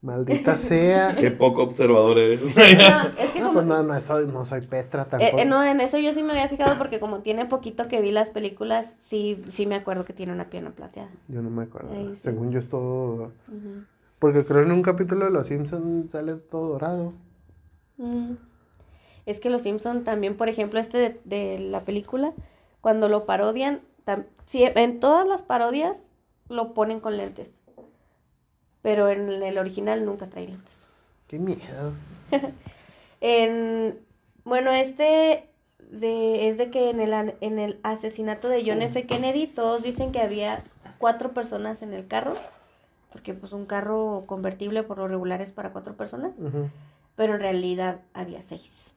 Maldita 0.00 0.56
sea. 0.56 1.12
Qué 1.18 1.30
poco 1.30 1.62
observador 1.64 2.16
eres. 2.18 2.40
No, 2.56 2.62
es 3.18 3.30
que 3.32 3.40
No, 3.40 3.46
como... 3.48 3.52
pues 3.54 3.66
no, 3.66 3.82
no 3.82 4.00
soy, 4.00 4.26
no 4.28 4.44
soy 4.44 4.60
Petra 4.62 5.02
Eh, 5.02 5.06
tampoco. 5.10 5.38
eh, 5.42 5.44
no, 5.44 5.62
en 5.64 5.80
eso 5.80 5.98
yo 5.98 6.14
sí 6.14 6.22
me 6.22 6.30
había 6.32 6.48
fijado 6.48 6.78
porque 6.78 7.00
como 7.00 7.18
tiene 7.20 7.44
poquito 7.46 7.88
que 7.88 8.00
vi 8.00 8.12
las 8.12 8.30
películas, 8.30 8.94
sí, 8.98 9.42
sí 9.48 9.66
me 9.66 9.74
acuerdo 9.74 10.04
que 10.04 10.12
tiene 10.12 10.32
una 10.32 10.48
pierna 10.48 10.70
plateada. 10.70 11.10
Yo 11.26 11.42
no 11.42 11.50
me 11.50 11.64
acuerdo. 11.64 11.92
Ahí 11.92 12.12
sí. 12.14 12.22
Según 12.22 12.50
yo 12.52 12.60
es 12.60 12.68
todo. 12.68 13.32
Ujú. 13.48 13.82
Porque 14.18 14.44
creo 14.44 14.62
en 14.62 14.72
un 14.72 14.82
capítulo 14.82 15.26
de 15.26 15.30
Los 15.30 15.46
Simpsons 15.46 16.10
sale 16.10 16.34
todo 16.34 16.68
dorado. 16.70 17.12
Mm. 17.98 18.32
Es 19.26 19.40
que 19.40 19.50
los 19.50 19.62
Simpson 19.62 20.04
también, 20.04 20.36
por 20.36 20.48
ejemplo, 20.48 20.80
este 20.80 20.98
de, 20.98 21.20
de 21.24 21.58
la 21.58 21.80
película, 21.80 22.32
cuando 22.80 23.08
lo 23.08 23.26
parodian, 23.26 23.80
tam- 24.06 24.26
sí, 24.46 24.64
en 24.64 25.00
todas 25.00 25.26
las 25.28 25.42
parodias 25.42 26.10
lo 26.48 26.72
ponen 26.74 27.00
con 27.00 27.16
lentes. 27.16 27.60
Pero 28.82 29.08
en 29.08 29.30
el 29.42 29.58
original 29.58 30.04
nunca 30.06 30.28
trae 30.28 30.46
lentes. 30.48 30.78
Qué 31.26 31.38
miedo. 31.38 31.92
En, 33.20 33.98
bueno, 34.44 34.70
este 34.70 35.48
de, 35.90 36.48
es 36.48 36.56
de 36.56 36.70
que 36.70 36.90
en 36.90 37.00
el, 37.00 37.34
en 37.40 37.58
el 37.58 37.80
asesinato 37.82 38.48
de 38.48 38.62
John 38.64 38.80
F. 38.80 39.06
Kennedy 39.06 39.48
todos 39.48 39.82
dicen 39.82 40.12
que 40.12 40.20
había 40.20 40.62
cuatro 40.98 41.32
personas 41.34 41.82
en 41.82 41.94
el 41.94 42.06
carro, 42.06 42.34
porque 43.12 43.34
pues 43.34 43.52
un 43.52 43.66
carro 43.66 44.22
convertible 44.26 44.82
por 44.82 44.98
lo 44.98 45.08
regular 45.08 45.40
es 45.40 45.52
para 45.52 45.72
cuatro 45.72 45.96
personas, 45.96 46.32
pero 47.16 47.34
en 47.34 47.40
realidad 47.40 48.00
había 48.14 48.42
seis. 48.42 48.92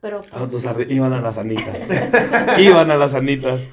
Pero 0.00 0.20
Ah, 0.32 0.46
pues, 0.50 0.66
iban 0.90 1.12
a 1.14 1.20
las 1.20 1.38
anitas. 1.38 1.90
iban 2.58 2.90
a 2.90 2.96
las 2.96 3.14
anitas. 3.14 3.66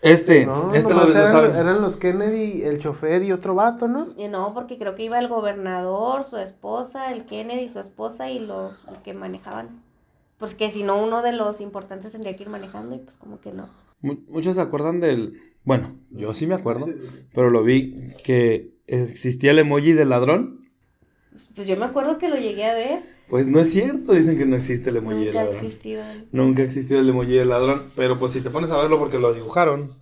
Este, 0.00 0.46
No, 0.46 0.72
este 0.72 0.94
lo 0.94 1.08
eran, 1.08 1.22
estaba- 1.24 1.58
eran 1.58 1.82
los 1.82 1.96
Kennedy, 1.96 2.62
el 2.62 2.78
chofer 2.78 3.24
y 3.24 3.32
otro 3.32 3.56
vato, 3.56 3.88
¿no? 3.88 4.08
y 4.16 4.28
no, 4.28 4.54
porque 4.54 4.78
creo 4.78 4.94
que 4.94 5.02
iba 5.02 5.18
el 5.18 5.26
gobernador, 5.26 6.22
su 6.24 6.36
esposa, 6.36 7.10
el 7.12 7.26
Kennedy, 7.26 7.68
su 7.68 7.80
esposa 7.80 8.30
y 8.30 8.38
los 8.38 8.80
que 9.02 9.12
manejaban. 9.12 9.82
Porque 10.38 10.70
si 10.70 10.84
no, 10.84 11.02
uno 11.02 11.20
de 11.22 11.32
los 11.32 11.60
importantes 11.60 12.12
tendría 12.12 12.36
que 12.36 12.44
ir 12.44 12.48
manejando 12.48 12.94
y 12.94 12.98
pues 12.98 13.16
como 13.16 13.40
que 13.40 13.50
no. 13.50 13.68
Mu- 14.00 14.18
Muchos 14.28 14.56
se 14.56 14.60
acuerdan 14.60 15.00
del. 15.00 15.40
Bueno, 15.64 15.96
yo 16.10 16.32
sí 16.34 16.46
me 16.46 16.54
acuerdo, 16.54 16.86
pero 17.34 17.50
lo 17.50 17.62
vi 17.62 18.12
que 18.24 18.70
existía 18.86 19.50
el 19.50 19.58
emoji 19.58 19.92
del 19.92 20.08
ladrón. 20.10 20.68
Pues 21.54 21.66
yo 21.66 21.76
me 21.76 21.84
acuerdo 21.84 22.18
que 22.18 22.28
lo 22.28 22.36
llegué 22.36 22.64
a 22.64 22.74
ver. 22.74 23.02
Pues 23.28 23.46
no 23.46 23.60
es 23.60 23.70
cierto, 23.70 24.12
dicen 24.14 24.38
que 24.38 24.46
no 24.46 24.56
existe 24.56 24.88
el 24.90 24.96
emoji 24.96 25.16
del 25.16 25.26
Nunca 25.26 25.44
ladrón. 25.44 25.64
existido. 25.64 26.02
Nunca 26.32 26.62
ha 26.62 26.64
existido 26.64 27.00
el 27.00 27.08
emoji 27.10 27.32
del 27.32 27.50
ladrón, 27.50 27.82
pero 27.94 28.18
pues 28.18 28.32
si 28.32 28.40
te 28.40 28.48
pones 28.50 28.70
a 28.70 28.78
verlo 28.78 28.98
porque 28.98 29.18
lo 29.18 29.34
dibujaron, 29.34 29.92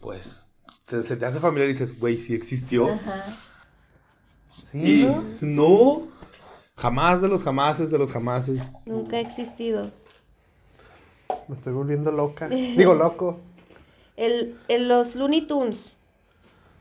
pues 0.00 0.48
te- 0.84 1.02
se 1.02 1.16
te 1.16 1.24
hace 1.24 1.40
familiar 1.40 1.68
y 1.68 1.72
dices, 1.72 1.98
güey, 1.98 2.18
sí 2.18 2.34
existió. 2.34 2.92
Ajá. 2.92 3.24
Sí, 4.70 5.06
Y 5.40 5.44
no, 5.46 6.02
jamás 6.76 7.22
de 7.22 7.28
los 7.28 7.42
jamases, 7.42 7.90
de 7.90 7.96
los 7.98 8.12
jamases. 8.12 8.72
Nunca 8.84 9.16
ha 9.16 9.20
existido. 9.20 9.90
Me 11.48 11.54
estoy 11.54 11.72
volviendo 11.72 12.10
loca. 12.12 12.48
Digo, 12.76 12.94
loco. 12.94 13.40
El, 14.16 14.58
el- 14.68 14.88
los 14.88 15.14
Looney 15.14 15.46
Tunes. 15.46 15.92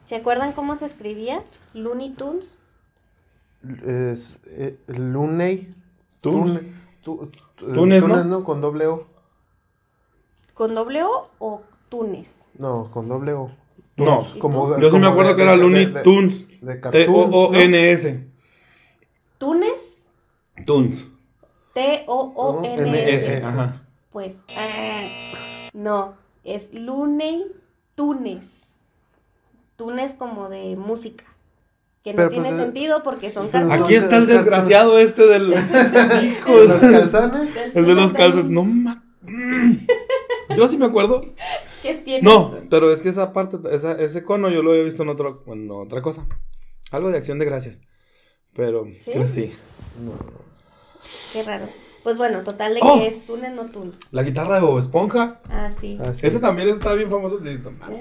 ¿Se 0.06 0.16
acuerdan 0.16 0.52
cómo 0.54 0.76
se 0.76 0.86
escribía? 0.86 1.44
Looney 1.74 2.12
Tunes. 2.12 2.58
Es, 3.86 4.38
eh, 4.48 4.78
Luney. 4.88 5.74
Tunes. 6.22 6.54
Tune- 6.54 6.74
tu- 7.04 7.30
tu- 7.58 7.74
Tunes, 7.74 8.04
¿no? 8.04 8.44
Con 8.44 8.60
doble 8.62 8.88
O. 8.88 9.08
¿Con 10.54 10.76
doble 10.76 11.04
O 11.04 11.30
o 11.40 11.62
Tunes? 11.90 12.36
No, 12.58 12.90
con 12.92 13.08
doble 13.08 13.34
O. 13.34 13.52
No, 13.96 14.18
Tunes, 14.20 14.36
como- 14.40 14.78
yo 14.80 14.90
sí 14.92 14.98
me 15.00 15.08
acuerdo 15.08 15.32
de- 15.32 15.36
que 15.38 15.42
era 15.44 15.52
de- 15.54 15.58
Looney 15.58 15.86
de- 15.86 16.02
Tunes. 16.02 16.48
T-O-O-N-S. 16.92 18.28
¿Tunes? 19.38 19.98
Tunes. 20.66 21.10
T-O-O-N-S. 21.74 23.38
S. 23.38 23.46
Ajá. 23.46 23.83
Pues, 24.14 24.36
ah, 24.56 25.70
no, 25.74 26.16
es 26.44 26.72
Looney 26.72 27.48
Tunes. 27.96 28.48
Tunes 29.76 30.14
como 30.14 30.50
de 30.50 30.76
música. 30.76 31.26
Que 32.04 32.12
no 32.12 32.18
Pero, 32.18 32.30
tiene 32.30 32.50
pues, 32.50 32.60
eh, 32.60 32.64
sentido 32.64 33.02
porque 33.02 33.32
son 33.32 33.48
canciones. 33.48 33.82
Aquí 33.82 33.96
está 33.96 34.18
el 34.18 34.28
desgraciado 34.28 35.00
este 35.00 35.26
del. 35.26 35.54
Hijo 36.24 36.50
¿no? 36.50 36.64
Los 36.64 36.80
calzones. 36.80 37.56
El 37.74 37.86
de 37.86 37.94
los 37.96 38.14
calzones. 38.14 38.52
No 38.52 38.64
ma. 38.64 39.04
Yo 40.56 40.68
sí 40.68 40.78
me 40.78 40.86
acuerdo. 40.86 41.34
¿Qué 41.82 41.96
tiene? 41.96 42.22
No, 42.22 42.60
pero 42.70 42.92
es 42.92 43.02
que 43.02 43.10
esa 43.10 43.34
parte, 43.34 43.58
esa, 43.72 43.94
ese 43.94 44.24
cono 44.24 44.50
yo 44.50 44.62
lo 44.62 44.72
había 44.72 44.84
visto 44.84 45.04
en, 45.04 45.10
otro, 45.10 45.44
en 45.48 45.72
otra 45.72 46.02
cosa. 46.02 46.28
Algo 46.92 47.10
de 47.10 47.18
acción 47.18 47.40
de 47.40 47.46
gracias. 47.46 47.82
Pero 48.54 48.86
¿Sí? 49.00 49.12
creo 49.12 49.28
sí. 49.28 49.52
Qué 51.32 51.42
raro. 51.42 51.68
Pues 52.04 52.18
bueno, 52.18 52.42
total 52.44 52.74
de 52.74 52.82
¡Oh! 52.84 53.00
que 53.00 53.08
es 53.08 53.26
Tunes, 53.26 53.54
no 53.54 53.66
Tunes. 53.70 53.98
La 54.12 54.24
guitarra 54.24 54.56
de 54.56 54.62
Bob 54.62 54.78
Esponja. 54.78 55.40
Ah, 55.50 55.70
sí. 55.70 55.98
Ah, 56.02 56.14
sí. 56.14 56.28
Ese 56.28 56.40
también 56.42 56.68
está 56.70 56.94
bien 56.94 57.10
famoso. 57.10 57.38
de-. 57.38 57.62
Ajá. 57.82 57.92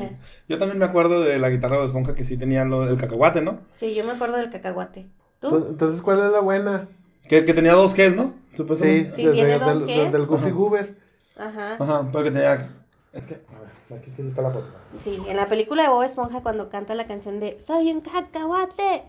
Yo 0.48 0.58
también 0.58 0.78
me 0.78 0.84
acuerdo 0.84 1.20
de 1.20 1.38
la 1.38 1.50
guitarra 1.50 1.74
de 1.74 1.78
Bob 1.82 1.86
Esponja 1.86 2.14
que 2.14 2.24
sí 2.24 2.36
tenía 2.36 2.64
lo- 2.64 2.88
el 2.88 2.96
cacahuate, 2.96 3.40
¿no? 3.42 3.60
Sí, 3.74 3.94
yo 3.94 4.04
me 4.04 4.12
acuerdo 4.12 4.38
del 4.38 4.50
cacahuate. 4.50 5.06
¿Tú? 5.40 5.46
Entonces- 5.48 5.70
Entonces, 5.70 6.02
¿cuál 6.02 6.20
es 6.20 6.32
la 6.32 6.40
buena? 6.40 6.88
Que, 7.28 7.44
que 7.44 7.54
tenía 7.54 7.72
dos 7.74 7.94
Gs, 7.94 8.16
¿no? 8.16 8.34
Sí. 8.54 8.64
Sí, 8.74 8.84
desde- 9.24 9.32
tiene 9.32 9.58
dos 9.58 9.86
del, 9.86 10.06
Gs. 10.06 10.12
del 10.12 10.26
Goofy 10.26 10.46
Ajá. 10.46 10.54
Goober. 10.54 10.96
Ajá. 11.38 11.74
Ajá, 11.78 12.08
pero 12.12 12.24
que 12.24 12.30
tenía. 12.32 12.70
Es 13.12 13.26
que, 13.26 13.34
a 13.34 13.60
ver, 13.92 13.98
aquí 14.00 14.10
es 14.10 14.16
que 14.16 14.26
está 14.26 14.42
la 14.42 14.50
foto. 14.50 14.66
Sí, 15.00 15.22
en 15.28 15.36
la 15.36 15.46
película 15.48 15.84
de 15.84 15.88
Bob 15.90 16.02
Esponja 16.02 16.42
cuando 16.42 16.68
canta 16.70 16.94
la 16.94 17.06
canción 17.06 17.38
de 17.40 17.60
Soy 17.60 17.90
un 17.92 18.00
cacahuate. 18.00 19.04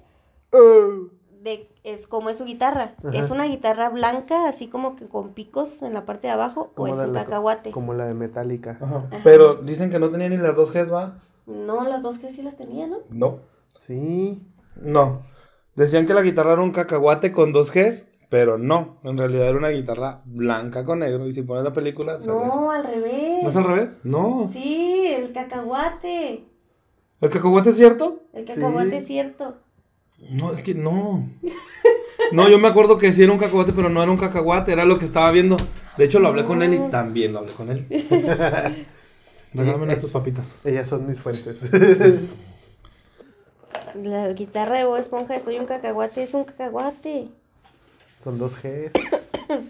Oh. 0.51 1.07
De, 1.43 1.69
es 1.83 2.07
como 2.07 2.29
es 2.29 2.37
su 2.37 2.45
guitarra. 2.45 2.95
Ajá. 2.99 3.09
¿Es 3.17 3.29
una 3.29 3.43
guitarra 3.45 3.89
blanca, 3.89 4.47
así 4.47 4.67
como 4.69 4.95
que 4.95 5.07
con 5.07 5.33
picos 5.33 5.81
en 5.83 5.93
la 5.93 6.05
parte 6.05 6.27
de 6.27 6.33
abajo? 6.33 6.71
¿O 6.77 6.87
es 6.87 6.97
un 6.97 7.11
la- 7.11 7.23
cacahuate? 7.23 7.71
Como 7.71 7.93
la 7.93 8.05
de 8.05 8.13
Metallica. 8.13 8.77
Ajá. 8.81 9.09
Pero 9.25 9.55
dicen 9.55 9.89
que 9.89 9.99
no 9.99 10.09
tenía 10.09 10.29
ni 10.29 10.37
las 10.37 10.55
dos 10.55 10.71
Gs, 10.71 10.91
¿va? 10.93 11.19
No, 11.45 11.83
las 11.83 12.01
dos 12.01 12.17
que 12.19 12.31
sí 12.31 12.41
las 12.41 12.55
tenía, 12.55 12.87
¿no? 12.87 12.99
No. 13.09 13.39
Sí. 13.85 14.41
No. 14.77 15.23
Decían 15.75 16.05
que 16.05 16.13
la 16.13 16.21
guitarra 16.21 16.53
era 16.53 16.61
un 16.61 16.71
cacahuate 16.71 17.33
con 17.33 17.51
dos 17.51 17.73
Gs, 17.73 18.05
pero 18.29 18.57
no. 18.57 18.99
En 19.03 19.17
realidad 19.17 19.47
era 19.49 19.57
una 19.57 19.69
guitarra 19.69 20.21
blanca 20.25 20.85
con 20.85 20.99
negro. 20.99 21.27
Y 21.27 21.33
si 21.33 21.41
pones 21.41 21.65
la 21.65 21.73
película, 21.73 22.19
se 22.21 22.31
ve 22.31 22.45
eso. 22.45 22.61
No, 22.61 22.71
al 22.71 22.85
revés. 22.85 23.43
¿No 23.43 23.49
es 23.49 23.55
al 23.57 23.63
revés? 23.65 23.99
No. 24.05 24.49
Sí, 24.53 25.07
el 25.07 25.33
cacahuate. 25.33 26.45
¿El 27.19 27.29
cacahuate 27.29 27.69
es 27.71 27.75
cierto? 27.75 28.21
El 28.31 28.45
cacahuate 28.45 28.91
Sí. 28.91 28.95
es 28.95 29.05
cierto. 29.07 29.57
No, 30.29 30.51
es 30.51 30.63
que 30.63 30.73
no. 30.73 31.29
No, 32.31 32.49
yo 32.49 32.57
me 32.57 32.67
acuerdo 32.67 32.97
que 32.97 33.13
sí 33.13 33.23
era 33.23 33.31
un 33.31 33.37
cacahuate, 33.37 33.73
pero 33.73 33.89
no 33.89 34.01
era 34.01 34.11
un 34.11 34.17
cacahuate, 34.17 34.71
era 34.71 34.85
lo 34.85 34.97
que 34.97 35.05
estaba 35.05 35.29
viendo. 35.31 35.57
De 35.97 36.05
hecho, 36.05 36.19
lo 36.19 36.27
hablé 36.29 36.43
con 36.43 36.61
él 36.63 36.73
y 36.73 36.79
también 36.89 37.33
lo 37.33 37.39
hablé 37.39 37.53
con 37.53 37.69
él. 37.69 37.85
Regálame 39.53 39.93
estas 39.93 40.09
papitas. 40.09 40.57
Ellas 40.63 40.89
son 40.89 41.05
mis 41.07 41.19
fuentes. 41.19 41.59
La 43.95 44.33
guitarra 44.33 44.79
de 44.79 44.85
Bob 44.85 44.97
Esponja 44.97 45.39
Soy 45.39 45.59
un 45.59 45.65
cacahuate 45.65 46.23
es 46.23 46.33
un 46.33 46.45
cacahuate. 46.45 47.27
Con 48.23 48.39
dos 48.39 48.55
Gs. 48.55 48.91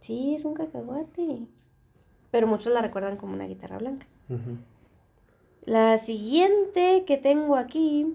Sí, 0.00 0.34
es 0.34 0.44
un 0.44 0.52
cacahuate. 0.52 1.46
Pero 2.30 2.46
muchos 2.46 2.74
la 2.74 2.82
recuerdan 2.82 3.16
como 3.16 3.32
una 3.32 3.46
guitarra 3.46 3.78
blanca. 3.78 4.06
La 5.64 5.96
siguiente 5.96 7.04
que 7.06 7.16
tengo 7.16 7.56
aquí 7.56 8.14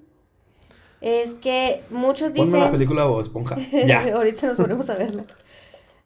es 1.01 1.33
que 1.35 1.81
muchos 1.89 2.31
Ponme 2.31 2.45
dicen... 2.45 2.59
la 2.61 2.71
película 2.71 3.05
Bob 3.05 3.21
Esponja. 3.21 3.55
Ya. 3.85 4.13
Ahorita 4.15 4.47
nos 4.47 4.57
ponemos 4.57 4.89
a 4.89 4.95
verla. 4.95 5.25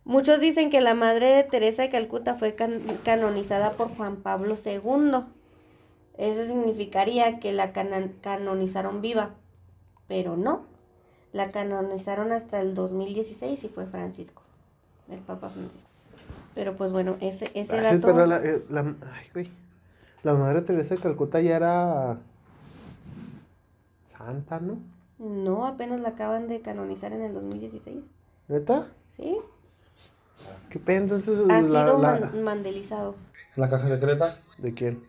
Muchos 0.05 0.39
dicen 0.41 0.69
que 0.69 0.81
la 0.81 0.93
madre 0.95 1.27
de 1.29 1.43
Teresa 1.43 1.81
de 1.83 1.89
Calcuta 1.89 2.35
fue 2.35 2.55
can- 2.55 2.81
canonizada 3.05 3.71
por 3.71 3.95
Juan 3.95 4.17
Pablo 4.17 4.55
II. 4.63 5.23
Eso 6.17 6.45
significaría 6.45 7.39
que 7.39 7.53
la 7.53 7.71
canonizaron 7.71 9.01
viva, 9.01 9.31
pero 10.07 10.37
no. 10.37 10.65
La 11.31 11.51
canonizaron 11.51 12.31
hasta 12.31 12.59
el 12.59 12.75
2016 12.75 13.63
y 13.63 13.67
fue 13.69 13.85
Francisco, 13.87 14.43
el 15.09 15.19
Papa 15.19 15.49
Francisco. 15.49 15.89
Pero 16.53 16.75
pues 16.75 16.91
bueno, 16.91 17.15
ese, 17.21 17.45
ese 17.55 17.77
Ah, 17.77 17.89
sí, 17.89 17.95
dato... 17.95 18.07
pero 18.07 18.25
la, 18.27 18.37
eh, 18.45 18.61
la- 18.69 18.81
ay, 19.15 19.25
güey. 19.33 19.49
La 20.21 20.33
madre 20.35 20.61
Teresa 20.61 20.93
de 20.95 21.01
Calcuta 21.01 21.39
ya 21.41 21.55
era 21.55 22.19
santa, 24.25 24.59
¿no? 24.59 24.77
No, 25.19 25.65
apenas 25.65 25.99
la 26.01 26.09
acaban 26.09 26.47
de 26.47 26.61
canonizar 26.61 27.13
en 27.13 27.21
el 27.21 27.33
2016. 27.33 28.11
¿Neta? 28.47 28.87
¿Sí? 29.15 29.37
¿Qué 30.69 30.79
piensas? 30.79 31.27
Ha 31.27 31.31
la, 31.31 31.63
sido 31.63 32.01
la- 32.01 32.19
man- 32.19 32.43
mandelizado 32.43 33.15
La 33.55 33.69
caja 33.69 33.87
secreta. 33.87 34.39
¿De 34.57 34.73
quién? 34.73 35.03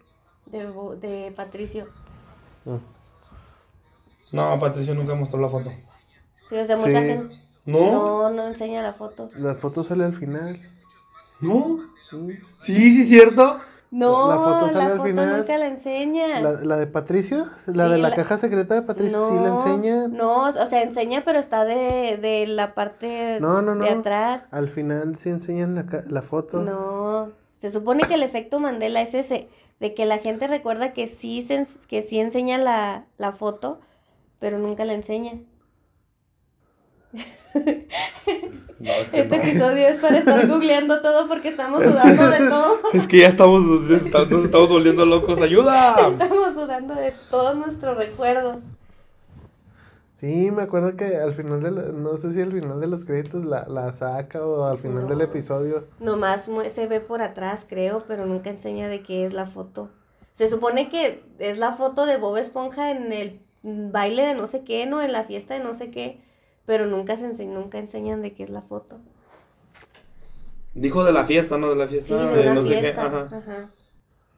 de, 0.46 0.66
Bo- 0.70 0.94
de 0.96 1.32
Patricio. 1.34 1.88
Ah. 2.66 2.78
No, 4.32 4.58
Patricio 4.60 4.94
nunca 4.94 5.14
mostró 5.14 5.40
la 5.40 5.48
foto. 5.48 5.72
Sí, 6.48 6.56
o 6.56 6.64
sea, 6.66 6.76
mucha 6.76 7.00
Sí. 7.00 7.08
gente... 7.08 7.34
¿No? 7.66 7.92
No, 7.92 8.30
no 8.30 8.46
enseña 8.48 8.82
la 8.82 8.92
foto. 8.92 9.30
La 9.36 9.54
foto 9.54 9.82
sale 9.84 10.04
al 10.04 10.14
final. 10.14 10.58
¿No? 11.40 11.78
Sí. 12.10 12.38
Sí, 12.60 12.74
sí, 12.90 13.04
cierto. 13.04 13.60
No, 13.96 14.26
La 14.28 14.36
foto 14.38 14.68
sale 14.70 14.92
al 14.94 15.02
final. 15.02 15.36
nunca 15.38 15.56
la 15.56 15.68
enseña. 15.68 16.40
¿La, 16.40 16.50
la 16.64 16.76
de 16.78 16.86
Patricio? 16.88 17.46
¿La 17.66 17.84
Sí, 17.86 17.92
de 17.92 17.98
la, 17.98 18.08
la- 18.08 18.16
caja 18.16 18.38
secreta 18.38 18.74
de 18.74 18.82
Patricio 18.82 19.28
sí 19.28 19.34
la 19.36 19.48
enseña? 19.54 20.08
No, 20.08 20.48
o 20.48 20.52
sea, 20.66 20.82
enseña, 20.82 21.22
pero 21.24 21.38
está 21.38 21.64
de, 21.64 22.18
de 22.20 22.46
la 22.48 22.74
parte 22.74 23.38
No, 23.40 23.62
no, 23.62 23.76
no. 23.76 23.84
de 23.84 23.90
atrás. 23.90 24.42
Al 24.50 24.68
final 24.68 25.16
sí 25.18 25.28
enseñan 25.30 25.76
la, 25.76 25.86
la 26.08 26.22
foto. 26.22 26.58
No, 26.60 27.30
se 27.56 27.70
supone 27.70 28.02
que 28.02 28.14
el 28.14 28.24
efecto 28.24 28.58
Mandela 28.58 29.00
es 29.00 29.14
ese, 29.14 29.48
de 29.78 29.94
que 29.94 30.06
la 30.06 30.18
gente 30.18 30.48
recuerda 30.48 30.92
que 30.92 31.06
sí, 31.06 31.46
que 31.88 32.02
sí 32.02 32.18
enseña 32.18 32.58
la, 32.58 33.04
la 33.16 33.30
foto, 33.30 33.78
pero 34.40 34.58
nunca 34.58 34.84
la 34.84 34.94
enseña. 34.94 35.34
No, 38.80 38.90
es 38.90 39.10
que 39.10 39.20
Este 39.20 39.36
no. 39.38 39.42
episodio 39.42 39.88
es 39.88 39.98
para 40.00 40.18
estar 40.18 40.46
googleando 40.48 41.00
todo 41.00 41.28
porque 41.28 41.48
estamos 41.48 41.82
dudando 41.82 42.28
de 42.30 42.38
todo. 42.38 42.76
Es 42.92 43.06
que 43.06 43.18
ya 43.20 43.28
estamos, 43.28 43.62
nos 43.62 43.90
estamos, 43.90 44.30
nos 44.30 44.44
estamos 44.44 44.68
volviendo 44.68 45.04
locos. 45.06 45.40
¡Ayuda! 45.40 46.08
Estamos 46.08 46.54
dudando 46.54 46.94
de 46.94 47.14
todos 47.30 47.56
nuestros 47.56 47.96
recuerdos. 47.96 48.60
Sí, 50.14 50.50
me 50.50 50.62
acuerdo 50.62 50.96
que 50.96 51.16
al 51.16 51.34
final 51.34 51.62
de 51.62 51.70
la- 51.70 51.82
no 51.92 52.16
sé 52.18 52.32
si 52.32 52.40
al 52.40 52.52
final 52.52 52.80
de 52.80 52.86
los 52.86 53.04
créditos 53.04 53.44
la, 53.44 53.66
la 53.68 53.92
saca 53.92 54.44
o 54.44 54.64
al 54.64 54.78
final 54.78 55.06
del 55.08 55.20
episodio. 55.20 55.86
Nomás 56.00 56.48
se 56.72 56.86
ve 56.86 57.00
por 57.00 57.20
atrás, 57.20 57.66
creo, 57.68 58.04
pero 58.06 58.24
nunca 58.26 58.50
enseña 58.50 58.88
de 58.88 59.02
qué 59.02 59.24
es 59.24 59.32
la 59.32 59.46
foto. 59.46 59.90
Se 60.32 60.48
supone 60.48 60.88
que 60.88 61.22
es 61.38 61.58
la 61.58 61.74
foto 61.74 62.06
de 62.06 62.16
Bob 62.16 62.36
Esponja 62.38 62.90
en 62.90 63.12
el 63.12 63.40
baile 63.62 64.24
de 64.26 64.34
no 64.34 64.46
sé 64.46 64.64
qué, 64.64 64.86
¿no? 64.86 65.02
En 65.02 65.12
la 65.12 65.24
fiesta 65.24 65.54
de 65.54 65.60
no 65.60 65.74
sé 65.74 65.90
qué, 65.90 66.20
pero 66.66 66.86
nunca 66.86 67.16
se 67.16 67.30
ense- 67.30 67.46
nunca 67.46 67.78
enseñan 67.78 68.22
de 68.22 68.34
qué 68.34 68.44
es 68.44 68.50
la 68.50 68.62
foto. 68.62 68.98
Dijo 70.74 71.04
de 71.04 71.12
la 71.12 71.24
fiesta, 71.24 71.56
¿no? 71.58 71.70
De 71.70 71.76
la 71.76 71.86
Sí, 71.86 71.94
fiesta 71.94 72.16
de 72.30 72.36
de 72.36 72.50
una 72.50 72.54
no 72.54 72.64
sé 72.64 72.80
qué. 72.80 72.88
Ajá. 72.90 73.28
Ajá. 73.32 73.70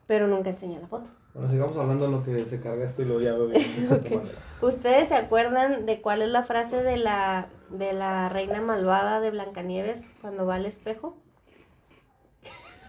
Pero 0.07 0.27
nunca 0.29 0.51
enseñé 0.51 0.79
la 0.81 0.87
foto. 0.87 1.11
Bueno, 1.35 1.51
sigamos 1.51 1.77
hablando 1.77 2.07
de 2.07 2.13
lo 2.13 2.23
que 2.23 2.45
se 2.47 2.61
carga 2.61 2.85
esto 2.85 3.03
y 3.03 3.07
luego 3.07 3.21
ya 3.21 3.33
veo 3.33 3.49
bien. 3.49 3.65
¿Ustedes 4.61 5.09
se 5.09 5.15
acuerdan 5.15 5.85
de 5.87 6.01
cuál 6.01 6.23
es 6.23 6.29
la 6.29 6.45
frase 6.45 6.83
de 6.83 6.97
la, 6.97 7.49
de 7.71 7.93
la 7.93 8.29
reina 8.29 8.61
malvada 8.61 9.21
de 9.21 9.31
Blancanieves 9.31 10.03
cuando 10.21 10.47
va 10.47 10.55
al 10.57 10.67
espejo? 10.67 11.17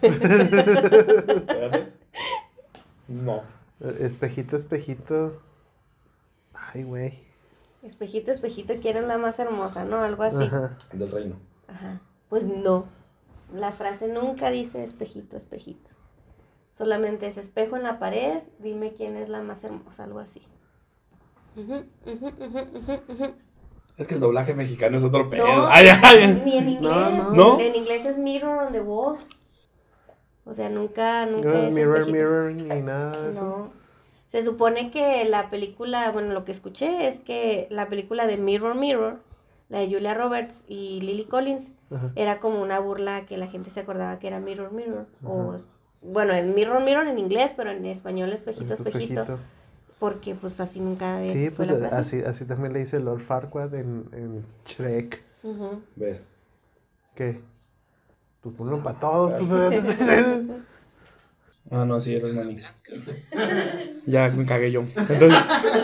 No. 3.07 3.43
Eh, 3.79 3.97
Espejito, 4.01 4.55
espejito. 4.57 5.41
Ay, 6.53 6.83
güey. 6.83 7.26
Espejito, 7.87 8.31
espejito, 8.31 8.73
¿quién 8.81 8.97
es 8.97 9.05
la 9.05 9.17
más 9.17 9.39
hermosa? 9.39 9.85
¿No? 9.85 10.01
Algo 10.01 10.23
así. 10.23 10.43
Ajá. 10.43 10.77
Del 10.91 11.09
reino. 11.11 11.35
Ajá. 11.67 12.01
Pues 12.29 12.43
no. 12.43 12.85
La 13.53 13.71
frase 13.71 14.07
nunca 14.09 14.51
dice 14.51 14.83
espejito, 14.83 15.37
espejito. 15.37 15.91
Solamente 16.73 17.27
es 17.27 17.37
espejo 17.37 17.77
en 17.77 17.83
la 17.83 17.97
pared, 17.97 18.43
dime 18.59 18.93
quién 18.93 19.15
es 19.15 19.29
la 19.29 19.41
más 19.41 19.63
hermosa, 19.63 20.03
algo 20.03 20.19
así. 20.19 20.41
Es 23.97 24.07
que 24.07 24.15
el 24.15 24.19
doblaje 24.19 24.53
mexicano 24.53 24.97
es 24.97 25.03
otro 25.03 25.29
pedo. 25.29 25.47
No, 25.47 25.67
Ay, 25.67 25.87
ay. 26.03 26.41
ni 26.45 26.57
en 26.57 26.69
inglés. 26.69 26.93
No, 26.93 27.31
no. 27.31 27.59
En 27.59 27.73
inglés 27.75 28.05
es 28.05 28.17
mirror 28.17 28.67
on 28.67 28.73
the 28.73 28.81
wall. 28.81 29.17
O 30.45 30.53
sea, 30.53 30.69
nunca, 30.69 31.25
nunca 31.25 31.49
No, 31.49 31.55
es 31.55 31.73
mirror, 31.73 32.05
mirror, 32.11 32.51
ni 32.51 32.81
nada 32.81 33.21
de 33.21 33.31
eso. 33.31 33.41
No. 33.41 33.76
Se 34.27 34.43
supone 34.43 34.91
que 34.91 35.23
la 35.25 35.49
película, 35.49 36.11
bueno, 36.11 36.33
lo 36.33 36.43
que 36.43 36.51
escuché 36.51 37.07
es 37.07 37.19
que 37.19 37.67
la 37.71 37.87
película 37.87 38.27
de 38.27 38.37
Mirror 38.37 38.75
Mirror, 38.75 39.19
la 39.69 39.79
de 39.79 39.87
Julia 39.89 40.13
Roberts 40.13 40.63
y 40.67 40.99
Lily 41.01 41.25
Collins, 41.25 41.71
Ajá. 41.89 42.11
era 42.15 42.39
como 42.39 42.61
una 42.61 42.79
burla 42.79 43.25
que 43.25 43.37
la 43.37 43.47
gente 43.47 43.69
se 43.69 43.79
acordaba 43.79 44.19
que 44.19 44.27
era 44.27 44.39
Mirror 44.39 44.73
Mirror. 44.73 45.05
O, 45.23 45.55
bueno, 46.01 46.33
en 46.33 46.53
Mirror 46.53 46.83
Mirror 46.83 47.07
en 47.07 47.19
inglés, 47.19 47.53
pero 47.55 47.71
en 47.71 47.85
español 47.85 48.31
espejito, 48.33 48.73
espejito. 48.73 49.39
Porque 49.99 50.35
pues 50.35 50.59
así 50.59 50.79
nunca 50.79 51.17
de- 51.17 51.31
Sí, 51.31 51.49
pues 51.49 51.71
así, 51.71 52.21
así 52.21 52.45
también 52.45 52.73
le 52.73 52.79
dice 52.79 52.99
Lord 52.99 53.21
Farquaad 53.21 53.73
en, 53.75 54.07
en 54.11 54.45
Shrek. 54.65 55.23
¿Ves? 55.95 56.27
¿Qué? 57.15 57.39
Pues 58.41 58.53
ponlo 58.55 58.83
para 58.83 58.99
todos. 58.99 59.33
Pues, 59.41 59.85
Ah, 61.69 61.85
no, 61.85 61.99
sí, 61.99 62.15
eres 62.15 62.33
Manny. 62.33 62.61
ya 64.05 64.29
me 64.29 64.45
cagué 64.45 64.71
yo. 64.71 64.83
Entonces, 65.09 65.37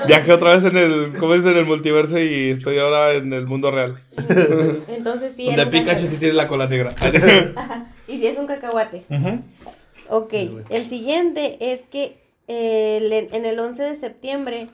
viajé 0.08 0.32
otra 0.32 0.54
vez 0.54 0.64
en 0.64 0.78
el, 0.78 1.14
¿cómo 1.20 1.34
es? 1.34 1.46
En 1.46 1.58
el 1.58 1.66
multiverso 1.66 2.20
y 2.20 2.52
estoy 2.52 2.78
ahora 2.80 3.14
en 3.14 3.34
el 3.34 3.46
mundo 3.46 3.70
real. 3.72 3.98
Entonces 4.88 5.36
sí. 5.36 5.50
Era 5.50 5.64
un 5.64 5.70
Pikachu 5.70 6.08
sí 6.08 6.18
tiene 6.18 6.34
la 6.36 6.48
cola 6.48 6.68
negra. 6.68 6.94
Y 8.08 8.18
si 8.20 8.28
es 8.28 8.38
un 8.38 8.48
cacahuate. 8.48 9.06
Ujú. 9.10 9.40
Ok, 10.10 10.34
el 10.70 10.86
siguiente 10.86 11.72
es 11.72 11.84
que 11.84 12.22
eh, 12.50 12.98
el- 13.02 13.14
en 13.34 13.46
el 13.46 13.58
11 13.58 13.82
de 13.84 13.96
septiembre 13.96 14.68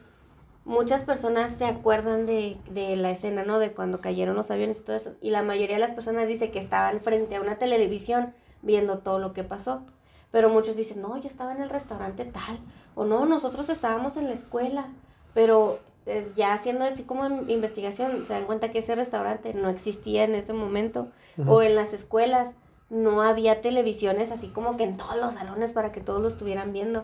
muchas 0.65 1.03
personas 1.03 1.53
se 1.55 1.65
acuerdan 1.65 2.25
de, 2.25 2.57
de 2.71 2.95
la 2.95 3.11
escena, 3.11 3.43
¿no? 3.43 3.59
De 3.59 3.71
cuando 3.71 4.01
cayeron 4.01 4.35
los 4.35 4.49
aviones 4.49 4.79
y 4.79 4.83
todo 4.83 4.95
eso. 4.95 5.13
Y 5.21 5.29
la 5.29 5.43
mayoría 5.43 5.75
de 5.75 5.81
las 5.81 5.91
personas 5.91 6.27
dice 6.27 6.49
que 6.49 6.57
estaban 6.59 7.01
frente 7.01 7.35
a 7.35 7.41
una 7.41 7.57
televisión 7.59 8.33
viendo 8.63 8.97
todo 8.99 9.19
lo 9.19 9.33
que 9.33 9.43
pasó. 9.43 9.85
Pero 10.31 10.49
muchos 10.49 10.75
dicen, 10.75 11.01
no, 11.01 11.17
yo 11.17 11.27
estaba 11.27 11.53
en 11.53 11.61
el 11.61 11.69
restaurante 11.69 12.25
tal. 12.25 12.59
O 12.95 13.03
no, 13.05 13.25
nosotros 13.25 13.69
estábamos 13.69 14.15
en 14.17 14.25
la 14.27 14.33
escuela. 14.33 14.87
Pero 15.33 15.79
eh, 16.05 16.31
ya 16.35 16.53
haciendo 16.53 16.85
así 16.85 17.03
como 17.03 17.25
in- 17.25 17.49
investigación, 17.49 18.25
se 18.25 18.33
dan 18.33 18.45
cuenta 18.45 18.71
que 18.71 18.79
ese 18.79 18.95
restaurante 18.95 19.53
no 19.53 19.69
existía 19.69 20.23
en 20.23 20.35
ese 20.35 20.53
momento. 20.53 21.07
O 21.47 21.61
en 21.61 21.75
las 21.75 21.93
escuelas 21.93 22.53
no 22.91 23.21
había 23.21 23.61
televisiones 23.61 24.31
así 24.31 24.47
como 24.47 24.75
que 24.75 24.83
en 24.83 24.97
todos 24.97 25.15
los 25.17 25.35
salones 25.35 25.73
para 25.73 25.91
que 25.91 26.01
todos 26.01 26.21
lo 26.23 26.27
estuvieran 26.27 26.73
viendo. 26.73 27.03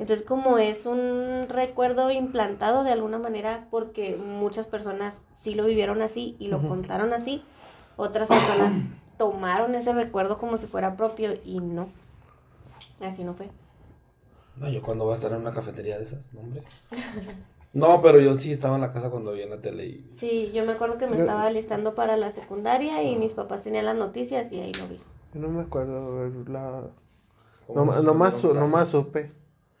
Entonces 0.00 0.22
como 0.26 0.58
es 0.58 0.86
un 0.86 1.46
recuerdo 1.48 2.10
implantado 2.10 2.82
de 2.82 2.90
alguna 2.90 3.18
manera 3.18 3.66
porque 3.70 4.16
muchas 4.16 4.66
personas 4.66 5.22
sí 5.30 5.54
lo 5.54 5.64
vivieron 5.66 6.02
así 6.02 6.34
y 6.40 6.48
lo 6.48 6.58
contaron 6.68 7.12
así, 7.12 7.44
otras 7.96 8.26
personas 8.28 8.72
tomaron 9.18 9.76
ese 9.76 9.92
recuerdo 9.92 10.38
como 10.38 10.56
si 10.56 10.66
fuera 10.66 10.96
propio 10.96 11.34
y 11.44 11.60
no. 11.60 11.88
Así 13.00 13.24
no 13.24 13.34
fue. 13.34 13.50
No, 14.56 14.68
yo 14.68 14.82
cuando 14.82 15.04
voy 15.04 15.12
a 15.12 15.16
estar 15.16 15.32
en 15.32 15.38
una 15.38 15.52
cafetería 15.52 15.96
de 15.96 16.04
esas, 16.04 16.34
no, 16.34 16.40
hombre. 16.40 16.62
No, 17.72 18.02
pero 18.02 18.20
yo 18.20 18.34
sí 18.34 18.50
estaba 18.50 18.74
en 18.74 18.80
la 18.80 18.90
casa 18.90 19.10
cuando 19.10 19.32
vi 19.32 19.42
en 19.42 19.50
la 19.50 19.60
tele 19.60 19.86
y... 19.86 20.10
Sí, 20.12 20.50
yo 20.52 20.64
me 20.64 20.72
acuerdo 20.72 20.98
que 20.98 21.06
me 21.06 21.16
estaba 21.16 21.48
listando 21.50 21.94
para 21.94 22.16
la 22.16 22.30
secundaria 22.30 23.02
y 23.02 23.16
mis 23.16 23.32
papás 23.32 23.62
tenían 23.62 23.84
las 23.86 23.94
noticias 23.96 24.50
y 24.50 24.60
ahí 24.60 24.72
lo 24.74 24.88
vi. 24.88 25.00
Yo 25.32 25.40
no 25.40 25.48
me 25.48 25.62
acuerdo. 25.62 26.16
ver 26.16 26.48
La... 26.50 26.82
¿Cómo 27.66 27.92
No, 27.92 28.02
nomás, 28.02 28.42
nomás 28.42 28.88
supe. 28.88 29.32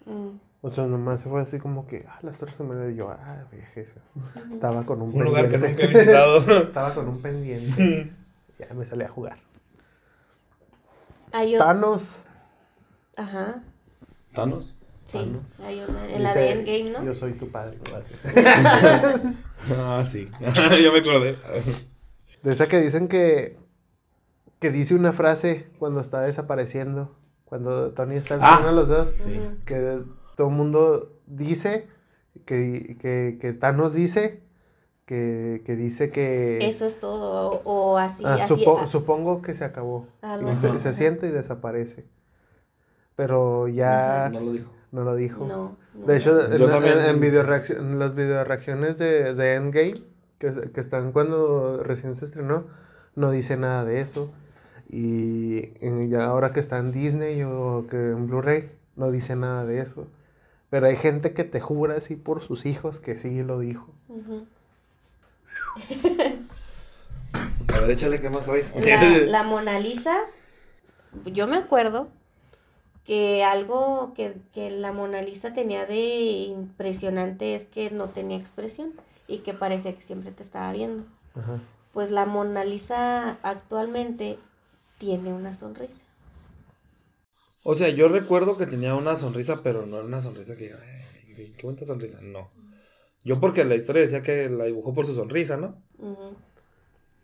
Mm. 0.06 0.38
O 0.62 0.70
sea, 0.70 0.86
nomás 0.86 1.22
se 1.22 1.28
fue 1.28 1.40
así 1.40 1.58
como 1.58 1.86
que, 1.86 2.04
ah, 2.08 2.18
las 2.22 2.36
torres 2.38 2.56
gemelas. 2.56 2.92
Y 2.92 2.96
yo, 2.96 3.10
ah, 3.10 3.44
vieja. 3.50 3.90
Estaba 4.52 4.84
con 4.84 5.02
un, 5.02 5.12
Un 5.14 5.24
lugar 5.24 5.48
que 5.48 5.58
nunca 5.58 5.82
he 5.82 5.86
visitado. 5.88 6.36
Estaba 6.62 6.94
con 6.94 7.08
un 7.08 7.20
pendiente. 7.20 8.12
ya 8.58 8.72
me 8.74 8.84
salí 8.84 9.02
a 9.02 9.08
jugar. 9.08 9.38
Hay 11.32 11.56
o- 11.56 11.58
Thanos. 11.58 12.02
Ajá, 13.20 13.62
¿Thanos? 14.34 14.74
sí, 15.04 15.18
Thanos. 15.18 15.42
hay 15.64 15.80
una 15.86 16.08
en 16.08 16.22
la 16.22 16.34
de 16.34 16.52
Endgame, 16.52 16.90
¿no? 16.90 17.04
Yo 17.04 17.14
soy 17.14 17.32
tu 17.32 17.48
padre. 17.48 17.78
Ah, 19.70 20.02
sí. 20.06 20.26
yo 20.82 20.92
me 20.92 21.00
acordé. 21.00 21.36
De 22.42 22.52
esa 22.52 22.66
que 22.66 22.80
dicen 22.80 23.08
que, 23.08 23.58
que 24.58 24.70
dice 24.70 24.94
una 24.94 25.12
frase 25.12 25.68
cuando 25.78 26.00
está 26.00 26.22
desapareciendo. 26.22 27.14
Cuando 27.44 27.92
Tony 27.92 28.16
está 28.16 28.38
Ah, 28.40 28.64
en 28.66 28.74
los 28.76 28.88
dos. 28.88 29.08
Sí. 29.10 29.38
Que 29.66 29.98
todo 30.36 30.48
el 30.48 30.54
mundo 30.54 31.12
dice, 31.26 31.88
que, 32.46 32.96
que, 32.98 33.36
que 33.38 33.52
Thanos 33.52 33.92
dice, 33.92 34.40
que, 35.04 35.62
que 35.66 35.76
dice 35.76 36.10
que... 36.10 36.58
Eso 36.66 36.86
es 36.86 36.98
todo, 36.98 37.60
o, 37.64 37.92
o 37.92 37.98
así, 37.98 38.22
Ah, 38.24 38.38
así. 38.40 38.54
supo- 38.54 38.78
ah, 38.82 38.86
supongo 38.86 39.42
que 39.42 39.54
se 39.54 39.64
acabó. 39.64 40.06
Y 40.50 40.56
se, 40.56 40.78
se 40.78 40.94
siente 40.94 41.26
y 41.26 41.30
desaparece. 41.32 42.06
Pero 43.20 43.68
ya 43.68 44.30
No 44.32 44.40
lo 44.40 44.52
dijo. 44.52 44.70
no 44.92 45.04
lo 45.04 45.14
dijo. 45.14 45.46
no, 45.46 45.76
no. 45.92 46.06
De 46.06 46.16
hecho, 46.16 46.40
en, 46.50 46.68
también- 46.70 46.98
en, 47.00 47.04
en 47.16 47.20
videoreacci- 47.20 47.76
en 47.78 47.98
las 47.98 48.14
videoreacciones 48.14 48.96
de, 48.96 49.34
de 49.34 49.54
Endgame, 49.56 49.94
que, 50.38 50.70
que 50.72 50.80
están 50.80 51.12
cuando 51.12 51.82
recién 51.82 52.14
se 52.14 52.24
estrenó, 52.24 52.64
no 53.16 53.30
dice 53.30 53.58
nada 53.58 53.84
de 53.84 54.00
eso. 54.00 54.32
Y 54.88 55.72
ya 56.08 56.24
ahora 56.24 56.52
que 56.54 56.60
está 56.60 56.78
en 56.78 56.92
Disney 56.92 57.42
o 57.42 57.84
que 57.90 57.96
en 57.96 58.26
Blu-ray, 58.26 58.70
no 58.96 59.10
dice 59.10 59.36
nada 59.36 59.66
de 59.66 59.80
eso. 59.80 60.06
Pero 60.70 60.86
hay 60.86 60.96
gente 60.96 61.32
que 61.34 61.44
te 61.44 61.60
jura 61.60 61.96
así 61.96 62.16
por 62.16 62.40
sus 62.40 62.64
hijos 62.64 63.00
que 63.00 63.18
sí 63.18 63.42
lo 63.42 63.58
dijo. 63.58 63.92
A 67.74 67.80
ver, 67.80 67.90
échale, 67.90 68.20
¿qué 68.20 68.30
más 68.30 68.46
traes? 68.46 68.74
La, 68.76 69.02
la 69.26 69.42
Mona 69.42 69.78
Lisa, 69.78 70.16
yo 71.26 71.46
me 71.46 71.56
acuerdo 71.58 72.08
que 73.04 73.42
algo 73.42 74.12
que, 74.14 74.36
que 74.52 74.70
la 74.70 74.92
Mona 74.92 75.22
Lisa 75.22 75.52
tenía 75.52 75.86
de 75.86 75.98
impresionante 76.48 77.54
es 77.54 77.64
que 77.64 77.90
no 77.90 78.08
tenía 78.08 78.36
expresión 78.36 78.92
y 79.26 79.38
que 79.38 79.54
parecía 79.54 79.96
que 79.96 80.02
siempre 80.02 80.32
te 80.32 80.42
estaba 80.42 80.72
viendo. 80.72 81.04
Ajá. 81.34 81.60
Pues 81.92 82.10
la 82.10 82.26
Mona 82.26 82.64
Lisa 82.64 83.38
actualmente 83.42 84.38
tiene 84.98 85.32
una 85.32 85.54
sonrisa. 85.54 86.04
O 87.62 87.74
sea, 87.74 87.88
yo 87.88 88.08
recuerdo 88.08 88.56
que 88.56 88.66
tenía 88.66 88.94
una 88.94 89.16
sonrisa, 89.16 89.60
pero 89.62 89.86
no 89.86 89.98
era 89.98 90.06
una 90.06 90.20
sonrisa 90.20 90.56
que... 90.56 90.74
Qué 91.34 91.62
bonita 91.62 91.84
sonrisa. 91.84 92.20
No. 92.22 92.50
Yo 93.24 93.40
porque 93.40 93.64
la 93.64 93.74
historia 93.74 94.02
decía 94.02 94.22
que 94.22 94.48
la 94.48 94.64
dibujó 94.64 94.94
por 94.94 95.06
su 95.06 95.14
sonrisa, 95.14 95.56
¿no? 95.56 95.82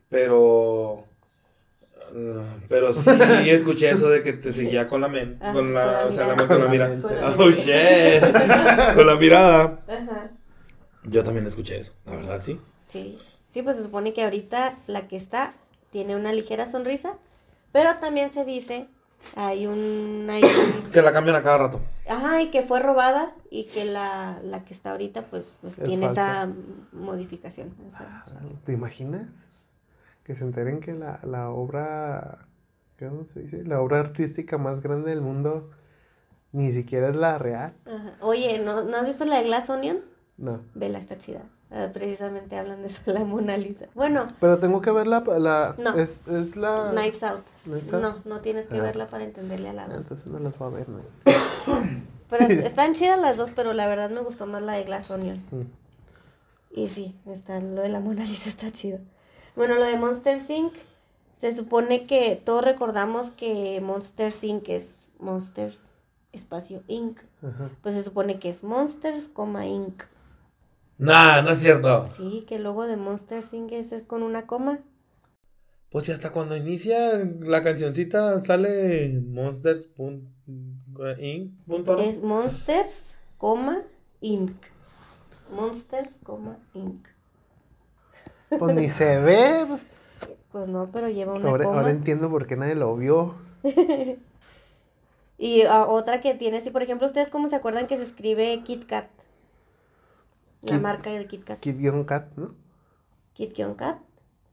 Pero... 0.09 1.05
ah, 2.15 2.45
pero 2.69 2.93
sí 2.93 3.11
escuché 3.51 3.91
eso 3.91 4.09
de 4.11 4.23
que 4.23 4.33
te 4.33 4.53
seguía 4.53 4.87
con 4.89 5.01
la 5.01 5.09
men, 5.09 5.39
Ah, 5.41 5.53
con 5.53 5.73
la, 5.75 5.85
con 5.85 5.93
la 5.95 6.07
o 6.07 6.13
sea, 6.13 6.27
la, 6.29 6.35
mirada. 6.35 6.49
con 6.49 6.49
la 6.49 6.57
Con 6.57 6.65
la 6.65 6.71
mirada. 6.71 6.89
mente. 6.91 7.09
Con 7.09 7.21
la 7.21 7.29
Oh 7.37 7.51
shit. 7.51 8.95
con 8.97 9.07
la 9.07 9.17
mirada. 9.17 9.79
Ajá. 9.89 10.31
Yo 11.05 11.23
también 11.25 11.47
escuché 11.47 11.79
eso, 11.79 11.93
la 12.05 12.17
verdad, 12.17 12.41
sí. 12.41 12.61
Sí, 12.89 13.19
sí, 13.49 13.63
pues 13.63 13.77
se 13.77 13.83
supone 13.83 14.13
que 14.13 14.25
ahorita 14.25 14.79
la 14.87 15.09
que 15.09 15.17
está 15.17 15.55
tiene 15.91 16.17
una 16.17 16.33
ligera 16.33 16.67
sonrisa, 16.67 17.15
pero 17.73 17.97
también 17.99 18.33
se 18.33 18.45
dice, 18.45 18.89
hay 19.37 19.67
un, 19.67 20.27
hay 20.31 20.43
un- 20.43 20.91
Que 20.93 21.03
la 21.03 21.13
cambian 21.13 21.37
a 21.37 21.43
cada 21.43 21.59
rato. 21.59 21.81
ajá, 22.09 22.43
y 22.43 22.51
que 22.51 22.63
fue 22.63 22.81
robada 22.81 23.35
y 23.51 23.65
que 23.65 23.85
la, 23.85 24.39
la 24.43 24.65
que 24.65 24.75
está 24.75 24.91
ahorita 24.93 25.23
pues, 25.23 25.53
pues 25.61 25.79
Es 25.79 25.85
tiene 25.89 26.07
falsa. 26.07 26.43
esa 26.45 26.53
modificación. 26.93 27.73
esa- 27.87 28.23
¿Te 28.65 28.73
imaginas? 28.73 29.29
Que 30.27 30.35
se 30.35 30.43
enteren 30.43 30.81
que 30.81 30.93
la, 30.93 31.21
la 31.23 31.51
obra, 31.51 32.49
¿cómo 32.99 33.25
se 33.25 33.41
dice? 33.43 33.63
La 33.65 33.81
obra 33.81 34.01
artística 34.01 34.59
más 34.59 34.81
grande 34.81 35.11
del 35.11 35.21
mundo 35.21 35.71
ni 36.51 36.73
siquiera 36.73 37.09
es 37.11 37.15
la 37.15 37.39
real. 37.39 37.75
Ajá. 37.87 38.15
Oye, 38.21 38.59
¿no, 38.59 38.83
¿no 38.83 38.97
has 38.97 39.07
visto 39.07 39.25
la 39.25 39.37
de 39.39 39.45
Glass 39.45 39.71
Onion? 39.71 40.01
No. 40.37 40.63
Vela, 40.75 40.99
está 40.99 41.17
chida. 41.17 41.43
Ah, 41.71 41.91
precisamente 41.93 42.59
hablan 42.59 42.81
de 42.83 42.89
eso, 42.89 43.03
la 43.13 43.21
Mona 43.25 43.57
Lisa. 43.57 43.87
Bueno, 43.95 44.29
Pero 44.41 44.59
tengo 44.59 44.81
que 44.81 44.91
ver 44.91 45.07
la... 45.07 45.21
la 45.39 45.77
No. 45.79 45.95
Es, 45.97 46.21
es 46.27 46.57
la... 46.57 46.91
Knives 46.93 47.23
Out. 47.23 47.45
Knives 47.65 47.95
Out. 47.95 48.03
No, 48.03 48.17
no 48.25 48.41
tienes 48.41 48.67
que 48.67 48.79
Ah. 48.79 48.83
verla 48.83 49.07
para 49.07 49.23
entenderle 49.25 49.69
a 49.69 49.73
la 49.75 49.85
Ah, 49.85 49.89
dos. 49.89 49.99
Entonces 50.03 50.29
no 50.31 50.39
las 50.41 50.59
voy 50.59 50.73
a 50.73 50.77
ver, 50.77 50.89
¿no? 50.89 51.01
Pero 52.31 52.45
es- 52.47 52.51
están 52.67 52.95
chidas 52.95 53.21
las 53.21 53.37
dos, 53.37 53.51
pero 53.55 53.73
la 53.75 53.87
verdad 53.87 54.11
me 54.11 54.21
gustó 54.23 54.47
más 54.47 54.63
la 54.63 54.73
de 54.73 54.83
Glass 54.85 55.09
Onion. 55.11 55.45
Mm. 55.53 55.63
Y 56.81 56.89
sí, 56.89 57.17
está, 57.27 57.61
lo 57.61 57.83
de 57.83 57.89
la 57.91 58.01
Mona 58.01 58.25
Lisa 58.25 58.49
está 58.49 58.71
chido. 58.73 58.99
Bueno, 59.57 59.77
lo 59.77 59.85
de 59.85 59.97
Monster 59.97 60.39
Inc. 60.51 60.73
Se 61.35 61.53
supone 61.55 62.07
que 62.07 62.41
todos 62.43 62.65
recordamos 62.65 63.31
que 63.31 63.81
Monster 63.81 64.33
Inc. 64.43 64.69
es 64.69 64.99
Monsters 65.19 65.83
espacio 66.33 66.83
Inc. 66.87 67.21
Ajá. 67.43 67.71
Pues 67.83 67.95
se 67.95 68.03
supone 68.03 68.39
que 68.39 68.51
es 68.51 68.63
Monsters, 68.63 69.31
Inc. 69.65 70.03
Nah, 70.99 71.43
no 71.43 71.51
es 71.51 71.59
cierto. 71.59 72.07
Sí, 72.07 72.45
que 72.47 72.57
el 72.57 72.63
logo 72.63 72.87
de 72.87 72.97
Monster 72.97 73.43
Inc. 73.53 73.73
es 73.73 73.95
con 74.07 74.23
una 74.23 74.47
coma. 74.47 74.79
Pues 75.91 76.09
y 76.09 76.13
hasta 76.13 76.33
cuando 76.33 76.57
inicia 76.57 77.25
la 77.41 77.63
cancioncita 77.63 78.39
sale 78.39 79.21
Monsters. 79.27 79.89
Inc. 79.97 81.51
punto, 81.67 81.97
¿no? 81.97 82.03
Es 82.03 82.21
Monsters, 82.23 83.15
coma 83.39 83.83
Inc. 84.21 84.53
Monsters, 85.51 86.11
coma 86.23 86.59
Inc. 86.75 87.16
Pues 88.59 88.75
ni 88.75 88.89
se 88.89 89.19
ve. 89.21 89.65
pues. 89.67 89.83
Pues 90.53 90.69
no, 90.69 90.89
pero 90.91 91.09
lleva 91.09 91.35
una 91.35 91.49
Ahora, 91.49 91.65
coma. 91.65 91.77
ahora 91.79 91.91
entiendo 91.91 92.31
por 92.31 92.47
qué 92.47 92.57
nadie 92.57 92.75
lo 92.75 92.97
vio. 92.97 93.35
Y 95.39 95.63
ah, 95.65 95.85
otra 95.87 96.23
que 96.23 96.35
tiene, 96.35 96.63
si 96.63 96.71
por 96.71 96.83
ejemplo, 96.83 97.07
¿ustedes 97.07 97.29
cómo 97.29 97.49
se 97.49 97.57
acuerdan 97.57 97.87
que 97.87 97.99
se 97.99 98.05
escribe 98.05 98.63
Kit 98.65 98.87
Kat? 98.87 99.07
La 100.63 100.73
Kit- 100.77 100.81
marca 100.81 101.11
del 101.11 101.27
Kit 101.27 101.45
Kat. 101.45 101.61
Kid-Cat, 101.61 102.29
¿no? 102.37 102.55
Kit-Kat. 103.35 103.99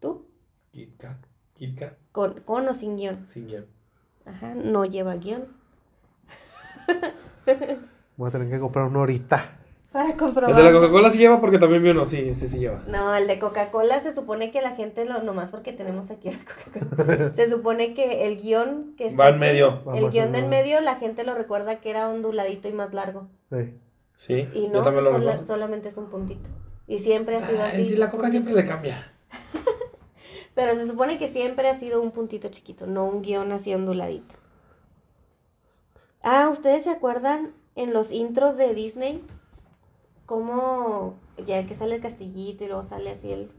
¿Tú? 0.01 0.25
Kit 0.73 0.97
Kat. 0.97 1.15
Kit 1.55 1.79
Kat. 1.79 1.93
Con, 2.11 2.41
con 2.41 2.67
o 2.67 2.73
sin 2.73 2.97
guion. 2.97 3.25
Sin 3.25 3.47
guion. 3.47 3.65
Ajá, 4.25 4.55
no 4.55 4.83
lleva 4.83 5.15
guion. 5.15 5.47
Voy 8.17 8.27
a 8.27 8.31
tener 8.31 8.49
que 8.49 8.59
comprar 8.59 8.85
una 8.85 8.99
horita. 8.99 9.57
Para 9.93 10.09
El 10.09 10.17
comprobar. 10.17 10.55
de 10.55 10.63
la 10.63 10.71
Coca-Cola 10.73 11.09
sí 11.11 11.19
lleva 11.19 11.39
porque 11.39 11.59
también 11.59 11.83
vio 11.83 11.91
uno. 11.91 12.05
Sí, 12.07 12.33
sí, 12.33 12.47
sí 12.47 12.57
lleva. 12.59 12.81
No, 12.87 13.15
el 13.15 13.27
de 13.27 13.37
Coca-Cola 13.39 13.99
se 13.99 14.13
supone 14.13 14.51
que 14.51 14.61
la 14.61 14.71
gente 14.75 15.05
lo, 15.05 15.21
nomás 15.21 15.51
porque 15.51 15.71
tenemos 15.71 16.09
aquí 16.11 16.31
la 16.31 16.39
Coca-Cola. 16.39 17.33
se 17.35 17.49
supone 17.49 17.93
que 17.93 18.25
el 18.27 18.41
guion 18.41 18.95
que 18.97 19.05
está 19.05 19.17
Va 19.23 19.29
en 19.29 19.35
aquí, 19.35 19.39
medio. 19.41 19.83
El 19.93 20.09
guion 20.09 20.31
del 20.31 20.47
medio, 20.47 20.81
la 20.81 20.95
gente 20.95 21.23
lo 21.23 21.35
recuerda 21.35 21.75
que 21.79 21.91
era 21.91 22.09
onduladito 22.09 22.67
y 22.67 22.73
más 22.73 22.93
largo. 22.93 23.27
Sí. 23.51 23.77
Sí, 24.15 24.47
Y 24.53 24.63
yo 24.63 24.69
no, 24.69 24.81
también 24.81 25.03
lo 25.05 25.11
sola- 25.11 25.19
recuerdo. 25.31 25.45
solamente 25.45 25.89
es 25.89 25.97
un 25.97 26.09
puntito. 26.09 26.49
Y 26.87 26.97
siempre 26.99 27.37
ha 27.37 27.47
sido 27.47 27.63
Ay, 27.63 27.71
así. 27.73 27.83
sí, 27.83 27.95
la 27.95 28.09
Coca 28.11 28.29
siempre 28.29 28.53
le 28.53 28.65
cambia. 28.65 29.11
Pero 30.55 30.75
se 30.75 30.87
supone 30.87 31.17
que 31.19 31.27
siempre 31.27 31.69
ha 31.69 31.75
sido 31.75 32.01
un 32.01 32.11
puntito 32.11 32.47
chiquito, 32.49 32.87
no 32.87 33.05
un 33.05 33.21
guion 33.21 33.51
así 33.51 33.73
onduladito. 33.73 34.35
Ah, 36.21 36.49
¿ustedes 36.51 36.83
se 36.83 36.89
acuerdan 36.89 37.53
en 37.75 37.93
los 37.93 38.11
intros 38.11 38.57
de 38.57 38.73
Disney? 38.73 39.23
Cómo 40.26 41.15
ya 41.45 41.65
que 41.65 41.74
sale 41.76 41.95
el 41.95 42.01
castillito 42.01 42.63
y 42.63 42.67
luego 42.67 42.84
sale 42.84 43.11
así 43.11 43.32
el 43.32 43.49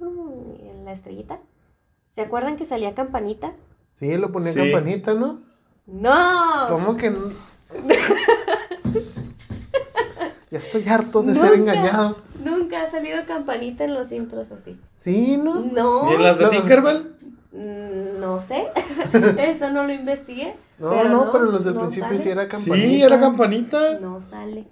en 0.61 0.85
la 0.85 0.93
estrellita. 0.93 1.41
¿Se 2.11 2.23
acuerdan 2.23 2.57
que 2.57 2.65
salía 2.65 2.95
campanita? 2.95 3.53
Sí, 3.99 4.17
lo 4.17 4.33
ponía 4.33 4.53
Sí. 4.53 4.59
campanita, 4.73 5.15
¿no? 5.15 5.43
¡No! 5.87 6.67
¿Cómo 6.69 6.97
que 6.97 7.11
no? 7.11 7.31
ya 10.51 10.59
estoy 10.59 10.87
harto 10.89 11.23
de 11.23 11.33
Nunca. 11.33 11.47
ser 11.49 11.59
engañado. 11.59 12.17
Nunca 12.43 12.83
ha 12.85 12.91
salido 12.91 13.23
campanita 13.27 13.85
en 13.85 13.95
los 13.95 14.13
intros 14.13 14.51
así. 14.53 14.79
Sí, 14.97 15.37
¿no? 15.37 15.61
No. 15.61 16.11
¿Y 16.11 16.15
en 16.15 16.23
las 16.23 16.39
de 16.39 16.45
No. 16.45 16.51
Tinkerbell? 16.51 17.17
Mm, 17.53 18.21
No 18.21 18.41
sé. 18.41 18.69
Eso 19.39 19.71
no 19.71 19.85
lo 19.85 19.93
investigué. 19.93 20.57
No, 20.79 20.91
pero 20.91 21.09
no, 21.09 21.33
pero 21.33 21.45
los 21.47 21.65
del 21.65 21.75
no 21.75 21.81
principio 21.83 22.09
sale. 22.09 22.19
sí 22.23 22.29
era 22.31 22.49
campanita. 22.49 22.87
Sí, 22.89 23.03
era 23.03 23.21
campanita. 23.21 23.99
No 24.01 24.21
sale. 24.21 24.67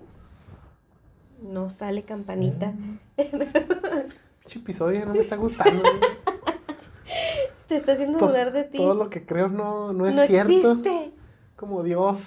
No 1.43 1.71
sale 1.71 2.03
campanita. 2.05 2.73
Pinche 3.17 4.59
episodio 4.59 5.05
no 5.07 5.15
me 5.15 5.21
está 5.21 5.37
gustando. 5.37 5.83
Te 7.69 7.77
está 7.77 7.93
haciendo 7.93 8.19
To- 8.19 8.29
dudar 8.29 8.53
de 8.53 8.65
ti. 8.65 8.79
Todo 8.79 8.95
lo 8.95 9.09
que 9.11 9.25
creo 9.25 9.49
no, 9.49 9.93
no 9.93 10.07
es 10.07 10.15
no 10.15 10.25
cierto. 10.27 10.53
existe. 10.53 11.13
Como 11.57 11.83
Dios. 11.83 12.19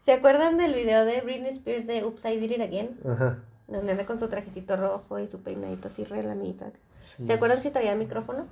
¿Se 0.00 0.12
acuerdan 0.12 0.58
del 0.58 0.74
video 0.74 1.04
de 1.04 1.20
Britney 1.20 1.50
Spears 1.50 1.86
de 1.86 2.04
Oops, 2.04 2.24
I 2.24 2.36
Did 2.38 2.50
It 2.50 2.60
Again? 2.60 2.98
Ajá. 3.08 3.38
Donde 3.68 3.92
anda 3.92 4.04
con 4.04 4.18
su 4.18 4.28
trajecito 4.28 4.76
rojo 4.76 5.18
y 5.18 5.26
su 5.28 5.42
peinadito 5.42 5.86
así 5.88 6.04
re 6.04 6.22
la 6.22 6.34
mitad. 6.34 6.72
Sí. 7.16 7.26
¿Se 7.26 7.32
acuerdan 7.34 7.62
si 7.62 7.70
traía 7.70 7.94
micrófono? 7.94 8.46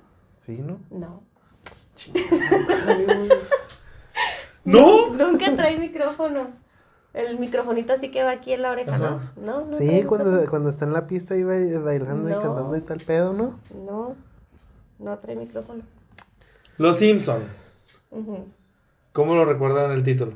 Sí, 0.47 0.53
¿no? 0.59 0.79
No. 0.91 1.23
¿No? 4.65 5.09
Nunca 5.15 5.55
trae 5.57 5.79
micrófono. 5.79 6.51
El 7.13 7.39
microfonito 7.39 7.93
así 7.93 8.11
que 8.11 8.23
va 8.23 8.31
aquí 8.31 8.53
en 8.53 8.63
la 8.63 8.71
oreja, 8.71 8.97
¿no? 8.97 9.21
No, 9.37 9.65
no 9.67 9.77
Sí, 9.77 10.05
cuando, 10.05 10.49
cuando 10.49 10.69
está 10.71 10.85
en 10.85 10.93
la 10.93 11.07
pista 11.09 11.37
y 11.37 11.43
ba- 11.43 11.81
bailando 11.81 12.29
y 12.29 12.33
cantando 12.33 12.77
y 12.77 12.81
tal 12.83 13.01
pedo, 13.01 13.33
¿no? 13.33 13.59
No, 13.85 14.15
no 15.01 15.19
trae 15.19 15.35
micrófono. 15.35 15.83
Los 16.79 16.97
Simpson. 16.99 17.43
¿Cómo 19.13 19.35
lo 19.35 19.45
recuerdan 19.45 19.91
el 19.91 20.03
título? 20.03 20.35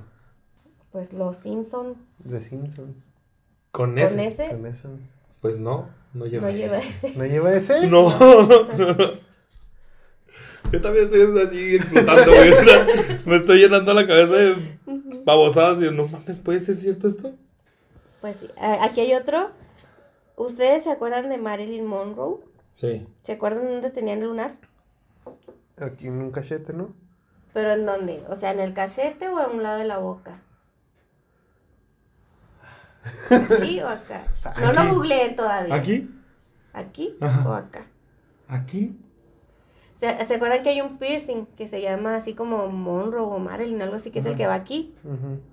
Pues 0.91 1.13
los 1.13 1.37
Simpson 1.37 1.95
The 2.29 2.41
Simpsons. 2.41 3.11
Con 3.71 3.91
con 3.91 3.99
ese. 3.99 4.27
ese 4.27 4.49
Con 4.51 4.67
eso. 4.67 4.89
Pues 5.41 5.59
no, 5.61 5.89
no 6.13 6.27
lleva, 6.27 6.49
no 6.49 6.53
lleva 6.57 6.77
ese. 6.77 7.09
ese. 7.09 7.19
¿No 7.19 7.25
lleva 7.25 7.53
ese? 7.55 7.87
No. 7.89 8.09
Yo 10.73 10.81
también 10.81 11.05
estoy 11.05 11.23
así 11.47 11.77
explotando, 11.77 12.33
güey. 12.33 12.53
Me 13.25 13.37
estoy 13.37 13.61
llenando 13.61 13.95
la 13.95 14.07
cabeza 14.07 14.35
de 14.35 14.79
babosadas 15.25 15.81
y 15.81 15.85
yo, 15.85 15.93
no 15.93 16.09
mames, 16.09 16.41
¿puede 16.41 16.61
ser 16.61 16.77
cierto 16.77 17.07
esto? 17.07 17.33
Pues 18.21 18.39
sí. 18.39 18.51
Aquí 18.81 19.01
hay 19.01 19.15
otro. 19.15 19.51
¿Ustedes 20.37 20.85
se 20.85 20.91
acuerdan 20.91 21.29
de 21.29 21.39
Marilyn 21.39 21.87
Monroe? 21.87 22.39
Sí. 22.75 23.07
¿Se 23.23 23.33
acuerdan 23.33 23.67
dónde 23.67 23.91
tenían 23.91 24.19
el 24.19 24.29
lunar? 24.29 24.57
Aquí 25.77 26.09
en 26.09 26.15
un 26.15 26.31
cachete, 26.33 26.73
¿no? 26.73 26.93
¿Pero 27.53 27.73
en 27.73 27.87
dónde? 27.87 28.25
O 28.29 28.35
sea, 28.35 28.51
¿en 28.53 28.61
el 28.61 28.75
cachete 28.75 29.29
o 29.29 29.39
a 29.39 29.47
un 29.47 29.63
lado 29.63 29.79
de 29.79 29.85
la 29.85 29.99
boca? 29.99 30.41
¿Aquí 33.31 33.81
o 33.81 33.89
acá? 33.89 34.25
No 34.61 34.73
lo 34.73 34.95
googleen 34.95 35.37
todavía. 35.37 35.75
¿Aquí? 35.75 36.11
¿Aquí 36.73 37.17
Ajá. 37.21 37.49
o 37.49 37.53
acá? 37.53 37.87
¿Aquí? 38.49 38.99
¿Se, 40.19 40.25
¿Se 40.25 40.35
acuerdan 40.35 40.63
que 40.63 40.71
hay 40.71 40.81
un 40.81 40.99
piercing 40.99 41.47
que 41.57 41.69
se 41.69 41.81
llama 41.81 42.17
así 42.17 42.35
como 42.35 42.67
Monroe 42.69 43.23
o 43.23 43.39
Marilyn, 43.39 43.81
algo 43.83 43.97
así, 43.97 44.11
que 44.11 44.19
es 44.19 44.27
el 44.27 44.37
que 44.37 44.47
va 44.47 44.55
aquí? 44.55 44.95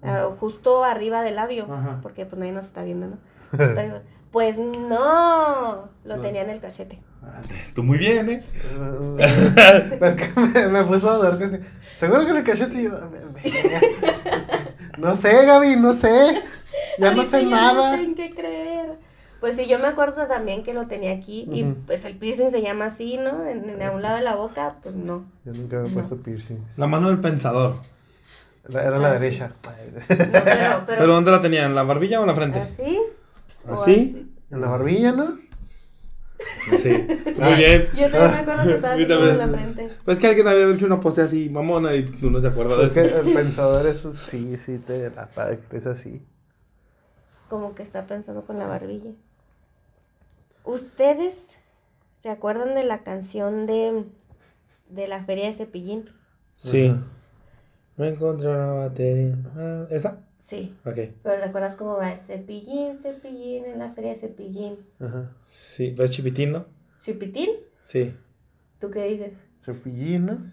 Ah, 0.04 0.30
justo 0.40 0.84
arriba 0.84 1.22
del 1.24 1.36
labio, 1.36 1.66
Ajá. 1.72 2.00
porque 2.02 2.26
pues 2.26 2.40
nadie 2.40 2.52
nos 2.52 2.66
está 2.66 2.84
viendo, 2.84 3.08
¿no? 3.08 3.18
Pues 4.32 4.58
no, 4.58 5.90
lo 6.06 6.16
No. 6.16 6.22
tenía 6.22 6.44
en 6.44 6.52
el 6.52 6.62
cachete. 6.62 7.02
Ah, 7.22 7.42
Tú 7.76 7.84
muy 7.84 7.98
bien, 7.98 8.30
¿eh? 8.30 8.42
es 10.02 10.16
que 10.16 10.40
me, 10.40 10.68
me 10.70 10.84
puso 10.86 11.22
a 11.22 11.38
con 11.38 11.60
Seguro 11.96 12.24
que 12.24 12.30
en 12.32 12.38
el 12.38 12.44
cachete 12.46 12.84
yo. 12.84 12.92
No 14.98 15.16
sé, 15.16 15.46
Gaby, 15.46 15.76
no 15.78 15.94
sé. 15.94 16.42
Ya 16.98 17.14
no 17.14 17.26
sé 17.26 17.46
nada. 17.46 17.92
No 17.92 17.98
sé 17.98 18.04
en 18.04 18.16
qué 18.16 18.34
creer. 18.34 18.98
Pues 19.42 19.56
sí, 19.58 19.68
yo 19.68 19.80
me 19.80 19.88
acuerdo 19.88 20.28
también 20.28 20.64
que 20.64 20.74
lo 20.74 20.88
tenía 20.88 21.12
aquí 21.12 21.50
y 21.52 21.64
pues 21.64 22.06
el 22.06 22.16
piercing 22.16 22.52
se 22.52 22.62
llama 22.62 22.86
así, 22.86 23.18
¿no? 23.18 23.46
En, 23.46 23.70
en 23.70 23.82
a 23.82 23.92
un 23.92 24.02
lado 24.04 24.16
de 24.18 24.22
la 24.22 24.36
boca, 24.36 24.76
pues 24.84 24.96
no. 24.96 25.26
Yo 25.44 25.52
nunca 25.54 25.80
me 25.80 25.90
he 25.90 25.92
puesto 25.92 26.16
piercing. 26.18 26.60
La 26.78 26.86
mano 26.88 27.10
del 27.10 27.20
pensador. 27.20 27.76
Era, 28.70 29.00
la 29.00 29.10
Ah, 29.10 29.14
derecha. 29.14 29.48
No, 29.48 29.54
pero, 29.74 29.92
pero, 30.08 30.86
¿Pero 30.86 31.14
dónde 31.14 31.32
la 31.32 31.40
tenía? 31.40 31.66
¿En 31.66 31.74
la 31.74 31.82
barbilla 31.84 32.20
o 32.20 32.24
en 32.24 32.28
la 32.28 32.36
frente? 32.36 32.60
¿así? 32.60 33.00
o 33.68 33.74
¿Así? 33.74 34.32
En 34.52 34.62
la 34.62 34.68
barbilla, 34.68 35.12
¿no? 35.12 35.40
Sí. 36.78 36.90
Muy 37.40 37.54
bien. 37.56 37.88
Yo 37.96 38.10
también 38.12 38.32
me 38.32 38.38
acuerdo 38.40 38.64
que 38.64 38.74
estaba 38.76 38.96
en 38.96 39.38
la 39.38 39.48
frente. 39.48 39.96
Pues 40.06 40.20
que 40.20 40.28
alguien 40.28 40.48
había 40.48 40.72
hecho 40.72 40.86
una 40.86 41.00
pose 41.00 41.24
así, 41.24 41.50
mamona, 41.50 41.96
y 41.96 42.06
tú 42.06 42.30
no 42.30 42.40
se 42.40 42.48
acuerda 42.48 42.78
de 42.78 42.86
Es 42.86 42.94
que 42.94 43.02
eso. 43.02 43.20
el 43.22 43.34
pensador 43.34 43.88
es, 43.88 44.02
pues, 44.02 44.16
sí, 44.18 44.58
sí, 44.66 44.78
te 44.78 45.10
la 45.10 45.30
es 45.72 45.86
así. 45.88 46.22
Como 47.50 47.74
que 47.76 47.84
está 47.84 48.06
pensando 48.06 48.44
con 48.44 48.60
la 48.60 48.68
barbilla. 48.68 49.12
¿Ustedes 50.64 51.42
se 52.20 52.30
acuerdan 52.30 52.76
de 52.76 52.84
la 52.84 53.04
canción 53.04 53.66
de, 53.68 54.06
de 54.90 55.08
la 55.08 55.24
feria 55.26 55.48
de 55.48 55.54
Cepillín? 55.54 56.10
Sí. 56.58 56.94
Me 57.98 58.10
encontré 58.10 58.48
una 58.50 58.74
batería. 58.74 59.38
Ah, 59.56 59.86
¿Esa? 59.90 60.26
Sí. 60.40 60.76
Ok. 60.86 60.96
Pero 61.24 61.36
¿te 61.38 61.44
acuerdas 61.44 61.76
cómo 61.76 61.98
va? 61.98 62.16
Cepillín, 62.18 62.98
cepillín, 62.98 63.66
en 63.66 63.80
la 63.80 63.92
feria 63.94 64.12
de 64.12 64.18
Cepillín. 64.18 64.78
Ajá. 65.00 65.32
Sí, 65.46 65.92
¿ves 65.98 66.12
chipitín, 66.12 66.52
no? 66.54 66.66
¿Chipitín? 67.00 67.50
Sí. 67.84 68.16
¿Tú 68.80 68.90
qué 68.92 69.06
dices? 69.06 69.34
Cepillín, 69.64 70.26
¿no? 70.26 70.52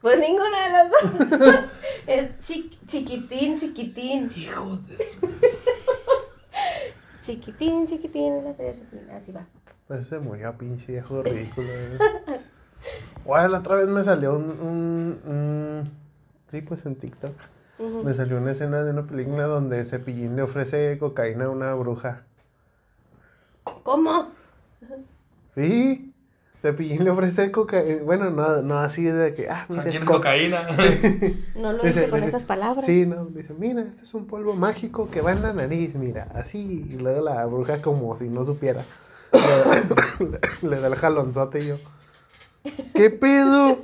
Pues 0.00 0.18
ninguna 0.18 0.66
de 0.66 0.72
las 0.72 0.90
dos. 0.90 1.70
es 2.06 2.40
chi- 2.40 2.78
chiquitín, 2.86 3.58
chiquitín. 3.58 4.30
Hijos 4.36 4.86
de 4.88 4.98
su... 4.98 5.20
Chiquitín, 7.24 7.86
chiquitín, 7.86 8.54
feria 8.56 8.74
Cepillín. 8.74 9.10
Así 9.10 9.32
va. 9.32 9.46
Pues 9.88 10.06
se 10.08 10.18
murió, 10.18 10.52
pinche 10.56 10.92
viejo 10.92 11.22
ridículo. 11.22 11.68
eh. 11.68 11.98
Guay, 13.24 13.50
la 13.50 13.58
otra 13.60 13.76
vez 13.76 13.86
me 13.88 14.02
salió 14.04 14.34
un, 14.34 14.50
un, 14.60 15.20
un- 15.30 15.90
Sí, 16.50 16.60
pues 16.60 16.84
en 16.86 16.96
TikTok. 16.96 17.32
Me 18.04 18.14
salió 18.14 18.36
una 18.36 18.52
escena 18.52 18.84
de 18.84 18.90
una 18.92 19.02
película 19.02 19.46
donde 19.46 19.84
Cepillín 19.84 20.36
le 20.36 20.42
ofrece 20.42 20.96
cocaína 20.98 21.46
a 21.46 21.50
una 21.50 21.74
bruja. 21.74 22.22
¿Cómo? 23.82 24.28
Sí. 25.54 26.13
Cepillín 26.64 27.04
le 27.04 27.10
ofrece 27.10 27.50
cocaína. 27.50 28.02
Bueno, 28.04 28.30
no, 28.30 28.62
no 28.62 28.78
así 28.78 29.02
de 29.04 29.34
que. 29.34 29.50
Ah, 29.50 29.66
mira, 29.68 29.82
es 29.82 29.90
¿Tienes 29.90 30.08
co- 30.08 30.14
cocaína? 30.14 30.66
No 31.56 31.72
lo 31.72 31.82
Dice- 31.82 32.00
hice 32.00 32.08
con 32.10 32.20
dice- 32.20 32.28
esas 32.30 32.46
palabras. 32.46 32.86
Sí, 32.86 33.04
no, 33.04 33.26
dice, 33.26 33.52
mira, 33.58 33.82
esto 33.82 34.02
es 34.02 34.14
un 34.14 34.26
polvo 34.26 34.54
mágico 34.54 35.10
que 35.10 35.20
va 35.20 35.32
en 35.32 35.42
la 35.42 35.52
nariz, 35.52 35.94
mira, 35.94 36.28
así. 36.34 36.86
Y 36.90 36.96
luego 36.96 37.20
la 37.22 37.44
bruja 37.44 37.82
como 37.82 38.16
si 38.16 38.28
no 38.30 38.44
supiera. 38.44 38.82
Le, 40.62 40.68
le 40.70 40.80
da 40.80 40.86
el 40.88 40.94
jalonzote 40.96 41.58
y 41.58 41.66
yo. 41.68 41.76
¿Qué 42.94 43.10
pedo? 43.10 43.78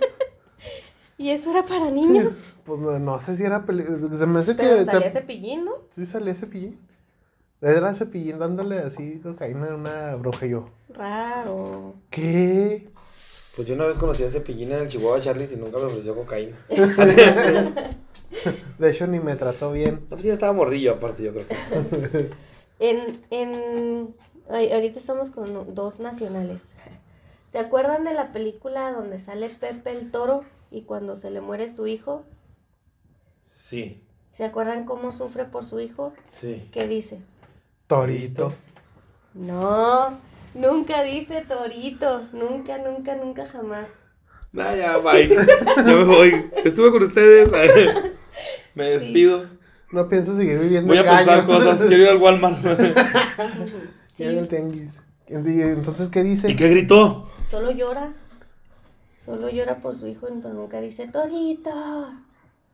¿Y 1.19 1.31
eso 1.33 1.51
era 1.51 1.67
para 1.67 1.91
niños? 1.91 2.39
Pues 2.65 2.81
no, 2.81 2.99
no 2.99 3.21
sé 3.21 3.37
si 3.37 3.43
era 3.45 3.67
peli- 3.67 3.85
Se 4.17 4.25
me 4.27 4.39
hace 4.41 4.55
Pero 4.55 4.79
que. 4.79 4.85
salía 4.87 5.11
se- 5.11 5.21
cepillín, 5.21 5.67
¿no? 5.67 5.73
Sí 5.91 6.07
salía 6.07 6.35
cepillín. 6.35 6.79
Era 7.63 7.95
cepillín 7.95 8.39
dándole 8.39 8.79
así 8.79 9.21
cocaína 9.23 9.73
a 9.73 9.75
una 9.75 10.17
bruja 10.17 10.47
y 10.47 10.51
yo. 10.51 10.71
Raro. 10.89 11.95
¿Qué? 12.09 12.89
Pues 13.55 13.69
yo 13.69 13.75
una 13.75 13.87
vez 13.87 13.99
conocí 13.99 14.23
a 14.23 14.29
ese 14.29 14.41
pillín 14.41 14.73
en 14.73 14.79
el 14.81 14.89
Chihuahua 14.89 15.21
Charlie 15.21 15.47
y 15.53 15.57
nunca 15.57 15.77
me 15.79 15.85
ofreció 15.85 16.15
cocaína. 16.15 16.57
De 18.79 18.91
hecho, 18.91 19.07
ni 19.07 19.21
me 19.21 19.37
trató 19.37 19.73
bien. 19.73 19.97
No, 20.09 20.17
pues 20.17 20.23
ya 20.23 20.33
estaba 20.33 20.53
morrillo 20.53 20.93
aparte, 20.95 21.25
yo 21.25 21.33
creo 21.33 21.47
que. 21.47 22.31
En, 22.83 23.23
en, 23.29 24.15
ay, 24.49 24.73
ahorita 24.73 24.99
estamos 25.01 25.29
con 25.29 25.75
dos 25.75 26.01
nacionales. 26.01 26.63
¿Se 27.53 27.59
acuerdan 27.59 28.05
de 28.05 28.15
la 28.15 28.33
película 28.33 28.91
donde 28.93 29.19
sale 29.19 29.51
Pepe 29.51 29.91
el 29.91 30.11
Toro 30.11 30.45
y 30.71 30.85
cuando 30.85 31.15
se 31.15 31.31
le 31.31 31.43
muere 31.43 31.69
su 31.69 31.87
hijo? 31.87 32.25
Sí, 33.69 34.03
¿Se 34.33 34.45
acuerdan 34.47 34.87
cómo 34.87 35.13
sufre 35.13 35.45
por 35.45 35.67
su 35.67 35.79
hijo? 35.81 36.15
sí. 36.33 36.71
¿Qué 36.73 36.89
dice? 36.89 37.21
Torito. 37.91 38.55
No, 39.35 40.17
nunca 40.55 41.03
dice 41.03 41.45
Torito. 41.49 42.23
Nunca, 42.33 42.79
nunca, 42.79 43.17
nunca 43.17 43.45
jamás. 43.47 43.89
Nah, 44.53 44.77
ya, 44.77 44.97
bye. 44.99 45.29
ya 45.77 45.83
me 45.83 46.05
voy. 46.05 46.51
Estuve 46.65 46.93
con 46.93 47.03
ustedes. 47.03 47.51
me 48.77 48.91
despido. 48.91 49.47
No 49.91 50.09
pienso 50.09 50.37
seguir 50.37 50.61
viviendo 50.61 50.87
Voy 50.87 50.99
a 50.99 51.03
pensar 51.03 51.45
cosas. 51.45 51.83
Quiero 51.83 52.05
ir 52.05 52.09
al 52.11 52.19
Walmart. 52.19 52.59
Quiero 54.17 54.47
tianguis. 54.47 55.01
Y 55.29 55.35
Entonces, 55.35 56.11
¿qué 56.11 56.23
dice? 56.23 56.49
¿Y 56.49 56.55
qué 56.55 56.69
gritó? 56.69 57.29
Solo 57.51 57.73
llora. 57.73 58.13
Solo 59.27 59.51
llora 59.51 59.79
por 59.79 59.97
su 59.97 60.07
hijo, 60.07 60.29
pero 60.41 60.55
nunca 60.55 60.81
dice 60.81 61.09
Torito. 61.09 62.15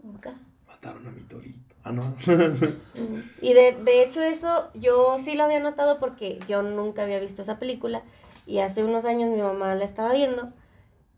Nunca. 0.03 0.35
Mataron 0.67 1.07
a 1.07 1.11
mi 1.11 1.23
torito. 1.23 1.66
Ah, 1.87 1.93
no. 1.93 2.15
Y 3.41 3.53
de, 3.53 3.73
de 3.85 4.03
hecho 4.03 4.21
eso 4.23 4.69
yo 4.75 5.19
sí 5.25 5.35
lo 5.35 5.45
había 5.45 5.61
notado 5.61 5.99
porque 6.01 6.41
yo 6.49 6.63
nunca 6.63 7.03
había 7.05 7.21
visto 7.21 7.43
esa 7.43 7.59
película 7.61 8.03
y 8.45 8.59
hace 8.59 8.83
unos 8.83 9.05
años 9.05 9.31
mi 9.31 9.41
mamá 9.41 9.75
la 9.77 9.85
estaba 9.85 10.13
viendo 10.13 10.53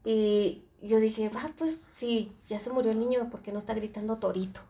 y 0.04 0.62
yo 0.82 1.00
dije, 1.00 1.30
va, 1.30 1.40
pues 1.56 1.80
sí, 1.92 2.32
ya 2.48 2.58
se 2.58 2.70
murió 2.70 2.90
el 2.90 3.00
niño, 3.00 3.30
¿por 3.30 3.40
qué 3.40 3.50
no 3.50 3.58
está 3.58 3.72
gritando 3.72 4.16
torito? 4.18 4.60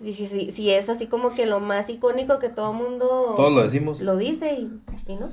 Y 0.00 0.04
dije, 0.06 0.26
sí, 0.26 0.50
sí, 0.52 0.70
es 0.70 0.88
así 0.88 1.06
como 1.08 1.34
que 1.34 1.46
lo 1.46 1.58
más 1.60 1.88
icónico 1.88 2.38
que 2.38 2.48
todo 2.48 2.72
mundo 2.72 3.32
Todos 3.34 3.52
lo 3.52 3.62
decimos. 3.62 4.00
lo 4.00 4.16
dice 4.16 4.54
y, 4.54 4.80
y 5.06 5.16
no. 5.16 5.30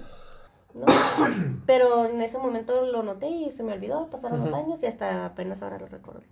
No. 0.74 0.86
Pero 1.68 2.05
en 2.05 2.22
ese 2.22 2.38
momento 2.39 2.84
lo 2.86 3.03
noté 3.03 3.28
y 3.30 3.51
se 3.51 3.64
me 3.64 3.74
olvidó, 3.74 4.07
pasaron 4.10 4.39
los 4.41 4.53
años 4.53 4.82
y 4.82 4.88
hasta 4.88 5.26
apenas 5.26 5.62
ahora 5.62 5.78
lo 5.80 5.88
recordé. 5.88 6.26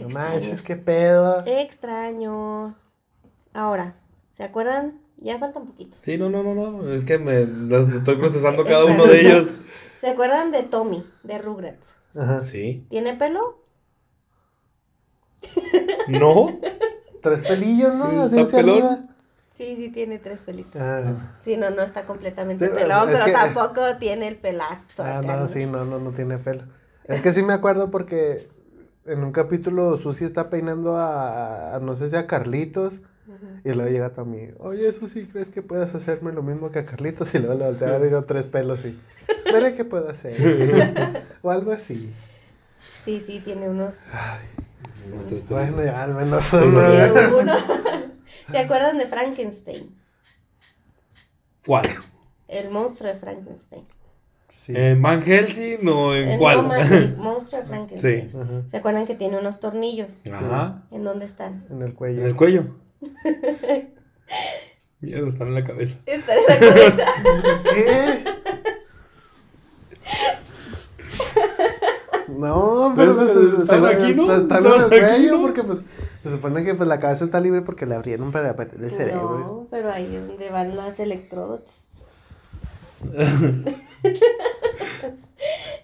No 0.00 0.06
Extraño. 0.06 0.30
manches, 0.34 0.62
qué 0.62 0.76
pedo. 0.76 1.42
Extraño. 1.46 2.74
Ahora, 3.52 3.94
¿se 4.34 4.42
acuerdan? 4.44 5.00
Ya 5.16 5.38
faltan 5.38 5.66
poquitos. 5.66 5.98
Sí, 6.00 6.16
no, 6.16 6.30
no, 6.30 6.42
no, 6.42 6.54
no. 6.54 6.92
Es 6.92 7.04
que 7.04 7.18
me 7.18 7.44
las 7.46 7.88
estoy 7.88 8.16
procesando 8.16 8.64
cada 8.64 8.84
uno 8.86 9.06
de 9.06 9.20
ellos. 9.20 9.48
¿Se 10.00 10.08
acuerdan 10.08 10.50
de 10.50 10.62
Tommy, 10.62 11.04
de 11.22 11.38
Rugrats? 11.38 11.94
Ajá. 12.16 12.40
Sí. 12.40 12.86
¿Tiene 12.88 13.14
pelo? 13.14 13.58
No. 16.08 16.58
Tres 17.22 17.40
pelillos, 17.42 17.94
¿no? 17.94 18.24
Está 18.24 18.46
pelón. 18.56 19.08
Sí, 19.52 19.76
sí, 19.76 19.90
tiene 19.90 20.18
tres 20.18 20.40
pelitos. 20.40 20.80
Ah, 20.80 21.36
Sí, 21.44 21.58
no, 21.58 21.68
no 21.68 21.82
está 21.82 22.06
completamente 22.06 22.66
Sí, 22.66 22.74
pelón, 22.74 23.10
es 23.10 23.14
pero 23.14 23.26
que- 23.26 23.32
tampoco 23.32 23.96
tiene 23.98 24.26
el 24.28 24.36
pelazo. 24.36 25.02
ah, 25.04 25.18
acá, 25.18 25.36
no, 25.36 25.42
¿no? 25.42 25.48
sí, 25.48 25.66
no, 25.66 25.84
no, 25.84 25.98
no 25.98 26.12
tiene 26.12 26.38
pelo. 26.38 26.64
Es 27.04 27.20
que 27.20 27.32
sí 27.32 27.42
me 27.42 27.52
acuerdo 27.52 27.90
porque 27.90 28.48
en 29.06 29.24
un 29.24 29.32
capítulo 29.32 29.96
Susi 29.98 30.24
está 30.24 30.50
peinando 30.50 30.96
a, 30.96 31.74
a- 31.76 31.80
no 31.80 31.96
sé 31.96 32.08
si 32.08 32.16
a 32.16 32.26
Carlitos. 32.26 33.00
Y 33.64 33.72
luego 33.72 33.90
llega 33.90 34.10
Tommy, 34.10 34.48
oye 34.58 34.92
Susi, 34.92 35.26
¿crees 35.26 35.50
que 35.50 35.62
puedes 35.62 35.94
hacerme 35.94 36.32
lo 36.32 36.42
mismo 36.42 36.70
que 36.72 36.80
a 36.80 36.86
Carlitos? 36.86 37.32
Y 37.34 37.38
luego 37.38 37.54
le 37.54 37.64
voltea 37.66 37.98
y 37.98 38.02
digo 38.02 38.22
tres 38.22 38.46
pelos 38.46 38.84
y, 38.84 38.98
veré 39.52 39.74
qué 39.74 39.84
puedo 39.84 40.08
hacer. 40.08 40.34
o 41.42 41.50
algo 41.50 41.70
así. 41.70 42.12
Sí, 43.04 43.20
sí, 43.20 43.40
tiene 43.40 43.68
unos... 43.68 44.00
Tres 45.28 45.48
Bueno, 45.48 45.82
ya 45.82 46.02
al 46.02 46.14
menos 46.14 46.52
uno. 46.52 47.54
¿Se 48.50 48.58
acuerdan 48.58 48.98
de 48.98 49.06
Frankenstein? 49.06 49.94
¿Cuál? 51.64 51.88
El 52.48 52.70
monstruo 52.70 53.12
de 53.12 53.18
Frankenstein. 53.18 53.86
Sí. 54.50 54.72
¿En 54.76 55.00
Van 55.00 55.22
Helsing 55.22 55.88
o 55.88 56.14
en 56.14 56.28
El 56.30 56.38
cuál? 56.38 56.68
no, 56.68 57.22
monstruo 57.22 57.60
de 57.62 57.66
Frankenstein. 57.66 58.30
Sí. 58.30 58.36
Ajá. 58.36 58.62
¿Se 58.68 58.76
acuerdan 58.76 59.06
que 59.06 59.14
tiene 59.14 59.38
unos 59.38 59.58
tornillos? 59.60 60.20
Ajá. 60.30 60.82
¿En 60.90 61.02
dónde 61.04 61.24
están? 61.24 61.64
En 61.70 61.82
el 61.82 61.94
cuello. 61.94 62.20
En 62.20 62.26
el 62.26 62.36
cuello. 62.36 62.64
Miedo, 65.00 65.26
están 65.28 65.48
en 65.48 65.54
la 65.54 65.64
cabeza. 65.64 65.96
Están 66.04 66.36
en 66.38 66.44
la 66.46 66.58
cabeza. 66.68 67.04
¿Qué? 67.74 68.24
No, 72.28 72.92
pero 72.96 73.16
Pues, 73.16 73.30
pues, 73.32 73.50
se- 73.56 73.62
están 73.62 73.82
se- 73.82 73.88
aquí, 73.88 74.14
¿no? 74.14 74.32
Están 74.34 74.64
en 74.64 74.72
el 74.72 74.84
aquí, 74.84 75.00
cuello 75.00 75.36
¿no? 75.36 75.42
porque 75.42 75.62
pues 75.64 75.80
se 76.22 76.30
supone 76.30 76.64
que 76.64 76.74
pues 76.74 76.88
la 76.88 77.00
cabeza 77.00 77.24
está 77.24 77.40
libre 77.40 77.60
porque 77.62 77.86
le 77.86 77.94
abrieron 77.96 78.30
para 78.32 78.50
el 78.52 78.90
cerebro. 78.92 79.38
No, 79.38 79.66
pero 79.70 79.90
ahí 79.92 80.14
es 80.14 80.26
donde 80.26 80.48
van 80.50 80.76
los 80.76 80.98
electrodos. 81.00 81.62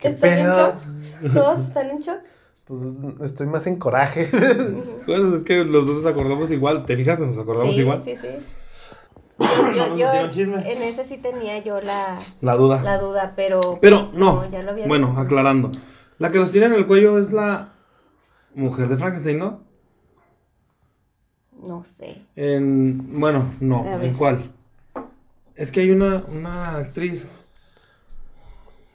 ¿Qué 0.00 0.08
¿Están 0.08 0.38
en 0.38 0.46
shock? 0.46 0.74
¿Todos 1.32 1.60
están 1.60 1.90
en 1.90 2.00
shock? 2.00 2.18
Pues 2.66 2.80
estoy 3.30 3.46
más 3.46 3.66
en 3.66 3.76
coraje. 3.76 4.28
Bueno, 5.06 5.34
es 5.34 5.44
que 5.44 5.64
los 5.64 5.86
dos 5.86 5.98
nos 5.98 6.06
acordamos 6.06 6.50
igual. 6.50 6.84
¿Te 6.84 6.96
fijas? 6.96 7.20
Nos 7.20 7.38
acordamos 7.38 7.74
sí, 7.74 7.82
igual. 7.82 8.02
sí, 8.02 8.16
sí. 8.16 8.26
Yo, 9.96 10.12
en 10.12 10.82
ese 10.82 11.04
sí 11.04 11.18
tenía 11.18 11.58
yo 11.58 11.80
la, 11.80 12.18
La 12.40 12.56
duda. 12.56 12.82
la 12.82 12.98
duda, 12.98 13.34
pero... 13.36 13.60
Pero 13.82 14.10
no. 14.14 14.50
ya 14.50 14.62
lo 14.62 14.70
había 14.70 14.86
bueno, 14.86 15.08
visto. 15.08 15.20
aclarando. 15.20 15.72
La 16.18 16.30
que 16.30 16.38
los 16.38 16.50
tiene 16.50 16.66
en 16.68 16.72
el 16.72 16.86
cuello 16.86 17.18
es 17.18 17.32
la 17.32 17.74
mujer 18.54 18.88
de 18.88 18.96
Frankenstein, 18.96 19.38
¿no? 19.38 19.60
No 21.62 21.84
sé. 21.84 22.22
En. 22.34 23.20
Bueno, 23.20 23.44
no. 23.60 24.00
¿En 24.00 24.14
cuál? 24.14 24.50
Es 25.56 25.72
que 25.72 25.80
hay 25.80 25.90
una, 25.90 26.24
una 26.28 26.76
actriz. 26.76 27.28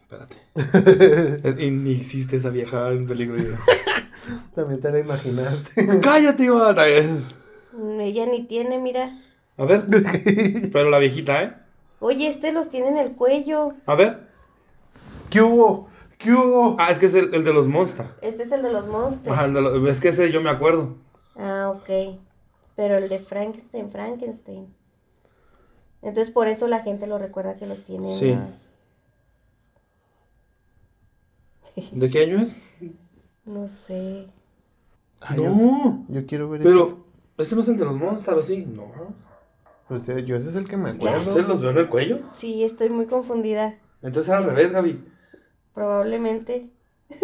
Espérate. 0.03 0.37
y 1.63 1.71
ni 1.71 1.93
existe 1.95 2.37
esa 2.37 2.49
vieja 2.49 2.89
en 2.89 3.07
peligro. 3.07 3.35
También 4.55 4.79
te 4.79 4.91
la 4.91 4.99
imaginaste. 4.99 5.99
¡Cállate, 6.01 6.43
Iván! 6.43 7.23
Mm, 7.73 7.99
Ella 8.01 8.25
ni 8.27 8.43
tiene, 8.45 8.77
mira. 8.77 9.17
A 9.57 9.65
ver. 9.65 9.85
Pero 10.71 10.89
la 10.89 10.99
viejita, 10.99 11.43
¿eh? 11.43 11.53
Oye, 11.99 12.27
este 12.27 12.51
los 12.51 12.69
tiene 12.69 12.89
en 12.89 12.97
el 12.97 13.13
cuello. 13.13 13.73
A 13.85 13.95
ver. 13.95 14.27
¿Qué 15.29 15.41
hubo? 15.41 15.89
¿Qué 16.17 16.31
hubo? 16.33 16.75
Ah, 16.77 16.91
es 16.91 16.99
que 16.99 17.05
es 17.07 17.15
el, 17.15 17.33
el 17.33 17.43
de 17.43 17.53
los 17.53 17.67
Monsters. 17.67 18.09
Este 18.21 18.43
es 18.43 18.51
el 18.51 18.61
de 18.61 18.71
los 18.71 18.85
monstruos. 18.87 19.35
Ajá, 19.35 19.45
el 19.45 19.53
de 19.53 19.61
los- 19.61 19.89
es 19.89 19.99
que 19.99 20.09
ese 20.09 20.31
yo 20.31 20.41
me 20.41 20.49
acuerdo. 20.49 20.97
Ah, 21.35 21.71
ok. 21.75 22.19
Pero 22.75 22.97
el 22.97 23.09
de 23.09 23.19
Frankenstein, 23.19 23.89
Frankenstein. 23.89 24.67
Entonces 26.01 26.31
por 26.33 26.47
eso 26.47 26.67
la 26.67 26.81
gente 26.81 27.05
lo 27.07 27.17
recuerda 27.17 27.55
que 27.57 27.67
los 27.67 27.83
tiene 27.83 28.17
Sí. 28.17 28.33
más. 28.33 28.49
¿De 31.91 32.09
qué 32.09 32.23
año 32.23 32.39
es? 32.41 32.61
No 33.45 33.67
sé. 33.87 34.27
Ay, 35.21 35.37
no. 35.37 35.43
Yo, 36.09 36.21
yo 36.21 36.25
quiero 36.25 36.49
ver 36.49 36.61
ese. 36.61 36.69
Pero, 36.69 37.05
este 37.37 37.55
no 37.55 37.61
es 37.61 37.67
el 37.69 37.77
de 37.77 37.85
los 37.85 37.95
Monsters, 37.95 38.45
¿sí? 38.45 38.65
No. 38.65 38.87
Pues 39.87 40.05
yo, 40.25 40.35
ese 40.35 40.49
es 40.49 40.55
el 40.55 40.67
que 40.67 40.77
me 40.77 40.89
¿Ese 40.91 40.97
acuerdo. 41.09 41.41
los 41.47 41.59
veo 41.61 41.71
en 41.71 41.77
el 41.77 41.89
cuello? 41.89 42.19
Sí, 42.31 42.63
estoy 42.63 42.89
muy 42.89 43.05
confundida. 43.07 43.77
Entonces 44.01 44.29
era 44.29 44.39
al 44.39 44.45
revés, 44.45 44.71
Gaby. 44.71 45.03
Probablemente. 45.73 46.69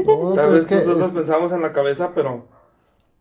No, 0.05 0.33
Tal 0.33 0.51
vez 0.51 0.63
es 0.63 0.67
que 0.67 0.75
nosotros 0.75 1.07
es- 1.09 1.13
pensamos 1.15 1.51
en 1.53 1.61
la 1.61 1.71
cabeza, 1.71 2.11
pero 2.13 2.45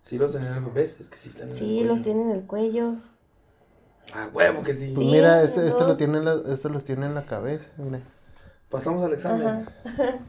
sí 0.03 0.19
los 0.19 0.33
tenían 0.33 0.53
en 0.53 0.59
el 0.59 0.65
revés. 0.65 1.01
Es 1.01 1.09
que 1.09 1.17
sí 1.19 1.29
están 1.29 1.45
en 1.49 1.51
el 1.53 1.57
Sí, 1.57 1.65
cuello. 1.77 1.85
los 1.89 2.03
tiene 2.03 2.23
en 2.23 2.31
el 2.31 2.43
cuello. 2.45 2.95
Ah, 4.15 4.29
huevo 4.33 4.63
que 4.63 4.75
sí. 4.75 4.93
Pues 4.95 5.07
Sí, 5.07 5.13
mira, 5.13 5.43
este, 5.43 5.67
este, 5.67 5.81
lo 5.85 5.97
tiene 5.97 6.19
en 6.19 6.25
la, 6.25 6.37
este 6.53 6.69
los 6.69 6.85
tiene 6.85 7.07
en 7.07 7.15
la 7.15 7.23
cabeza. 7.23 7.69
mira. 7.77 8.01
Pasamos 8.71 9.05
al 9.05 9.13
examen. 9.15 9.69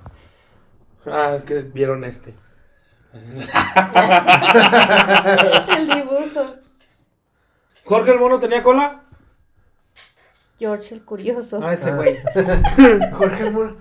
Ah, 1.09 1.33
es 1.35 1.45
que 1.45 1.61
vieron 1.61 2.03
este. 2.03 2.33
El 5.77 5.87
dibujo. 5.87 6.55
¿Jorge 7.85 8.11
el 8.11 8.19
mono 8.19 8.39
tenía 8.39 8.61
cola? 8.61 9.03
George 10.59 10.95
el 10.95 11.05
curioso. 11.05 11.59
Ah, 11.63 11.73
ese 11.73 11.93
güey. 11.93 12.17
Jorge 13.13 13.43
el 13.43 13.51
Mono. 13.51 13.77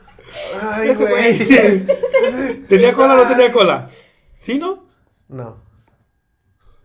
Ay, 0.61 0.90
Ese 0.90 1.05
güey. 1.07 1.38
güey. 1.47 1.86
¿Tenía 2.68 2.92
cola 2.92 3.14
o 3.14 3.16
no 3.16 3.26
tenía 3.28 3.51
cola? 3.51 3.90
¿Sí, 4.36 4.59
no? 4.59 4.86
No. 5.28 5.57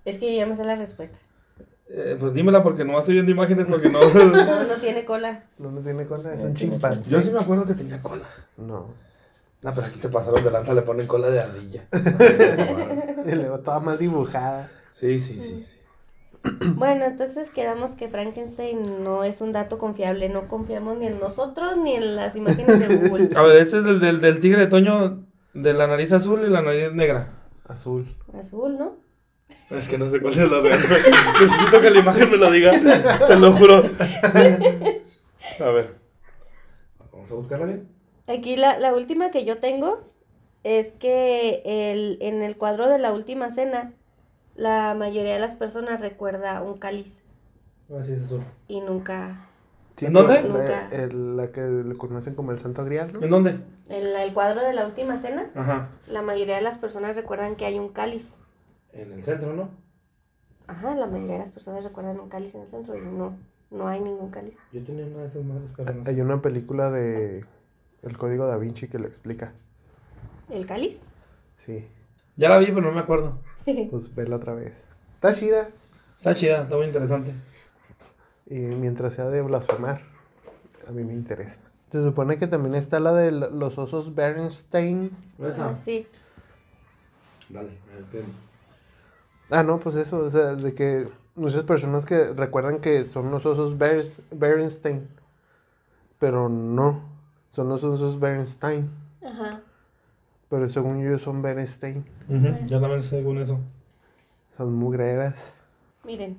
Es 0.06 0.18
que 0.18 0.32
yo 0.34 0.40
ya 0.40 0.46
me 0.48 0.56
sé 0.56 0.64
la 0.64 0.76
respuesta. 0.76 1.20
Eh, 1.94 2.16
pues 2.18 2.34
dímela 2.34 2.64
porque 2.64 2.86
no 2.86 2.98
estoy 2.98 3.16
viendo 3.16 3.32
imágenes 3.32 3.68
porque 3.68 3.90
no. 3.90 4.00
No, 4.14 4.64
no 4.64 4.74
tiene 4.80 5.04
cola. 5.04 5.44
No, 5.58 5.72
no 5.72 5.82
tiene 5.82 6.06
cola, 6.06 6.34
es 6.34 6.42
un 6.42 6.56
chimpancé. 6.56 7.10
Yo 7.10 7.22
sí 7.22 7.32
me 7.32 7.40
acuerdo 7.40 7.66
que 7.66 7.74
tenía 7.74 8.02
cola. 8.02 8.24
No. 8.58 8.88
No, 9.62 9.76
pero 9.76 9.86
aquí 9.86 9.98
se 9.98 10.10
pasaron 10.10 10.44
de 10.44 10.50
lanza, 10.50 10.74
le 10.74 10.82
ponen 10.82 11.06
cola 11.06 11.30
de 11.30 11.40
ardilla. 11.42 11.86
Y 13.26 13.36
luego 13.36 13.58
estaba 13.58 13.80
mal 13.80 14.00
dibujada. 14.00 14.72
Sí, 14.94 15.20
sí, 15.20 15.40
sí, 15.40 15.64
sí. 15.64 15.78
Bueno, 16.76 17.06
entonces 17.06 17.52
quedamos 17.52 17.92
que 17.92 18.10
Frankenstein 18.10 19.04
no 19.04 19.24
es 19.24 19.42
un 19.42 19.52
dato 19.52 19.78
confiable. 19.78 20.28
No 20.30 20.48
confiamos 20.48 20.98
ni 20.98 21.06
en 21.06 21.20
nosotros 21.20 21.78
ni 21.78 21.94
en 21.94 22.16
las 22.16 22.36
imágenes 22.36 22.80
de 22.80 23.10
Google. 23.10 23.30
A 23.36 23.44
ver, 23.44 23.58
este 23.58 23.78
es 23.78 23.84
del, 23.84 24.00
del, 24.00 24.22
del 24.22 24.40
tigre 24.40 24.62
de 24.62 24.68
Toño 24.68 25.24
de 25.54 25.74
la 25.74 25.86
nariz 25.86 26.14
azul 26.14 26.42
y 26.44 26.50
la 26.50 26.64
nariz 26.64 26.94
negra. 26.94 27.32
Azul. 27.68 28.08
Azul, 28.34 28.78
¿no? 28.80 28.96
Es 29.70 29.88
que 29.88 29.98
no 29.98 30.06
sé 30.06 30.20
cuál 30.20 30.34
es 30.34 30.50
la 30.52 30.60
real. 30.62 30.80
Necesito 31.40 31.82
que 31.82 31.90
la 31.90 32.00
imagen 32.00 32.30
me 32.32 32.38
lo 32.38 32.52
diga. 32.52 32.72
Te 33.28 33.36
lo 33.38 33.52
juro. 33.54 33.84
A 35.60 35.66
ver. 35.70 35.96
Vamos 37.12 37.32
a 37.32 37.36
buscarla 37.36 37.66
bien. 37.66 37.88
Aquí 38.28 38.56
la, 38.58 38.78
la 38.80 38.94
última 38.94 39.32
que 39.32 39.46
yo 39.46 39.58
tengo 39.60 40.12
es 40.64 40.92
que 40.92 41.62
el, 41.66 42.18
en 42.22 42.42
el 42.42 42.58
cuadro 42.58 42.88
de 42.90 43.00
la 43.00 43.12
última 43.14 43.50
cena, 43.52 43.94
la 44.56 44.94
mayoría 44.98 45.34
de 45.34 45.40
las 45.40 45.56
personas 45.56 46.02
recuerda 46.02 46.62
un 46.62 46.78
cáliz 46.78 47.22
A 47.90 47.96
ver 47.96 48.06
si 48.06 48.14
es 48.14 48.24
azul. 48.24 48.42
y 48.68 48.82
nunca... 48.82 49.48
Sí, 49.98 50.06
¿En 50.08 50.14
dónde? 50.14 50.42
Nunca. 50.44 50.88
La, 50.92 50.98
el- 51.04 51.38
la 51.38 51.52
que 51.52 51.62
le 51.62 51.96
conocen 51.96 52.34
como 52.36 52.52
el 52.52 52.60
Santo 52.60 52.84
Grial, 52.86 53.14
¿no? 53.14 53.22
¿En 53.22 53.30
dónde? 53.30 53.60
En 53.90 54.14
la- 54.14 54.24
el 54.24 54.34
cuadro 54.34 54.62
de 54.62 54.74
la 54.74 54.86
última 54.86 55.18
cena, 55.18 55.50
Ajá. 55.56 55.90
la 56.08 56.22
mayoría 56.22 56.56
de 56.56 56.62
las 56.62 56.78
personas 56.78 57.16
recuerdan 57.16 57.56
que 57.56 57.66
hay 57.66 57.78
un 57.78 57.90
cáliz. 57.90 58.36
En 58.94 59.12
el 59.14 59.24
centro, 59.24 59.54
¿no? 59.54 59.70
Ajá, 60.68 60.96
la 60.96 61.08
mayoría 61.08 61.34
de 61.34 61.40
las 61.40 61.52
personas 61.52 61.84
recuerdan 61.84 62.20
un 62.20 62.30
cáliz 62.30 62.56
en 62.56 62.62
el 62.62 62.68
centro 62.68 62.96
y 62.98 63.02
no, 63.02 63.38
no 63.70 63.88
hay 63.88 64.00
ningún 64.00 64.30
cáliz. 64.30 64.56
Yo 64.72 64.84
tenía 64.84 65.06
una 65.06 65.22
de 65.22 65.28
esas 65.28 65.44
madres, 65.44 65.70
pero 65.76 65.94
no. 65.94 66.04
Hay 66.06 66.22
una 66.22 66.42
película 66.42 66.92
de 66.92 67.46
El 68.04 68.18
Código 68.18 68.48
Da 68.48 68.58
Vinci 68.58 68.88
que 68.88 69.00
lo 69.00 69.08
explica. 69.08 69.54
¿El 70.50 70.66
cáliz? 70.66 71.04
Sí. 71.58 71.88
Ya 72.36 72.50
la 72.50 72.58
vi, 72.58 72.68
pero 72.68 72.82
no 72.82 72.92
me 72.92 73.00
acuerdo. 73.02 73.40
Pues 73.92 74.14
vela 74.16 74.38
otra 74.38 74.54
vez. 74.54 74.74
Está 75.16 75.34
chida. 75.36 75.70
Está 76.18 76.34
chida, 76.34 76.64
está 76.64 76.76
muy 76.76 76.88
interesante. 76.88 77.34
Y 78.48 78.60
mientras 78.60 79.14
sea 79.14 79.30
de 79.30 79.42
blasfemar, 79.42 80.02
a 80.88 80.92
mí 80.92 81.04
me 81.04 81.14
interesa. 81.14 81.60
Se 81.92 82.04
supone 82.04 82.38
que 82.38 82.48
también 82.48 82.76
está 82.76 83.00
la 83.00 83.14
de 83.14 83.32
los 83.32 83.78
osos 83.78 84.16
Bernstein. 84.16 85.12
Ah, 85.40 85.76
sí. 85.76 86.08
Dale, 87.50 87.78
es 88.00 88.08
que. 88.08 88.24
Ah, 89.52 89.64
no, 89.64 89.80
pues 89.80 89.96
eso, 89.96 90.18
o 90.18 90.30
sea, 90.32 90.56
de 90.56 90.74
que 90.74 91.08
muchas 91.36 91.64
personas 91.64 92.06
que 92.06 92.34
recuerdan 92.34 92.80
que 92.80 93.04
son 93.04 93.30
los 93.32 93.46
osos 93.46 93.78
Bers- 93.78 94.22
Bernstein, 94.32 95.08
pero 96.20 96.48
no, 96.50 97.02
son 97.52 97.68
los 97.70 97.84
osos 97.84 98.20
Bernstein, 98.20 98.90
Ajá. 99.26 99.62
pero 100.50 100.70
según 100.70 101.04
yo 101.04 101.18
son 101.18 101.42
Bernstein, 101.42 102.06
Ujú, 102.30 102.66
Yo 102.66 102.80
también 102.80 103.04
según 103.04 103.40
eso. 103.40 103.60
son 104.56 104.74
mugreras. 104.74 105.54
Miren. 106.06 106.38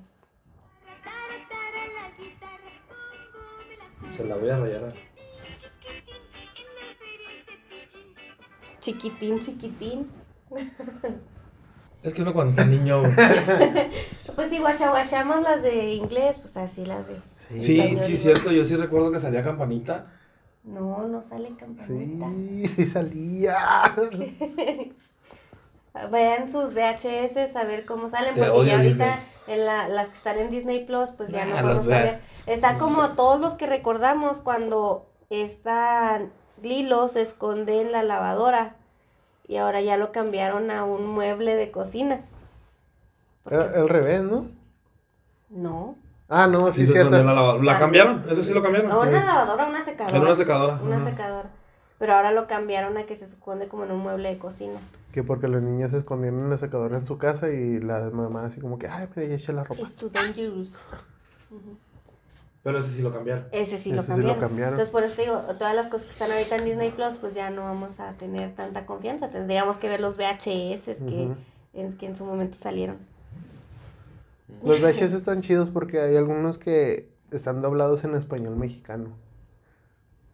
Se 4.16 4.24
la 4.24 4.36
voy 4.36 4.48
a 4.50 4.58
rayar. 4.58 4.92
Chiquitín, 8.80 9.38
chiquitín. 9.40 10.10
Es 12.02 12.14
que 12.14 12.22
uno 12.22 12.32
cuando 12.32 12.50
está 12.50 12.64
niño. 12.64 13.02
Pues 14.34 14.48
si 14.48 14.60
guachaguachamos 14.60 15.42
las 15.42 15.62
de 15.62 15.92
inglés, 15.92 16.38
pues 16.38 16.56
así 16.56 16.86
las 16.86 17.06
de... 17.06 17.16
Sí, 17.50 17.60
sí, 17.60 17.72
igual. 17.82 18.04
cierto. 18.04 18.50
Yo 18.50 18.64
sí 18.64 18.76
recuerdo 18.76 19.12
que 19.12 19.20
salía 19.20 19.42
campanita. 19.42 20.06
No, 20.64 21.06
no 21.06 21.20
sale 21.20 21.54
campanita. 21.54 22.26
Sí, 22.30 22.66
sí 22.66 22.86
salía. 22.86 23.94
Vean 26.10 26.50
sus 26.50 26.72
VHS 26.72 27.54
a 27.56 27.64
ver 27.64 27.84
cómo 27.84 28.08
salen, 28.08 28.34
Te 28.34 28.44
porque 28.44 28.70
ya 28.70 28.76
ahorita 28.76 29.18
en 29.48 29.66
la, 29.66 29.88
las 29.88 30.08
que 30.08 30.14
están 30.14 30.38
en 30.38 30.48
Disney 30.50 30.86
Plus, 30.86 31.10
pues 31.10 31.30
ya 31.30 31.44
no 31.44 31.54
vamos 31.54 31.84
a 31.84 31.88
ver. 31.88 32.20
Está 32.46 32.78
como 32.78 33.10
todos 33.10 33.38
los 33.38 33.54
que 33.54 33.66
recordamos 33.66 34.40
cuando 34.40 35.10
esta 35.28 36.22
Lilo 36.62 37.08
se 37.08 37.20
esconde 37.20 37.82
en 37.82 37.92
la 37.92 38.02
lavadora 38.02 38.76
y 39.46 39.56
ahora 39.56 39.80
ya 39.80 39.96
lo 39.96 40.12
cambiaron 40.12 40.70
a 40.70 40.84
un 40.84 41.06
mueble 41.06 41.54
de 41.56 41.70
cocina. 41.70 42.20
Al 43.44 43.88
revés, 43.88 44.22
¿no? 44.22 44.46
No, 45.50 45.96
Ah, 46.34 46.46
no, 46.46 46.72
Sí, 46.72 46.86
sí, 46.86 46.92
escondió 46.92 47.22
la 47.24 47.34
lavadora. 47.34 47.62
¿La 47.62 47.78
cambiaron? 47.78 48.24
Eso 48.30 48.42
sí 48.42 48.54
lo 48.54 48.62
cambiaron. 48.62 48.88
no 48.90 49.02
una 49.02 49.22
lavadora, 49.22 49.66
una 49.66 49.84
secadora. 49.84 50.16
Era 50.16 50.24
una 50.24 50.34
secadora. 50.34 50.80
Una 50.82 50.96
ajá. 50.96 51.10
secadora. 51.10 51.50
Pero 51.98 52.14
ahora 52.14 52.32
lo 52.32 52.46
cambiaron 52.46 52.96
a 52.96 53.04
que 53.04 53.16
se 53.16 53.26
esconde 53.26 53.68
como 53.68 53.84
en 53.84 53.92
un 53.92 53.98
mueble 53.98 54.30
de 54.30 54.38
cocina. 54.38 54.80
Que 55.12 55.22
porque 55.22 55.46
los 55.46 55.62
niños 55.62 55.90
se 55.90 55.98
escondían 55.98 56.38
en 56.38 56.48
la 56.48 56.56
secadora 56.56 56.96
en 56.96 57.04
su 57.04 57.18
casa 57.18 57.50
y 57.50 57.80
la 57.80 58.08
mamá 58.10 58.46
así 58.46 58.60
como 58.60 58.78
que, 58.78 58.88
ay, 58.88 59.08
pero 59.14 59.26
ya 59.26 59.34
eché 59.34 59.52
la 59.52 59.62
ropa. 59.62 59.82
It's 59.82 59.94
too 59.94 60.08
dangerous. 60.08 60.70
Pero 62.62 62.78
ese 62.78 62.90
sí 62.90 63.02
lo 63.02 63.12
cambiaron. 63.12 63.46
Ese 63.50 63.76
sí, 63.76 63.90
Ese 63.90 63.96
lo 63.96 64.02
sí 64.02 64.22
lo 64.22 64.38
cambiaron. 64.38 64.74
Entonces, 64.74 64.90
por 64.90 65.02
eso 65.02 65.14
te 65.14 65.22
digo, 65.22 65.38
todas 65.58 65.74
las 65.74 65.88
cosas 65.88 66.06
que 66.06 66.12
están 66.12 66.30
ahorita 66.30 66.56
en 66.56 66.64
Disney 66.64 66.90
Plus, 66.90 67.16
pues 67.16 67.34
ya 67.34 67.50
no 67.50 67.62
vamos 67.62 67.98
a 67.98 68.12
tener 68.12 68.54
tanta 68.54 68.86
confianza. 68.86 69.30
Tendríamos 69.30 69.78
que 69.78 69.88
ver 69.88 70.00
los 70.00 70.16
VHS 70.16 71.02
que, 71.02 71.34
en, 71.74 71.92
que 71.94 72.06
en 72.06 72.14
su 72.14 72.24
momento 72.24 72.56
salieron. 72.56 72.98
Los 74.62 74.80
VHS 74.82 75.14
están 75.14 75.40
chidos 75.40 75.70
porque 75.70 76.00
hay 76.00 76.16
algunos 76.16 76.58
que 76.58 77.08
están 77.32 77.62
doblados 77.62 78.04
en 78.04 78.14
español 78.14 78.56
mexicano. 78.56 79.10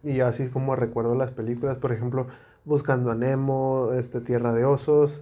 Y 0.03 0.15
yo 0.15 0.27
así 0.27 0.43
es 0.43 0.51
como 0.51 0.75
recuerdo 0.75 1.15
las 1.15 1.31
películas, 1.31 1.77
por 1.77 1.91
ejemplo, 1.91 2.27
Buscando 2.63 3.09
a 3.09 3.15
Nemo, 3.15 3.91
este, 3.93 4.21
Tierra 4.21 4.53
de 4.53 4.65
Osos 4.65 5.21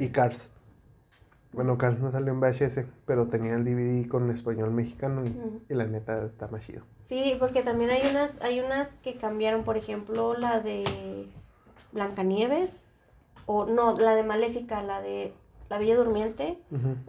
y 0.00 0.08
Cars. 0.08 0.50
Bueno, 1.56 1.78
Cars 1.78 1.98
no 1.98 2.12
salió 2.12 2.34
en 2.34 2.40
VHS, 2.40 2.84
pero 3.06 3.28
tenía 3.28 3.54
el 3.54 3.64
DVD 3.64 4.06
con 4.06 4.30
español 4.30 4.72
mexicano 4.72 5.24
y, 5.24 5.74
la 5.74 5.86
neta 5.86 6.22
está 6.26 6.48
más 6.48 6.66
chido. 6.66 6.84
Sí, 7.00 7.34
porque 7.38 7.62
también 7.62 7.88
hay 7.88 8.02
unas, 8.10 8.38
hay 8.42 8.60
unas 8.60 8.96
que 8.96 9.16
cambiaron, 9.16 9.64
por 9.64 9.78
ejemplo, 9.78 10.36
la 10.36 10.60
de 10.60 10.84
Blancanieves, 11.92 12.84
o 13.46 13.64
no, 13.64 13.96
la 13.96 14.14
de 14.14 14.22
Maléfica, 14.22 14.82
la 14.82 15.00
de 15.00 15.32
La 15.70 15.78
Bella 15.78 15.96
Durmiente, 15.96 16.58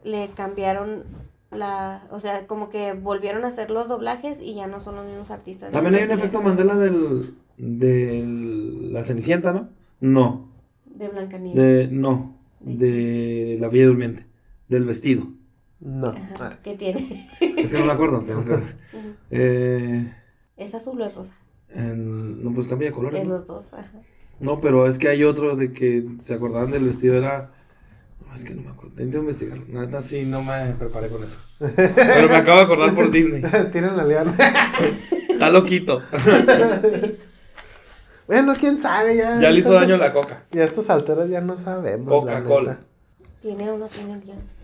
le 0.05 0.29
cambiaron 0.29 1.03
la, 1.51 2.07
o 2.09 2.19
sea, 2.21 2.47
como 2.47 2.69
que 2.69 2.93
volvieron 2.93 3.43
a 3.43 3.47
hacer 3.47 3.69
los 3.69 3.89
doblajes 3.89 4.39
y 4.39 4.53
ya 4.53 4.67
no 4.67 4.79
son 4.79 4.95
los 4.95 5.05
mismos 5.05 5.29
artistas. 5.29 5.73
También 5.73 5.95
hay 5.95 6.03
un 6.03 6.11
efecto 6.11 6.41
Mandela 6.41 6.75
del. 6.75 7.35
de 7.57 8.23
la 8.91 9.03
Cenicienta, 9.03 9.51
¿no? 9.51 9.67
No. 9.99 10.47
De 10.85 11.09
Blancanieves. 11.09 11.55
De. 11.55 11.87
No. 11.91 12.37
De 12.61 13.57
la 13.59 13.67
Villa 13.67 13.87
Durmiente. 13.87 14.26
Del 14.67 14.85
vestido. 14.85 15.27
No. 15.79 16.07
Ajá, 16.07 16.19
Ah, 16.39 16.57
¿Qué 16.63 16.73
tiene? 16.75 17.29
Es 17.57 17.71
que 17.71 17.79
no 17.79 17.85
me 17.85 17.93
acuerdo, 17.93 18.19
tengo 18.21 18.43
que 18.43 18.49
ver. 18.51 18.63
Eh, 19.29 20.13
¿Es 20.57 20.73
azul 20.73 20.99
o 21.01 21.05
es 21.05 21.13
rosa? 21.15 21.33
en- 21.69 22.43
no, 22.43 22.53
pues 22.53 22.67
cambia 22.67 22.87
de 22.87 22.93
colores. 22.93 23.21
Es 23.21 23.27
¿no? 23.27 23.35
los 23.35 23.45
dos, 23.45 23.73
ajá. 23.73 23.91
No, 24.39 24.59
pero 24.61 24.87
es 24.87 24.97
que 24.99 25.09
hay 25.09 25.23
otro 25.23 25.55
de 25.55 25.71
que 25.73 26.05
se 26.23 26.33
acordaban 26.33 26.71
del 26.71 26.85
vestido, 26.85 27.15
era. 27.15 27.51
No, 28.27 28.33
es 28.33 28.43
que 28.43 28.53
no 28.55 28.61
me 28.63 28.69
acuerdo. 28.69 28.89
Intento 28.91 29.19
investigarlo. 29.19 29.65
Neta, 29.67 30.01
sí, 30.01 30.25
no 30.25 30.41
me 30.43 30.73
preparé 30.77 31.09
con 31.09 31.23
eso. 31.23 31.39
Pero 31.59 32.27
me 32.29 32.35
acabo 32.35 32.57
de 32.57 32.63
acordar 32.63 32.95
por 32.95 33.11
Disney. 33.11 33.43
Tienen 33.71 33.95
la 33.97 34.05
liana. 34.05 34.35
Está 35.29 35.49
loquito. 35.49 36.01
bueno, 38.27 38.53
quién 38.59 38.79
sabe 38.81 39.15
ya. 39.17 39.39
Ya 39.39 39.51
le 39.51 39.59
hizo 39.59 39.73
daño 39.73 39.97
la 39.97 40.13
coca. 40.13 40.43
Y 40.53 40.59
a 40.59 40.63
estas 40.65 40.89
alturas 40.89 41.29
ya 41.29 41.41
no 41.41 41.57
sabemos. 41.57 42.25
la 42.25 42.39
Coca-Cola. 42.41 42.79
¿Tiene 43.41 43.69
o 43.69 43.77
no 43.77 43.87
tiene 43.87 44.13
el 44.13 44.21
guion? 44.21 44.56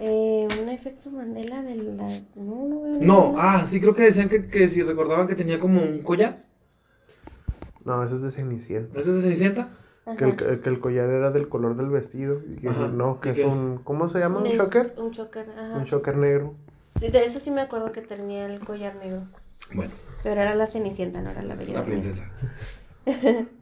Eh, 0.00 0.46
un 0.62 0.68
efecto 0.68 1.10
Mandela 1.10 1.62
de 1.62 1.74
la... 1.76 2.08
No, 2.36 2.68
no 2.68 2.82
veo 2.82 2.98
No, 3.00 3.32
ninguno. 3.32 3.34
ah, 3.38 3.64
sí 3.66 3.80
creo 3.80 3.94
que 3.94 4.02
decían 4.02 4.28
que, 4.28 4.46
que 4.48 4.68
si 4.68 4.82
recordaban 4.82 5.26
que 5.26 5.34
tenía 5.34 5.58
como 5.58 5.82
un 5.82 6.02
collar. 6.02 6.44
No, 7.84 8.02
ese 8.04 8.16
es 8.16 8.22
de 8.22 8.30
Cenicienta. 8.30 9.00
¿Ese 9.00 9.10
es 9.10 9.16
de 9.16 9.22
Cenicienta? 9.22 9.70
Que 10.16 10.24
el, 10.24 10.36
que 10.36 10.68
el 10.70 10.80
collar 10.80 11.10
era 11.10 11.30
del 11.30 11.48
color 11.48 11.76
del 11.76 11.90
vestido. 11.90 12.40
Y 12.48 12.56
que 12.56 12.68
Ajá. 12.68 12.88
no, 12.88 13.20
que 13.20 13.28
¿Y 13.30 13.32
es 13.32 13.38
qué? 13.40 13.44
un. 13.46 13.78
¿Cómo 13.84 14.08
se 14.08 14.18
llama? 14.20 14.38
¿Un 14.38 14.46
Es 14.46 14.56
choker? 14.56 14.94
Un 14.96 15.10
choker, 15.10 15.50
ajá. 15.50 15.76
Un 15.76 15.84
choker 15.84 16.16
negro. 16.16 16.54
Sí, 16.98 17.08
de 17.10 17.24
eso 17.24 17.40
sí 17.40 17.50
me 17.50 17.60
acuerdo 17.60 17.92
que 17.92 18.00
tenía 18.00 18.46
el 18.46 18.60
collar 18.60 18.96
negro. 18.96 19.22
Bueno, 19.74 19.92
Pero 20.22 20.40
era 20.40 20.54
la 20.54 20.66
Cenicienta, 20.66 21.20
no 21.20 21.30
era 21.30 21.42
la 21.42 21.54
Bella 21.56 21.80
Durmiente. 21.80 22.10
princesa. 22.10 22.30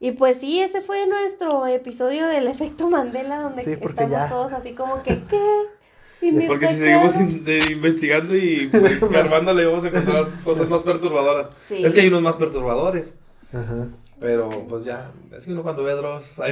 Y 0.00 0.12
pues 0.12 0.38
sí, 0.38 0.60
ese 0.60 0.80
fue 0.80 1.06
nuestro 1.06 1.66
episodio 1.66 2.26
del 2.28 2.46
efecto 2.46 2.88
Mandela, 2.88 3.40
donde 3.40 3.64
Sí, 3.64 3.72
estamos 3.72 4.10
ya- 4.10 4.28
todos 4.28 4.52
así 4.52 4.72
como 4.72 5.02
que, 5.02 5.20
¿qué? 5.24 6.46
Porque 6.46 6.66
si 6.68 6.74
seguimos 6.76 7.16
in- 7.16 7.44
de- 7.44 7.72
investigando 7.72 8.34
y 8.36 8.68
pues, 8.68 9.02
escarbándole, 9.02 9.66
vamos 9.66 9.84
a 9.84 9.88
encontrar 9.88 10.28
cosas 10.44 10.68
más 10.68 10.82
perturbadoras. 10.82 11.50
Sí. 11.66 11.84
Es 11.84 11.94
que 11.94 12.00
hay 12.02 12.08
unos 12.08 12.22
más 12.22 12.36
perturbadores. 12.36 13.18
Ajá. 13.52 13.88
Pero 14.20 14.50
pues 14.68 14.84
ya, 14.84 15.12
es 15.36 15.46
que 15.46 15.52
uno 15.52 15.62
cuando 15.62 15.82
ve 15.84 15.92
Dross. 15.94 16.40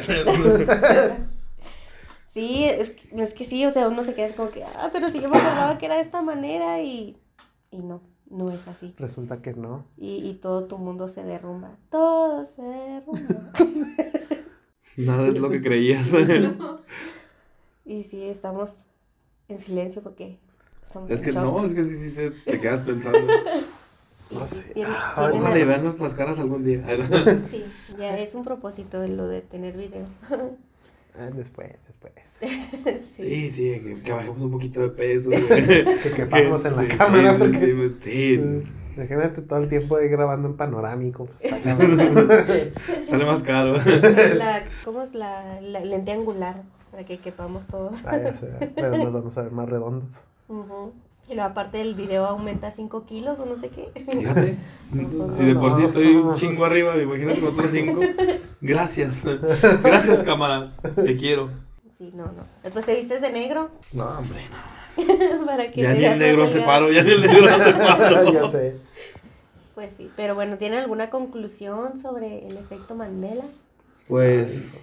Sí, 2.26 2.64
es 2.64 2.90
que, 2.90 3.22
es 3.22 3.32
que 3.32 3.44
sí, 3.46 3.64
o 3.64 3.70
sea, 3.70 3.88
uno 3.88 4.02
se 4.02 4.14
queda 4.14 4.26
así 4.26 4.34
como 4.34 4.50
que, 4.50 4.62
ah, 4.62 4.90
pero 4.92 5.08
si 5.08 5.20
yo 5.20 5.28
me 5.30 5.38
acordaba 5.38 5.78
que 5.78 5.86
era 5.86 5.94
de 5.94 6.02
esta 6.02 6.20
manera 6.20 6.82
y, 6.82 7.16
y 7.70 7.78
no, 7.78 8.02
no 8.30 8.50
es 8.50 8.66
así. 8.68 8.94
Resulta 8.98 9.42
que 9.42 9.52
no. 9.54 9.84
Y, 9.96 10.16
y 10.28 10.34
todo 10.34 10.64
tu 10.66 10.78
mundo 10.78 11.08
se 11.08 11.22
derrumba. 11.22 11.76
Todo 11.90 12.44
se 12.44 12.62
derrumba. 12.62 13.52
Nada 14.96 15.28
es 15.28 15.38
lo 15.38 15.50
que 15.50 15.60
creías. 15.60 16.12
y 17.84 18.02
sí, 18.02 18.22
estamos 18.24 18.78
en 19.48 19.58
silencio 19.58 20.02
porque 20.02 20.38
estamos 20.82 21.10
es 21.10 21.20
en 21.20 21.24
que 21.26 21.32
shock. 21.32 21.42
no, 21.42 21.64
es 21.64 21.74
que 21.74 21.84
sí, 21.84 21.96
sí, 21.96 22.10
se- 22.10 22.30
te 22.30 22.60
quedas 22.60 22.80
pensando. 22.82 23.18
No 24.28 24.44
sí, 24.44 24.56
sé. 24.56 24.62
tiene- 24.74 24.90
Ah, 24.92 25.28
tienen 25.30 25.40
Ojalá 25.40 25.56
y 25.56 25.60
algo- 25.60 25.68
vean 25.70 25.84
nuestras 25.84 26.14
caras 26.16 26.40
algún 26.40 26.64
día. 26.64 26.84
Sí, 27.48 27.64
ya 27.96 28.18
es 28.18 28.34
un 28.34 28.42
propósito 28.42 29.06
lo 29.06 29.28
de 29.28 29.40
tener 29.40 29.76
video. 29.76 30.06
Ah, 31.14 31.30
después, 31.32 31.76
después. 31.86 32.12
Sí, 33.18 33.50
sí, 33.50 33.80
que, 33.80 34.00
que 34.04 34.12
bajemos 34.12 34.42
un 34.42 34.50
poquito 34.52 34.80
de 34.80 34.90
peso. 34.90 35.30
Que 35.30 36.12
quepamos 36.14 36.64
en 36.64 36.76
la 36.76 36.82
sí, 36.82 36.88
cámara. 36.88 37.32
sí, 37.32 37.38
porque- 37.38 37.58
sí, 37.58 37.72
sí, 38.00 38.40
Imagínate 38.96 39.42
todo 39.42 39.58
el 39.58 39.68
tiempo 39.68 39.96
ahí 39.96 40.08
grabando 40.08 40.48
en 40.48 40.56
panorámico. 40.56 41.28
pues, 41.38 41.62
sale 43.06 43.24
más 43.26 43.42
caro. 43.42 43.74
La, 44.36 44.64
¿Cómo 44.84 45.02
es 45.02 45.14
la, 45.14 45.60
la 45.60 45.80
lente 45.80 46.12
angular? 46.12 46.62
Para 46.90 47.04
que 47.04 47.18
quepamos 47.18 47.66
todos. 47.66 47.98
Ah, 48.06 48.16
ya 48.16 48.34
sé, 48.38 48.46
pero 48.74 48.96
nos 48.96 49.12
vamos 49.12 49.36
a 49.36 49.42
ver 49.42 49.52
más 49.52 49.68
redondos. 49.68 50.08
Ujú. 50.48 50.92
Y 51.28 51.34
luego 51.34 51.50
aparte 51.50 51.80
el 51.82 51.94
video 51.94 52.24
aumenta 52.24 52.70
5 52.70 53.04
kilos 53.04 53.38
o 53.38 53.44
no 53.44 53.56
sé 53.58 53.68
qué. 53.68 53.90
Fíjate, 54.10 54.56
si 55.28 55.44
de 55.44 55.54
por 55.56 55.74
sí 55.74 55.82
estoy 55.82 56.14
un 56.16 56.34
chingo 56.36 56.64
arriba, 56.64 56.96
imagínate 56.96 57.40
con 57.40 57.50
otros 57.52 57.70
cinco. 57.70 58.00
Gracias, 58.62 59.24
gracias 59.82 60.22
cámara, 60.22 60.72
te 60.94 61.16
quiero. 61.16 61.50
Sí, 61.96 62.10
no, 62.14 62.26
no. 62.26 62.46
Después 62.62 62.84
te 62.84 62.94
vistes 62.94 63.22
de 63.22 63.30
negro 63.30 63.70
No, 63.92 64.18
hombre, 64.18 64.40
no. 64.50 65.46
para 65.46 65.70
que 65.70 65.80
Ya 65.80 65.94
ni 65.94 66.04
el 66.04 66.18
negro 66.18 66.46
delgado. 66.46 66.66
paro, 66.66 66.92
ya 66.92 67.02
ni 67.02 67.12
el 67.12 67.22
negro 67.22 67.48
hace 67.48 67.72
paro. 67.72 68.32
ya 68.32 68.50
sé. 68.50 68.76
Pues 69.74 69.92
sí, 69.96 70.10
pero 70.16 70.34
bueno, 70.34 70.58
¿tiene 70.58 70.78
alguna 70.78 71.10
conclusión 71.10 71.98
sobre 71.98 72.46
el 72.46 72.56
efecto 72.56 72.94
Mandela? 72.94 73.44
Pues 74.08 74.76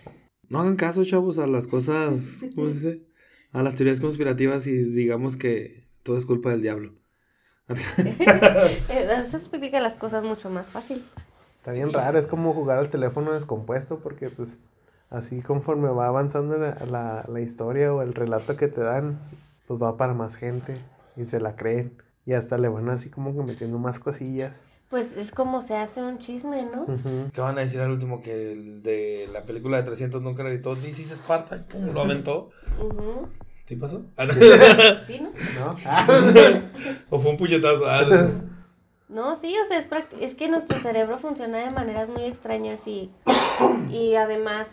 no 0.49 0.59
hagan 0.59 0.76
caso, 0.76 1.05
chavos, 1.05 1.39
a 1.39 1.47
las 1.47 1.68
cosas, 1.68 2.45
¿cómo 2.55 2.68
se 2.68 2.74
dice? 2.74 3.05
A 3.51 3.64
las 3.64 3.76
teorías 3.76 3.99
conspirativas 3.99 4.68
y 4.68 4.72
digamos 4.72 5.38
que 5.38 5.88
todo 6.03 6.18
es 6.18 6.26
culpa 6.26 6.49
del 6.49 6.61
diablo. 6.61 6.93
Eso 7.68 9.38
explica 9.38 9.80
las 9.80 9.95
cosas 9.95 10.24
mucho 10.24 10.49
más 10.49 10.70
fácil. 10.70 11.03
Está 11.57 11.72
bien 11.72 11.93
raro, 11.93 12.20
es 12.20 12.28
como 12.28 12.53
jugar 12.53 12.80
al 12.80 12.89
teléfono 12.89 13.34
descompuesto 13.34 13.99
porque 13.99 14.30
pues 14.30 14.57
así 15.14 15.41
conforme 15.41 15.89
va 15.89 16.07
avanzando 16.07 16.57
la, 16.57 16.76
la, 16.89 17.26
la 17.32 17.39
historia 17.39 17.93
o 17.93 18.01
el 18.01 18.14
relato 18.14 18.57
que 18.57 18.68
te 18.68 18.82
dan, 18.82 19.20
pues 19.68 19.82
va 19.82 19.95
para 19.95 20.14
más 20.14 20.36
gente 20.36 20.78
y 21.16 21.24
se 21.26 21.39
la 21.39 21.55
creen 21.55 21.93
y 22.26 22.34
hasta 22.34 22.57
le 22.57 22.68
van 22.68 22.89
así 22.89 23.09
como 23.09 23.34
que 23.34 23.43
metiendo 23.43 23.78
más 23.80 23.99
cosillas. 23.99 24.53
Pues 24.89 25.16
es 25.16 25.32
como 25.32 25.61
se 25.61 25.76
hace 25.76 26.03
un 26.03 26.20
chisme, 26.20 26.66
¿no? 26.66 26.84
Ujú. 26.84 27.32
¿Qué 27.34 27.41
van 27.41 27.57
a 27.57 27.61
decir 27.61 27.82
al 27.82 27.91
último 27.91 28.22
que 28.22 28.51
el 28.51 28.84
de 28.84 29.28
la 29.32 29.43
película 29.43 29.78
de 29.78 29.84
300 29.84 30.22
nunca 30.22 30.43
gritó 30.43 30.76
This 30.76 30.99
is 30.99 31.11
Sparta? 31.11 31.66
Lo 31.93 32.01
aventó. 32.01 32.51
Ujú. 32.80 33.28
¿Sí 33.66 33.76
pasó? 33.76 34.03
Ah, 34.18 34.26
no. 34.26 34.34
Sí, 35.07 35.20
¿no? 35.20 35.30
¿No? 35.59 35.76
¿O 37.09 37.20
fue 37.20 37.32
un 37.32 37.38
puñetazo? 37.38 37.86
Ah, 37.88 38.03
No, 39.09 39.36
sí, 39.36 39.55
o 39.64 39.68
sea, 39.68 39.78
es, 39.78 39.88
es 40.20 40.34
que 40.34 40.49
nuestro 40.49 40.80
cerebro 40.80 41.20
funciona 41.20 41.59
de 41.59 41.70
maneras 41.70 42.09
muy 42.09 42.24
extrañas 42.24 42.88
y, 42.88 43.11
y 43.91 44.16
además 44.16 44.68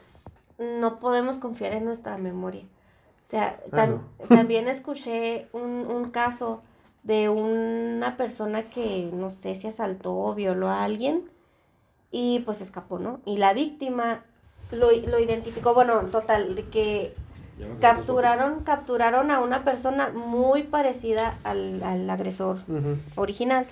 no 0.60 1.00
podemos 1.00 1.38
confiar 1.38 1.72
en 1.72 1.84
nuestra 1.84 2.16
memoria. 2.18 2.62
O 2.62 3.26
sea, 3.26 3.58
Ah, 3.72 3.76
tam- 3.76 4.00
también 4.28 4.68
escuché 4.68 5.48
un, 5.52 5.62
un 5.90 6.10
caso 6.10 6.62
de 7.02 7.28
una 7.30 8.16
persona 8.16 8.68
que 8.70 9.10
no 9.12 9.30
sé 9.30 9.54
si 9.56 9.66
asaltó 9.66 10.14
o 10.14 10.34
violó 10.34 10.68
a 10.68 10.84
alguien 10.84 11.24
y 12.10 12.40
pues 12.40 12.60
escapó, 12.60 12.98
¿no? 12.98 13.20
Y 13.24 13.38
la 13.38 13.52
víctima 13.54 14.24
lo, 14.70 14.90
lo 14.92 15.18
identificó, 15.18 15.74
bueno, 15.74 16.00
total, 16.10 16.54
de 16.54 16.64
que 16.68 17.14
capturaron, 17.80 18.60
capturaron 18.64 19.30
a 19.30 19.40
una 19.40 19.64
persona 19.64 20.10
muy 20.10 20.62
parecida 20.64 21.38
al, 21.44 21.82
al 21.82 22.08
agresor 22.10 22.58
original. 23.16 23.66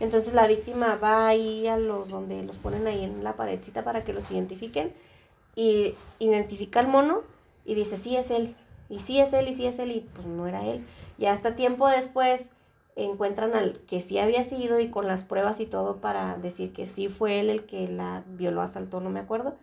Entonces 0.00 0.32
la 0.34 0.46
víctima 0.46 0.96
va 0.96 1.26
ahí 1.26 1.66
a 1.66 1.76
los 1.76 2.08
donde 2.08 2.42
los 2.44 2.56
ponen 2.58 2.86
ahí 2.86 3.02
en 3.04 3.24
la 3.24 3.34
paredcita 3.34 3.82
para 3.84 4.04
que 4.04 4.12
los 4.12 4.30
identifiquen 4.30 4.92
y 5.58 5.96
identifica 6.20 6.78
al 6.78 6.86
mono 6.86 7.22
y 7.64 7.74
dice 7.74 7.96
sí 7.96 8.16
es 8.16 8.30
él 8.30 8.54
y 8.88 9.00
sí 9.00 9.18
es 9.18 9.32
él 9.32 9.48
y 9.48 9.54
sí 9.54 9.66
es 9.66 9.80
él 9.80 9.90
y 9.90 10.00
pues 10.14 10.24
no 10.24 10.46
era 10.46 10.64
él. 10.64 10.86
Y 11.18 11.26
hasta 11.26 11.56
tiempo 11.56 11.88
después 11.88 12.48
encuentran 12.94 13.56
al 13.56 13.80
que 13.80 14.00
sí 14.00 14.20
había 14.20 14.44
sido 14.44 14.78
y 14.78 14.88
con 14.88 15.08
las 15.08 15.24
pruebas 15.24 15.58
y 15.58 15.66
todo 15.66 15.96
para 15.96 16.36
decir 16.36 16.72
que 16.72 16.86
sí 16.86 17.08
fue 17.08 17.40
él 17.40 17.50
el 17.50 17.64
que 17.64 17.88
la 17.88 18.22
violó, 18.28 18.62
asaltó, 18.62 19.00
no 19.00 19.10
me 19.10 19.18
acuerdo. 19.18 19.56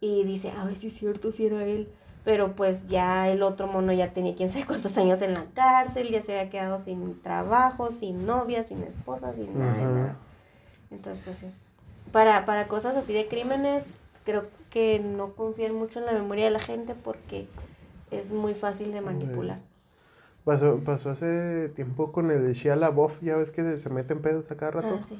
Y 0.00 0.24
dice, 0.24 0.52
ay, 0.58 0.74
sí 0.74 0.88
es 0.88 0.98
cierto, 0.98 1.30
sí 1.30 1.46
era 1.46 1.64
él. 1.64 1.88
Pero 2.24 2.56
pues 2.56 2.88
ya 2.88 3.28
el 3.28 3.44
otro 3.44 3.68
mono 3.68 3.92
ya 3.92 4.12
tenía 4.12 4.34
quién 4.34 4.50
sabe 4.50 4.66
cuántos 4.66 4.98
años 4.98 5.22
en 5.22 5.34
la 5.34 5.44
cárcel, 5.54 6.10
ya 6.10 6.20
se 6.20 6.36
había 6.36 6.50
quedado 6.50 6.80
sin 6.80 7.22
trabajo, 7.22 7.92
sin 7.92 8.26
novia, 8.26 8.64
sin 8.64 8.82
esposa, 8.82 9.32
sin 9.34 9.56
nada, 9.56 9.84
nada. 9.84 10.16
Entonces, 10.90 11.22
pues 11.24 11.36
sí. 11.36 11.46
Para, 12.10 12.44
para 12.44 12.66
cosas 12.66 12.96
así 12.96 13.12
de 13.12 13.28
crímenes, 13.28 13.94
creo 14.24 14.57
que 14.70 15.00
no 15.00 15.34
confían 15.34 15.74
mucho 15.74 16.00
en 16.00 16.06
la 16.06 16.12
memoria 16.12 16.44
de 16.46 16.50
la 16.50 16.60
gente 16.60 16.94
porque 16.94 17.48
es 18.10 18.30
muy 18.32 18.54
fácil 18.54 18.92
de 18.92 19.00
manipular. 19.00 19.60
Pasó, 20.44 20.80
pasó 20.84 21.10
hace 21.10 21.68
tiempo 21.76 22.10
con 22.12 22.30
el 22.30 22.52
Shia 22.54 22.74
LaBeouf, 22.76 23.20
ya 23.22 23.36
ves 23.36 23.50
que 23.50 23.62
se, 23.62 23.78
se 23.78 23.90
meten 23.90 24.20
pedos 24.22 24.50
a 24.50 24.56
cada 24.56 24.72
rato. 24.72 25.00
Ah, 25.00 25.04
sí. 25.04 25.16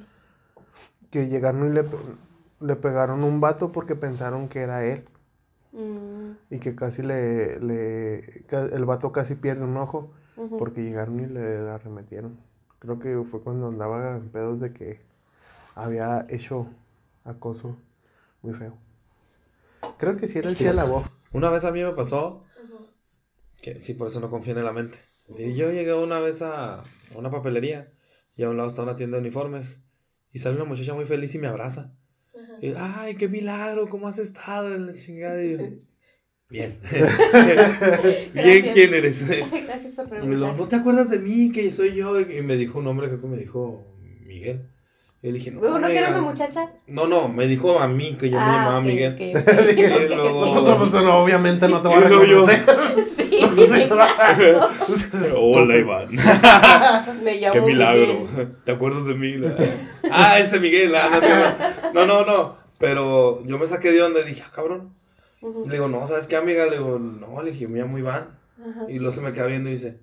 Que 1.11 1.27
llegaron 1.29 1.67
y 1.67 1.71
le, 1.75 1.85
le 2.61 2.77
pegaron 2.77 3.25
un 3.25 3.41
vato 3.41 3.73
porque 3.73 3.95
pensaron 3.97 4.49
que 4.49 4.61
era 4.61 4.85
él. 4.85 5.05
Mm, 5.73 6.37
Y 6.51 6.61
que 6.61 6.75
casi 6.75 7.03
le, 7.03 7.61
le 7.61 8.45
el 8.51 8.85
vato 8.87 9.13
casi 9.13 9.35
pierde 9.35 9.65
un 9.65 9.77
ojo 9.77 10.11
porque 10.57 10.83
llegaron 10.83 11.21
y 11.21 11.27
le 11.27 11.59
arremetieron. 11.71 12.39
Creo 12.79 12.99
que 12.99 13.23
fue 13.31 13.43
cuando 13.43 13.69
andaba 13.69 14.17
en 14.17 14.31
pedos 14.31 14.61
de 14.61 14.73
que 14.73 15.01
había 15.77 16.27
hecho 16.31 16.69
acoso 17.25 17.77
muy 18.43 18.55
feo. 18.55 18.75
Creo 19.99 20.17
que 20.17 20.29
sí 20.29 20.39
era 20.39 20.49
el 20.49 20.55
Shia 20.55 20.73
LaBeouf. 20.73 21.07
Una 21.33 21.51
vez 21.51 21.65
a 21.65 21.73
mí 21.73 21.83
me 21.83 21.93
pasó 21.93 22.45
que 23.63 23.81
sí, 23.81 23.95
por 23.95 24.07
eso 24.07 24.21
no 24.21 24.31
confío 24.31 24.57
en 24.57 24.65
la 24.65 24.73
mente. 24.73 24.99
Y 25.37 25.55
yo 25.55 25.71
llegué 25.73 25.93
una 25.93 26.21
vez 26.21 26.43
a 26.43 26.85
a 27.15 27.19
una 27.19 27.31
papelería 27.31 27.93
y 28.37 28.43
a 28.43 28.51
un 28.51 28.57
lado 28.57 28.69
está 28.69 28.83
una 28.83 28.97
tienda 28.97 29.17
de 29.17 29.23
uniformes 29.23 29.83
y 30.33 30.39
sale 30.39 30.57
una 30.57 30.65
muchacha 30.65 30.95
muy 30.95 31.05
feliz 31.05 31.35
y 31.35 31.39
me 31.39 31.47
abraza. 31.47 31.95
Y, 32.61 32.73
ay, 32.77 33.15
qué 33.17 33.29
milagro, 33.29 33.89
¿cómo 33.89 34.09
has 34.09 34.19
estado? 34.19 34.75
En 34.75 34.87
la 34.87 34.95
chingada. 34.95 35.43
Y 35.43 35.53
yo, 35.53 35.59
Bien. 36.51 36.79
Bien. 38.35 38.71
¿quién 38.73 38.95
eres? 38.95 39.27
Gracias 39.29 39.95
por 39.95 40.09
preguntar. 40.09 40.57
¿no 40.57 40.69
te 40.69 40.77
acuerdas 40.77 41.11
de 41.11 41.19
mí? 41.19 41.53
Que 41.53 41.73
soy 41.73 41.95
yo. 41.95 42.19
Y 42.21 42.43
me 42.43 42.57
dijo 42.57 42.79
un 42.79 42.87
nombre, 42.87 43.09
creo 43.09 43.21
que 43.21 43.27
me 43.27 43.37
dijo 43.37 43.97
Miguel. 44.01 44.69
Y 45.21 45.27
le 45.29 45.33
dije, 45.39 45.51
no. 45.51 45.61
¿Uno 45.61 45.89
que 45.89 45.99
era 45.99 46.07
amiga". 46.09 46.23
una 46.23 46.31
muchacha? 46.33 46.71
No, 46.87 47.07
no, 47.09 47.29
me 47.29 47.49
dijo 47.49 47.79
a 47.81 47.89
mí 47.89 48.17
que 48.17 48.31
yo 48.31 48.37
me 48.39 48.43
Ah, 48.45 48.53
llamaba 48.57 48.81
Miguel. 48.81 49.15
ok, 49.15 49.21
Y 49.21 49.33
luego- 50.15 50.41
ok. 50.71 50.79
Pues, 50.79 50.93
no, 50.93 51.19
obviamente 51.25 51.67
no 51.69 51.81
te 51.81 51.89
van 51.89 52.03
a 52.03 52.07
Y 52.07 52.09
luego 52.09 52.25
yo. 52.25 52.41
conocer. 52.41 52.65
Sí. 53.17 53.39
Hola, 55.37 55.77
Iván. 55.77 56.09
Me 57.23 57.37
llamo 57.41 57.53
Qué 57.55 57.61
milagro. 57.61 58.15
Miguel. 58.21 58.57
¿Te 58.65 58.73
acuerdas 58.73 59.07
de 59.07 59.15
mí? 59.15 59.35
Ah, 60.11 60.39
ese 60.39 60.61
Miguel. 60.61 60.95
ah, 60.95 61.91
no, 61.93 62.07
no, 62.07 62.07
no, 62.07 62.25
no. 62.27 62.57
Pero 62.79 63.45
yo 63.45 63.59
me 63.59 63.67
saqué 63.67 63.91
de 63.91 64.03
onda 64.03 64.21
y 64.21 64.25
dije, 64.25 64.43
ah, 64.47 64.53
cabrón. 64.55 64.95
Le 65.43 65.73
digo, 65.73 65.89
no, 65.89 66.07
¿sabes 66.07 66.27
qué, 66.29 66.37
amiga? 66.37 66.67
Le 66.67 66.79
digo, 66.79 66.99
no, 66.99 67.43
le 67.43 67.53
dije, 67.53 67.67
me 67.69 67.79
llamo 67.81 67.99
Iván. 67.99 68.39
Y 68.89 68.99
luego 68.99 69.13
se 69.13 69.21
me 69.21 69.33
queda 69.33 69.47
viendo 69.47 69.69
y 69.69 69.73
dice, 69.73 70.01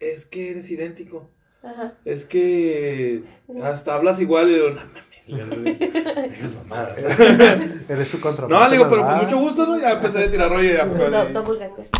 es 0.00 0.26
que 0.26 0.50
eres 0.50 0.70
idéntico. 0.70 1.30
Ajá. 1.64 1.92
Es 2.04 2.26
que 2.26 3.24
hasta 3.62 3.94
hablas 3.94 4.20
igual. 4.20 4.48
Y 4.48 4.52
le 4.52 4.56
digo, 4.56 4.70
no 4.70 4.76
mames. 4.86 5.14
Le 5.26 5.72
dije, 5.72 5.90
"Dejas 6.28 6.54
mamadas". 6.54 6.98
Eres 7.88 8.08
su 8.08 8.20
control. 8.20 8.50
No, 8.50 8.68
le 8.68 8.76
digo, 8.76 8.88
pero 8.88 9.06
pues 9.06 9.22
mucho 9.22 9.38
gusto, 9.38 9.66
¿no? 9.66 9.78
Ya 9.78 9.92
empecé 9.92 10.24
a 10.24 10.30
tirar 10.30 10.50
rollo 10.50 10.70
y 10.70 10.74
ya 10.74 10.86
pues. 10.86 11.00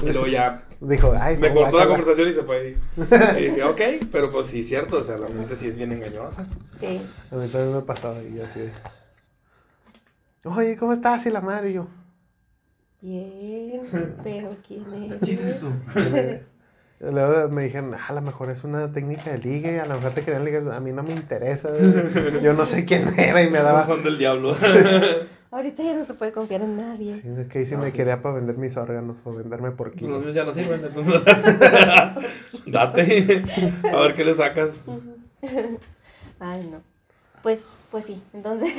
Y 0.02 0.06
luego 0.12 0.26
ya 0.26 0.64
Dijo, 0.80 1.14
ay, 1.18 1.38
me 1.38 1.48
no, 1.48 1.54
cortó 1.54 1.78
la 1.78 1.86
conversación 1.86 2.28
y 2.28 2.32
se 2.32 2.42
fue. 2.42 2.76
Y 2.96 3.42
dije, 3.42 3.64
ok, 3.64 3.80
pero 4.12 4.28
pues 4.28 4.46
sí, 4.46 4.62
cierto, 4.62 4.98
o 4.98 5.02
sea, 5.02 5.16
la 5.16 5.28
mente 5.28 5.56
sí 5.56 5.68
es 5.68 5.78
bien 5.78 5.92
engañosa. 5.92 6.46
Sí. 6.78 7.00
A 7.30 7.36
mí 7.36 7.48
también 7.48 7.76
me 7.76 7.82
pasaba 7.82 8.22
y 8.22 8.34
yo 8.34 8.44
así 8.44 8.60
de, 8.60 8.70
Oye, 10.44 10.76
¿cómo 10.76 10.92
estás? 10.92 11.24
Y 11.24 11.30
la 11.30 11.40
madre 11.40 11.70
y 11.70 11.74
yo. 11.74 11.86
Bien, 13.00 13.82
pero 14.22 14.56
¿quién 14.66 15.12
es? 15.12 15.18
¿Quién 15.20 15.38
eres 15.38 15.58
tú? 15.58 15.70
Luego 17.12 17.48
me 17.50 17.64
dijeron, 17.64 17.94
"Ah, 17.94 18.06
a 18.08 18.12
lo 18.14 18.22
mejor 18.22 18.50
es 18.50 18.64
una 18.64 18.90
técnica 18.92 19.30
de 19.30 19.38
ligue, 19.38 19.80
a 19.80 19.86
lo 19.86 19.96
mejor 19.96 20.12
te 20.12 20.22
querían 20.24 20.44
ligar, 20.44 20.70
a 20.72 20.80
mí 20.80 20.92
no 20.92 21.02
me 21.02 21.12
interesa, 21.12 21.70
yo 22.42 22.52
no 22.54 22.64
sé 22.66 22.84
quién 22.84 23.18
era 23.18 23.42
y 23.42 23.50
me 23.50 23.58
daba... 23.58 23.84
son 23.84 24.02
del 24.02 24.18
diablo. 24.18 24.54
Ahorita 25.50 25.84
ya 25.84 25.94
no 25.94 26.02
se 26.02 26.14
puede 26.14 26.32
confiar 26.32 26.62
en 26.62 26.76
nadie. 26.76 27.20
Sí, 27.22 27.28
es 27.38 27.46
que 27.46 27.64
si 27.64 27.76
me 27.76 27.92
quería 27.92 28.20
para 28.20 28.34
vender 28.34 28.56
mis 28.58 28.76
órganos 28.76 29.16
o 29.24 29.32
venderme 29.34 29.70
por 29.70 29.90
Pues 29.92 30.00
kilo. 30.02 30.14
los 30.14 30.22
míos 30.22 30.34
ya 30.34 30.44
no 30.44 30.52
sirven, 30.52 30.80
entonces. 30.84 31.22
Date. 32.66 33.44
A 33.92 34.00
ver 34.00 34.14
qué 34.14 34.24
le 34.24 34.34
sacas. 34.34 34.70
Ay, 36.40 36.68
no. 36.72 36.82
Pues, 37.42 37.64
pues 37.90 38.04
sí, 38.06 38.20
entonces, 38.32 38.72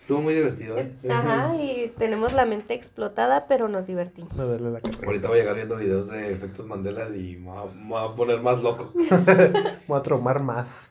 Estuvo 0.00 0.22
muy 0.22 0.32
divertido, 0.32 0.78
¿eh? 0.78 0.96
ajá, 1.10 1.54
y 1.56 1.92
tenemos 1.98 2.32
la 2.32 2.46
mente 2.46 2.72
explotada, 2.72 3.46
pero 3.46 3.68
nos 3.68 3.86
divertimos. 3.86 4.34
La. 4.34 4.80
Ahorita 5.06 5.28
voy 5.28 5.36
a 5.36 5.40
llegar 5.42 5.54
viendo 5.54 5.76
videos 5.76 6.08
de 6.08 6.32
efectos 6.32 6.64
Mandela 6.64 7.14
y 7.14 7.36
me 7.36 7.50
voy 7.50 8.02
a, 8.02 8.14
poner 8.16 8.40
más 8.40 8.62
loco. 8.62 8.94
Voy 9.86 9.98
a 9.98 10.02
tromar 10.02 10.42
más. 10.42 10.88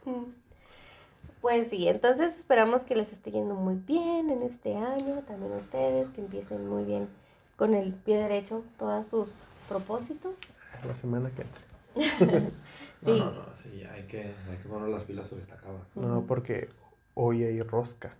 Pues 1.42 1.70
sí, 1.70 1.88
entonces 1.88 2.38
esperamos 2.38 2.86
que 2.86 2.96
les 2.96 3.12
esté 3.12 3.32
yendo 3.32 3.56
muy 3.56 3.76
bien 3.76 4.30
en 4.30 4.44
este 4.44 4.78
año, 4.78 5.24
también 5.28 5.54
ustedes, 5.54 6.10
que 6.10 6.22
empiecen 6.22 6.68
muy 6.68 6.84
bien 6.84 7.10
con 7.56 7.74
el 7.74 7.94
pie 7.94 8.18
derecho 8.18 8.64
todos 8.78 9.08
sus 9.08 9.46
propósitos. 9.68 10.36
La 10.88 10.96
semana 10.96 11.32
que 11.32 11.42
entra. 11.42 12.52
Sí. 13.02 13.12
No, 13.18 13.32
no, 13.32 13.32
no, 13.32 13.56
sí, 13.56 13.82
hay 13.86 14.04
que, 14.08 14.20
hay 14.20 14.58
que 14.62 14.68
poner 14.68 14.90
las 14.90 15.04
pilas 15.04 15.26
porque 15.30 15.44
está 15.44 15.56
cabrón. 15.56 15.84
No, 15.96 16.26
porque 16.28 16.68
hoy 17.14 17.46
hay 17.46 17.62
rosca. 17.62 18.14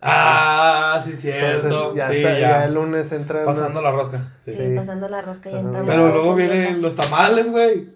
Ah, 0.00 1.00
sí, 1.04 1.14
cierto. 1.14 1.66
Entonces, 1.66 1.96
ya, 1.96 2.06
sí, 2.08 2.16
está, 2.18 2.32
ya. 2.34 2.38
ya 2.40 2.64
el 2.66 2.74
lunes 2.74 3.10
entra. 3.12 3.42
Pasando 3.44 3.82
la 3.82 3.90
rosca. 3.90 4.32
Sí. 4.38 4.52
Sí, 4.52 4.56
Sí. 4.58 4.74
pasando 4.76 5.08
la 5.08 5.22
rosca 5.22 5.50
entramos. 5.50 5.88
la- 5.88 5.94
Pero 5.94 6.08
luego 6.08 6.34
vienen 6.34 6.80
los 6.80 6.94
tamales, 6.94 7.50
güey. 7.50 7.90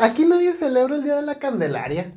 Aquí 0.00 0.26
nadie 0.26 0.52
celebra 0.52 0.94
el 0.96 1.04
Día 1.04 1.16
de 1.16 1.22
la 1.22 1.38
Candelaria. 1.38 2.12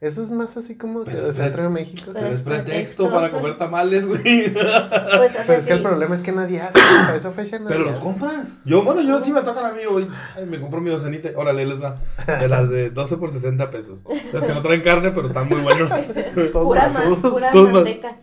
Eso 0.00 0.22
es 0.22 0.30
más 0.30 0.56
así 0.56 0.78
como 0.78 1.04
que 1.04 1.10
Pero 1.10 1.26
es 1.30 1.36
centro 1.36 1.62
de 1.64 1.68
México. 1.68 2.04
Pero 2.06 2.20
Pero 2.20 2.26
es 2.34 2.40
pretexto 2.40 2.64
pretexto. 3.04 3.10
para 3.10 3.30
comer 3.30 3.58
tamales, 3.58 4.06
güey. 4.06 4.22
Pues, 4.54 5.32
Pero 5.46 5.58
es 5.60 5.66
que 5.66 5.72
el 5.72 5.78
sí. 5.78 5.84
problema 5.84 6.14
es 6.14 6.22
que 6.22 6.32
nadie 6.32 6.62
hace. 6.62 6.78
Para 6.78 7.16
esa 7.16 7.32
fecha 7.32 7.58
nadie 7.58 7.68
Pero 7.72 7.84
los 7.84 7.92
hace. 7.94 8.02
compras. 8.02 8.58
Yo, 8.64 8.82
bueno, 8.82 9.02
yo 9.02 9.18
sí 9.20 9.30
me 9.30 9.42
tocan 9.42 9.66
a 9.66 9.72
mí 9.72 9.82
hoy. 9.84 10.08
Ay, 10.34 10.46
me 10.46 10.58
compro 10.58 10.80
mi 10.80 10.88
docenita. 10.88 11.28
Órale, 11.36 11.66
les 11.66 11.80
da. 11.80 11.98
De 12.26 12.48
las 12.48 12.70
de 12.70 12.88
12 12.88 13.18
por 13.18 13.28
60 13.30 13.68
pesos. 13.70 14.02
Las 14.32 14.44
que 14.44 14.54
no 14.54 14.62
traen 14.62 14.80
carne, 14.80 15.10
pero 15.10 15.26
están 15.26 15.46
muy 15.48 15.60
buenos. 15.60 15.90
Todos 16.52 16.64
Pura, 16.64 16.88
ma- 16.88 16.94
basudos. 17.00 17.32
pura 17.32 17.52
manteca. 17.52 18.16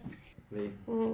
Mm, 0.87 1.13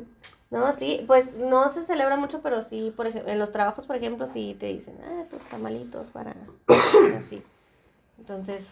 No, 0.49 0.71
sí, 0.71 1.03
pues 1.07 1.33
no 1.33 1.67
se 1.67 1.83
celebra 1.83 2.15
mucho, 2.15 2.39
pero 2.41 2.61
sí, 2.61 2.93
por 2.95 3.07
ejemplo, 3.07 3.29
en 3.31 3.37
los 3.39 3.51
trabajos, 3.51 3.85
por 3.85 3.97
ejemplo, 3.97 4.27
sí 4.27 4.55
te 4.57 4.67
dicen, 4.67 4.95
ah, 5.03 5.23
tus 5.29 5.43
tamalitos 5.43 6.07
para 6.07 6.35
así. 7.17 7.41
Entonces, 8.17 8.63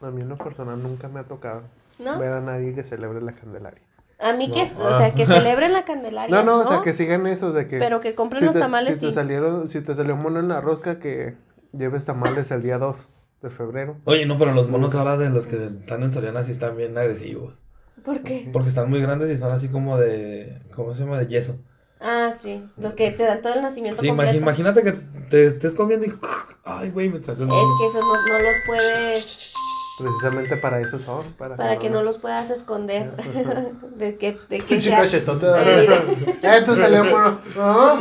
A 0.00 0.10
mí 0.10 0.22
en 0.22 0.28
lo 0.28 0.36
personal 0.36 0.82
nunca 0.82 1.08
me 1.08 1.20
ha 1.20 1.24
tocado 1.24 1.62
¿no? 1.98 2.18
ver 2.18 2.32
a 2.32 2.40
nadie 2.40 2.74
que 2.74 2.84
celebre 2.84 3.20
la 3.20 3.32
Candelaria. 3.32 3.82
A 4.20 4.32
mí 4.32 4.50
que, 4.50 4.64
No. 4.74 4.84
o 4.86 4.98
sea, 4.98 5.12
que 5.14 5.26
celebren 5.26 5.72
la 5.72 5.84
Candelaria. 5.84 6.34
No, 6.34 6.42
no, 6.44 6.60
o 6.60 6.64
sea, 6.64 6.82
que 6.82 6.92
sigan 6.92 7.26
eso 7.26 7.52
de 7.52 7.68
que... 7.68 7.78
Pero 7.78 8.00
que 8.00 8.14
compren 8.14 8.40
si 8.40 8.46
los 8.46 8.54
te, 8.54 8.60
tamales, 8.60 8.96
si 8.96 9.00
te 9.02 9.08
sí. 9.08 9.12
salieron, 9.14 9.68
si 9.68 9.80
te 9.80 9.94
salió 9.94 10.16
mono 10.16 10.40
en 10.40 10.48
la 10.48 10.60
rosca, 10.60 10.98
que 10.98 11.36
lleves 11.72 12.04
tamales 12.04 12.50
el 12.50 12.62
día 12.62 12.78
2 12.78 13.06
de 13.42 13.50
febrero. 13.50 13.96
Oye, 14.04 14.26
no, 14.26 14.38
pero 14.38 14.52
los 14.52 14.68
monos 14.68 14.94
ahora 14.96 15.16
de 15.16 15.30
los 15.30 15.46
que 15.46 15.66
están 15.66 16.02
en 16.02 16.10
Soriana 16.10 16.42
sí 16.42 16.50
están 16.50 16.76
bien 16.76 16.96
agresivos. 16.98 17.62
¿Por 18.04 18.22
qué? 18.22 18.48
Porque 18.52 18.68
están 18.70 18.88
muy 18.90 19.00
grandes 19.00 19.30
y 19.30 19.36
son 19.36 19.52
así 19.52 19.68
como 19.68 19.98
de. 19.98 20.58
¿Cómo 20.74 20.94
se 20.94 21.04
llama? 21.04 21.18
De 21.18 21.26
yeso. 21.26 21.58
Ah, 22.00 22.30
sí, 22.40 22.62
los 22.76 22.94
que 22.94 23.10
te 23.10 23.24
dan 23.24 23.42
todo 23.42 23.54
el 23.54 23.60
nacimiento 23.62 24.00
Sí, 24.00 24.06
completo. 24.08 24.36
imagínate 24.36 24.82
que 24.84 24.92
te 25.28 25.44
estés 25.44 25.74
comiendo 25.74 26.06
y. 26.06 26.14
Ay, 26.64 26.90
güey, 26.90 27.08
me 27.08 27.18
salió 27.22 27.44
Es 27.44 27.50
que 27.80 27.86
esos 27.86 28.00
no, 28.00 28.26
no 28.26 28.38
los 28.38 28.56
puedes, 28.66 29.52
Precisamente 29.98 30.56
para 30.56 30.80
eso 30.80 30.98
son. 30.98 31.24
Para, 31.32 31.56
para 31.56 31.78
que 31.78 31.90
no 31.90 32.02
los 32.02 32.18
puedas 32.18 32.50
esconder. 32.50 33.10
de 33.96 34.16
que, 34.16 34.38
de 34.48 34.60
que 34.60 34.80
sea... 34.80 35.04
Eh, 35.04 36.62
te 36.64 36.76
salió 36.76 37.04
mono. 37.04 37.40
Ah, 37.58 38.00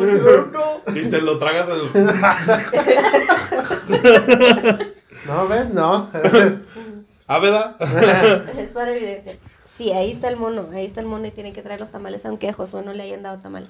Y 0.94 1.10
te 1.10 1.22
lo 1.22 1.38
tragas 1.38 1.68
al. 1.70 1.92
No, 5.28 5.48
¿ves? 5.48 5.74
No. 5.74 6.10
Ah, 7.28 7.40
¿verdad? 7.40 7.76
Es 8.58 8.72
para 8.72 8.96
evidencia. 8.96 9.34
Sí, 9.76 9.92
ahí 9.92 10.12
está 10.12 10.30
el 10.30 10.38
mono, 10.38 10.68
ahí 10.74 10.86
está 10.86 11.02
el 11.02 11.08
mono 11.08 11.28
y 11.28 11.32
tienen 11.32 11.54
que 11.54 11.62
traer 11.62 11.80
los 11.80 11.92
tamales, 11.92 12.26
aunque 12.26 12.50
a 12.50 12.54
Josué 12.54 12.82
no 12.84 12.94
le 12.94 13.04
hayan 13.04 13.24
dado 13.24 13.40
tamales. 13.40 13.70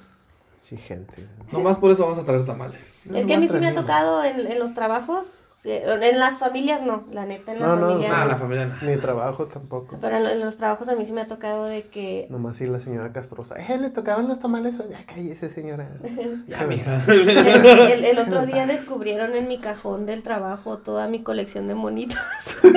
Sí, 0.61 0.77
gente. 0.77 1.27
Nomás 1.51 1.77
por 1.77 1.91
eso 1.91 2.03
vamos 2.03 2.19
a 2.19 2.25
traer 2.25 2.45
tamales. 2.45 2.93
es 3.13 3.25
que 3.25 3.33
a 3.33 3.39
mí 3.39 3.47
sí 3.47 3.57
me 3.57 3.69
ha 3.69 3.75
tocado 3.75 4.23
en, 4.23 4.39
en 4.51 4.59
los 4.59 4.73
trabajos, 4.73 5.25
en 5.65 6.19
las 6.19 6.37
familias 6.37 6.81
no, 6.83 7.05
la 7.11 7.25
neta, 7.25 7.51
en 7.51 7.59
la 7.59 7.67
No, 7.75 7.87
familia 7.89 8.09
Ah, 8.13 8.19
no. 8.23 8.27
la 8.27 8.35
familia 8.35 8.65
no. 8.67 8.75
Ni 8.89 8.97
trabajo 8.97 9.45
tampoco. 9.45 9.97
Pero 9.99 10.17
en, 10.17 10.23
lo- 10.23 10.29
en 10.29 10.39
los 10.39 10.55
trabajos 10.57 10.87
a 10.89 10.95
mí 10.95 11.03
sí 11.03 11.13
me 11.13 11.21
ha 11.21 11.27
tocado 11.27 11.65
de 11.65 11.83
que... 11.87 12.27
Nomás 12.29 12.57
sí 12.57 12.65
la 12.67 12.79
señora 12.79 13.11
castrosa. 13.11 13.55
Eh, 13.55 13.77
le 13.77 13.89
tocaban 13.89 14.27
los 14.27 14.39
tamales. 14.39 14.77
Ya 14.89 15.03
cállese, 15.05 15.49
señora. 15.49 15.87
Ya, 16.47 16.65
mija. 16.67 17.01
El, 17.07 17.27
el- 17.29 18.05
el 18.05 18.19
otro 18.27 18.45
día 18.45 18.65
descubrieron 18.67 19.33
en 19.35 19.47
mi 19.47 19.57
cajón 19.57 20.05
del 20.05 20.21
trabajo 20.23 20.77
toda 20.77 21.07
mi 21.07 21.23
colección 21.23 21.67
de 21.67 21.75
monitos. 21.75 22.19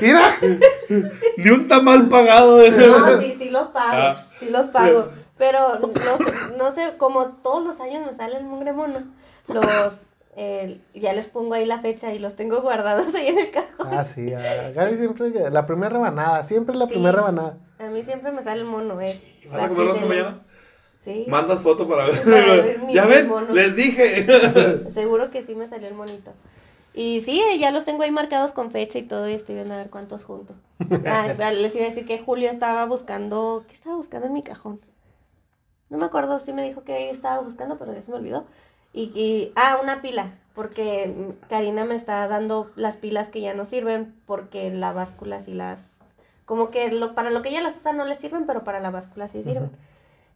Mira. 0.00 0.36
Ni 1.36 1.50
un 1.50 1.68
tamal 1.68 2.08
pagado. 2.08 2.56
de- 2.58 2.70
No, 2.70 3.20
sí, 3.20 3.34
sí 3.38 3.50
los 3.50 3.68
pago, 3.68 3.92
Ah. 3.92 4.26
sí 4.38 4.48
los 4.50 4.68
pago. 4.68 5.08
Pero 5.36 5.78
no 5.78 5.88
sé, 6.18 6.56
no 6.58 6.70
sé, 6.70 6.92
como 6.98 7.26
todos 7.42 7.64
los 7.66 7.80
años 7.80 8.04
me 8.06 8.14
sale 8.14 8.36
el 8.36 8.44
mugre 8.44 8.72
mono, 8.74 9.00
los, 9.48 9.94
eh, 10.36 10.80
ya 10.94 11.12
les 11.12 11.26
pongo 11.26 11.54
ahí 11.54 11.66
la 11.66 11.80
fecha 11.80 12.12
y 12.14 12.18
los 12.18 12.36
tengo 12.36 12.60
guardados 12.62 13.14
ahí 13.14 13.28
en 13.28 13.38
el 13.38 13.50
cajón. 13.50 13.88
Ah, 13.90 14.04
sí. 14.04 14.32
A 14.32 14.70
Gaby 14.70 14.96
siempre. 14.96 15.50
La 15.50 15.66
primera 15.66 15.88
rebanada. 15.90 16.44
Siempre 16.44 16.76
la 16.76 16.86
Sí. 16.86 16.94
primera 16.94 17.16
rebanada. 17.16 17.58
A 17.78 17.86
mí 17.86 18.02
siempre 18.02 18.30
me 18.32 18.42
sale 18.42 18.60
el 18.60 18.66
mono, 18.66 19.00
es... 19.00 19.36
¿Vas 19.50 19.62
a 19.62 19.64
así 19.66 19.74
comer 19.74 19.94
de 19.94 20.00
mañana? 20.06 20.40
Sí, 20.98 21.24
Mandas 21.28 21.62
foto 21.62 21.88
para 21.88 22.06
Para 22.08 22.20
ver 22.44 22.62
ver. 22.62 22.78
mi- 22.86 22.92
ya 22.92 23.06
ven, 23.06 23.26
mono. 23.26 23.54
les 23.54 23.74
dije. 23.74 24.26
seguro 24.90 25.30
que 25.30 25.42
sí 25.42 25.54
me 25.54 25.66
salió 25.66 25.88
el 25.88 25.94
monito. 25.94 26.32
Y 26.92 27.22
sí, 27.22 27.40
ya 27.58 27.70
los 27.70 27.84
tengo 27.86 28.02
ahí 28.02 28.10
marcados 28.10 28.52
con 28.52 28.70
fecha 28.70 28.98
y 28.98 29.02
todo 29.04 29.28
y 29.28 29.32
estoy 29.32 29.54
viendo 29.54 29.72
a 29.74 29.78
ver 29.78 29.88
cuántos 29.90 30.24
junto. 30.24 30.54
Ah, 31.06 31.52
les 31.52 31.74
iba 31.74 31.84
a 31.86 31.88
decir 31.88 32.04
que 32.04 32.18
Julio 32.18 32.50
estaba 32.50 32.84
buscando, 32.84 33.64
¿qué 33.68 33.74
estaba 33.74 33.96
buscando 33.96 34.26
en 34.26 34.32
mi 34.34 34.42
cajón? 34.42 34.80
No 35.88 35.98
me 35.98 36.04
acuerdo 36.04 36.38
si 36.38 36.52
me 36.52 36.62
dijo 36.62 36.82
que 36.84 37.10
estaba 37.10 37.40
buscando, 37.40 37.78
pero 37.78 37.94
ya 37.94 38.02
se 38.02 38.10
me 38.10 38.16
olvidó. 38.18 38.44
Y, 38.92 39.12
y- 39.14 39.52
ah, 39.56 39.78
una 39.82 40.02
pila, 40.02 40.32
porque 40.54 41.34
Karina 41.48 41.84
me 41.84 41.94
está 41.94 42.26
dando 42.28 42.70
las 42.76 42.96
pilas 42.96 43.28
que 43.28 43.40
ya 43.40 43.54
no 43.54 43.64
sirven, 43.64 44.14
porque 44.26 44.70
la 44.70 44.92
báscula 44.92 45.40
sí 45.40 45.54
las, 45.54 45.92
como 46.44 46.70
que 46.70 46.90
lo, 46.90 47.14
para 47.14 47.30
lo 47.30 47.42
que 47.42 47.50
ella 47.50 47.60
las 47.62 47.76
usa 47.76 47.92
no 47.92 48.04
le 48.04 48.16
sirven, 48.16 48.46
pero 48.46 48.64
para 48.64 48.80
la 48.80 48.90
báscula 48.90 49.28
sí 49.28 49.42
sirven. 49.42 49.70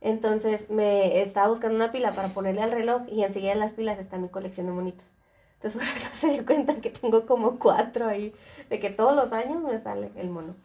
Entonces 0.00 0.68
me 0.70 1.22
estaba 1.22 1.48
buscando 1.48 1.76
una 1.76 1.90
pila 1.90 2.12
para 2.12 2.28
ponerle 2.28 2.62
al 2.62 2.70
reloj 2.72 3.02
y 3.08 3.22
enseguida 3.24 3.52
en 3.52 3.60
las 3.60 3.72
pilas 3.72 3.98
está 3.98 4.18
mi 4.18 4.28
colección 4.28 4.66
de 4.66 4.72
monitos. 4.72 5.06
Entonces 5.54 5.80
por 5.88 5.96
eso 5.96 6.10
se 6.14 6.28
dio 6.28 6.44
cuenta 6.46 6.74
que 6.76 6.90
tengo 6.90 7.26
como 7.26 7.58
cuatro 7.58 8.06
ahí, 8.06 8.34
de 8.70 8.78
que 8.80 8.90
todos 8.90 9.16
los 9.16 9.32
años 9.32 9.62
me 9.62 9.78
sale 9.80 10.10
el 10.16 10.28
mono. 10.30 10.54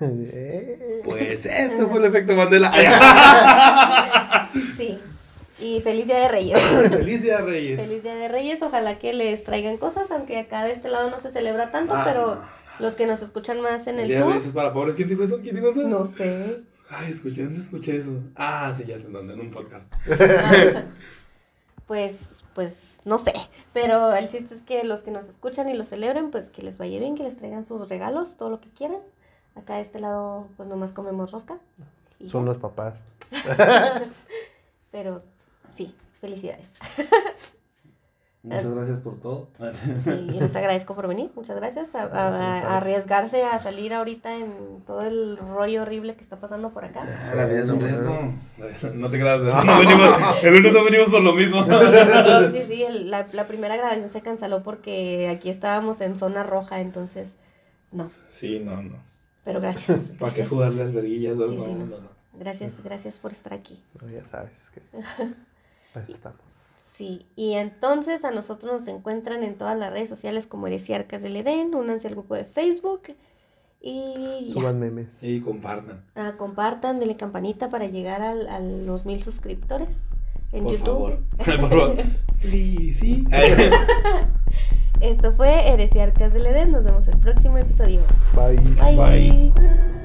Eh, 0.00 1.02
Pues 1.04 1.46
este 1.46 1.86
fue 1.86 1.98
el 2.00 2.06
efecto 2.06 2.34
Mandela. 2.34 2.72
Sí. 4.76 4.98
Y 5.58 5.80
feliz 5.80 6.06
día 6.06 6.18
de 6.20 6.28
Reyes. 6.28 6.60
Feliz 6.90 7.22
día, 7.22 7.40
Reyes. 7.40 7.80
Feliz 7.80 8.02
Día 8.02 8.14
de 8.14 8.28
Reyes, 8.28 8.60
ojalá 8.62 8.98
que 8.98 9.12
les 9.14 9.42
traigan 9.42 9.78
cosas, 9.78 10.10
aunque 10.10 10.38
acá 10.38 10.64
de 10.64 10.72
este 10.72 10.88
lado 10.90 11.08
no 11.10 11.18
se 11.18 11.30
celebra 11.30 11.70
tanto, 11.70 11.94
Ah, 11.96 12.02
pero 12.04 12.34
no, 12.34 12.40
los 12.78 12.94
que 12.94 13.06
nos 13.06 13.22
escuchan 13.22 13.60
más 13.62 13.86
en 13.86 13.94
El 13.94 14.02
el 14.02 14.08
día 14.08 14.16
de 14.18 14.22
sur, 14.22 14.32
Reyes 14.32 14.46
es 14.46 14.52
para 14.52 14.72
pobres. 14.74 14.96
¿Quién 14.96 15.08
dijo 15.08 15.22
eso? 15.22 15.40
¿Quién 15.42 15.54
dijo 15.56 15.68
eso? 15.68 15.82
no 15.88 16.04
sé. 16.04 16.60
Ay, 16.90 17.10
escuché, 17.10 17.44
¿dónde 17.44 17.60
escuché 17.60 17.96
eso? 17.96 18.12
Ah, 18.36 18.72
sí, 18.74 18.84
ya 18.86 18.98
sé 18.98 19.08
dónde, 19.08 19.32
en 19.34 19.40
un 19.40 19.50
podcast. 19.50 19.90
Pues, 21.86 22.42
pues, 22.54 22.96
no 23.04 23.18
sé, 23.18 23.32
pero 23.72 24.12
el 24.14 24.28
chiste 24.28 24.54
es 24.54 24.60
que 24.62 24.82
los 24.82 25.02
que 25.02 25.12
nos 25.12 25.26
escuchan 25.28 25.68
y 25.68 25.74
los 25.74 25.86
celebren, 25.88 26.30
pues 26.32 26.50
que 26.50 26.60
les 26.62 26.78
vaya 26.78 26.98
bien, 26.98 27.14
que 27.14 27.22
les 27.22 27.36
traigan 27.36 27.64
sus 27.64 27.88
regalos, 27.88 28.36
todo 28.36 28.50
lo 28.50 28.60
que 28.60 28.68
quieran. 28.70 28.98
Acá 29.54 29.76
de 29.76 29.82
este 29.82 30.00
lado, 30.00 30.48
pues 30.56 30.68
nomás 30.68 30.90
comemos 30.92 31.30
rosca. 31.30 31.58
y 32.18 32.28
Son 32.28 32.42
ya. 32.44 32.48
los 32.48 32.58
papás. 32.58 33.04
Pero 34.90 35.22
sí, 35.76 35.94
felicidades. 36.20 36.66
Muchas 38.42 38.64
gracias 38.76 39.00
por 39.00 39.18
todo. 39.20 39.48
Sí, 40.04 40.26
yo 40.32 40.40
les 40.40 40.54
agradezco 40.54 40.94
por 40.94 41.08
venir, 41.08 41.32
muchas 41.34 41.56
gracias. 41.56 41.96
A, 41.96 42.04
a- 42.04 42.60
a 42.60 42.76
arriesgarse 42.76 43.42
a 43.44 43.58
salir 43.58 43.92
ahorita 43.92 44.36
en 44.36 44.82
todo 44.86 45.00
el 45.02 45.36
rollo 45.36 45.82
horrible 45.82 46.14
que 46.14 46.20
está 46.22 46.36
pasando 46.36 46.70
por 46.70 46.84
acá. 46.84 47.02
Ah, 47.04 47.34
La 47.34 47.46
vida 47.46 47.60
es 47.62 47.70
un 47.70 47.80
riesgo. 47.80 48.32
No 48.94 49.10
te 49.10 49.18
creas, 49.18 49.42
¿eh? 49.42 49.50
no 49.66 49.78
venimos, 49.80 50.08
el 50.44 50.54
lunes 50.54 50.72
no 50.72 50.84
venimos 50.84 51.10
por 51.10 51.22
lo 51.22 51.32
mismo. 51.34 51.64
Sí, 51.64 52.60
sí, 52.60 52.62
sí, 52.68 52.82
el- 52.84 53.10
la, 53.10 53.26
la 53.32 53.46
primera 53.48 53.76
grabación 53.76 54.08
se 54.10 54.20
canceló 54.22 54.62
porque 54.62 55.28
aquí 55.28 55.50
estábamos 55.50 56.00
en 56.00 56.16
zona 56.16 56.44
roja, 56.44 56.78
entonces 56.80 57.30
no, 57.90 58.10
Sí, 58.28 58.60
no, 58.60 58.80
no. 58.80 58.96
pero 59.44 59.60
gracias. 59.60 60.12
¿Para 60.20 60.32
qué 60.32 60.46
jugarle 60.46 60.82
al 60.82 60.92
verguillas? 60.92 61.36
No, 61.36 61.48
Sí, 61.48 61.58
sí, 61.64 61.72
no, 61.72 61.86
no. 61.86 61.98
no. 61.98 62.08
Gracias, 62.38 62.80
gracias 62.84 63.18
por 63.18 63.32
estar 63.32 63.52
aquí. 63.54 63.82
Ya 64.14 64.24
sabes 64.24 64.52
que 64.72 64.82
ahí 65.96 66.12
estamos. 66.12 66.40
Sí, 66.94 67.26
y 67.36 67.52
entonces 67.54 68.24
a 68.24 68.30
nosotros 68.30 68.72
nos 68.80 68.88
encuentran 68.88 69.42
en 69.42 69.56
todas 69.58 69.76
las 69.78 69.92
redes 69.92 70.08
sociales 70.08 70.46
como 70.46 70.66
Heresiarcas 70.66 71.22
del 71.22 71.36
Edén, 71.36 71.74
únanse 71.74 72.08
al 72.08 72.14
grupo 72.14 72.34
de 72.34 72.44
Facebook 72.44 73.02
y. 73.82 74.50
Suban 74.52 74.78
memes. 74.80 75.22
Y 75.22 75.40
compartan. 75.40 76.02
Ah, 76.14 76.32
compartan, 76.38 76.98
denle 76.98 77.16
campanita 77.16 77.68
para 77.68 77.86
llegar 77.86 78.22
al- 78.22 78.48
a 78.48 78.60
los 78.60 79.04
mil 79.04 79.22
suscriptores 79.22 79.96
en 80.52 80.64
Por 80.64 80.72
YouTube. 80.72 80.86
favor. 80.86 81.18
Por 81.36 81.70
favor. 81.70 81.96
Please, 82.40 82.94
sí. 82.94 83.24
Esto 85.00 85.32
fue 85.32 85.68
Heresiarcas 85.68 86.32
del 86.32 86.46
Edén, 86.46 86.70
nos 86.72 86.82
vemos 86.82 87.06
el 87.08 87.18
próximo 87.18 87.58
episodio. 87.58 88.00
Bye. 88.34 88.56
Bye. 88.56 88.96
Bye. 89.52 89.95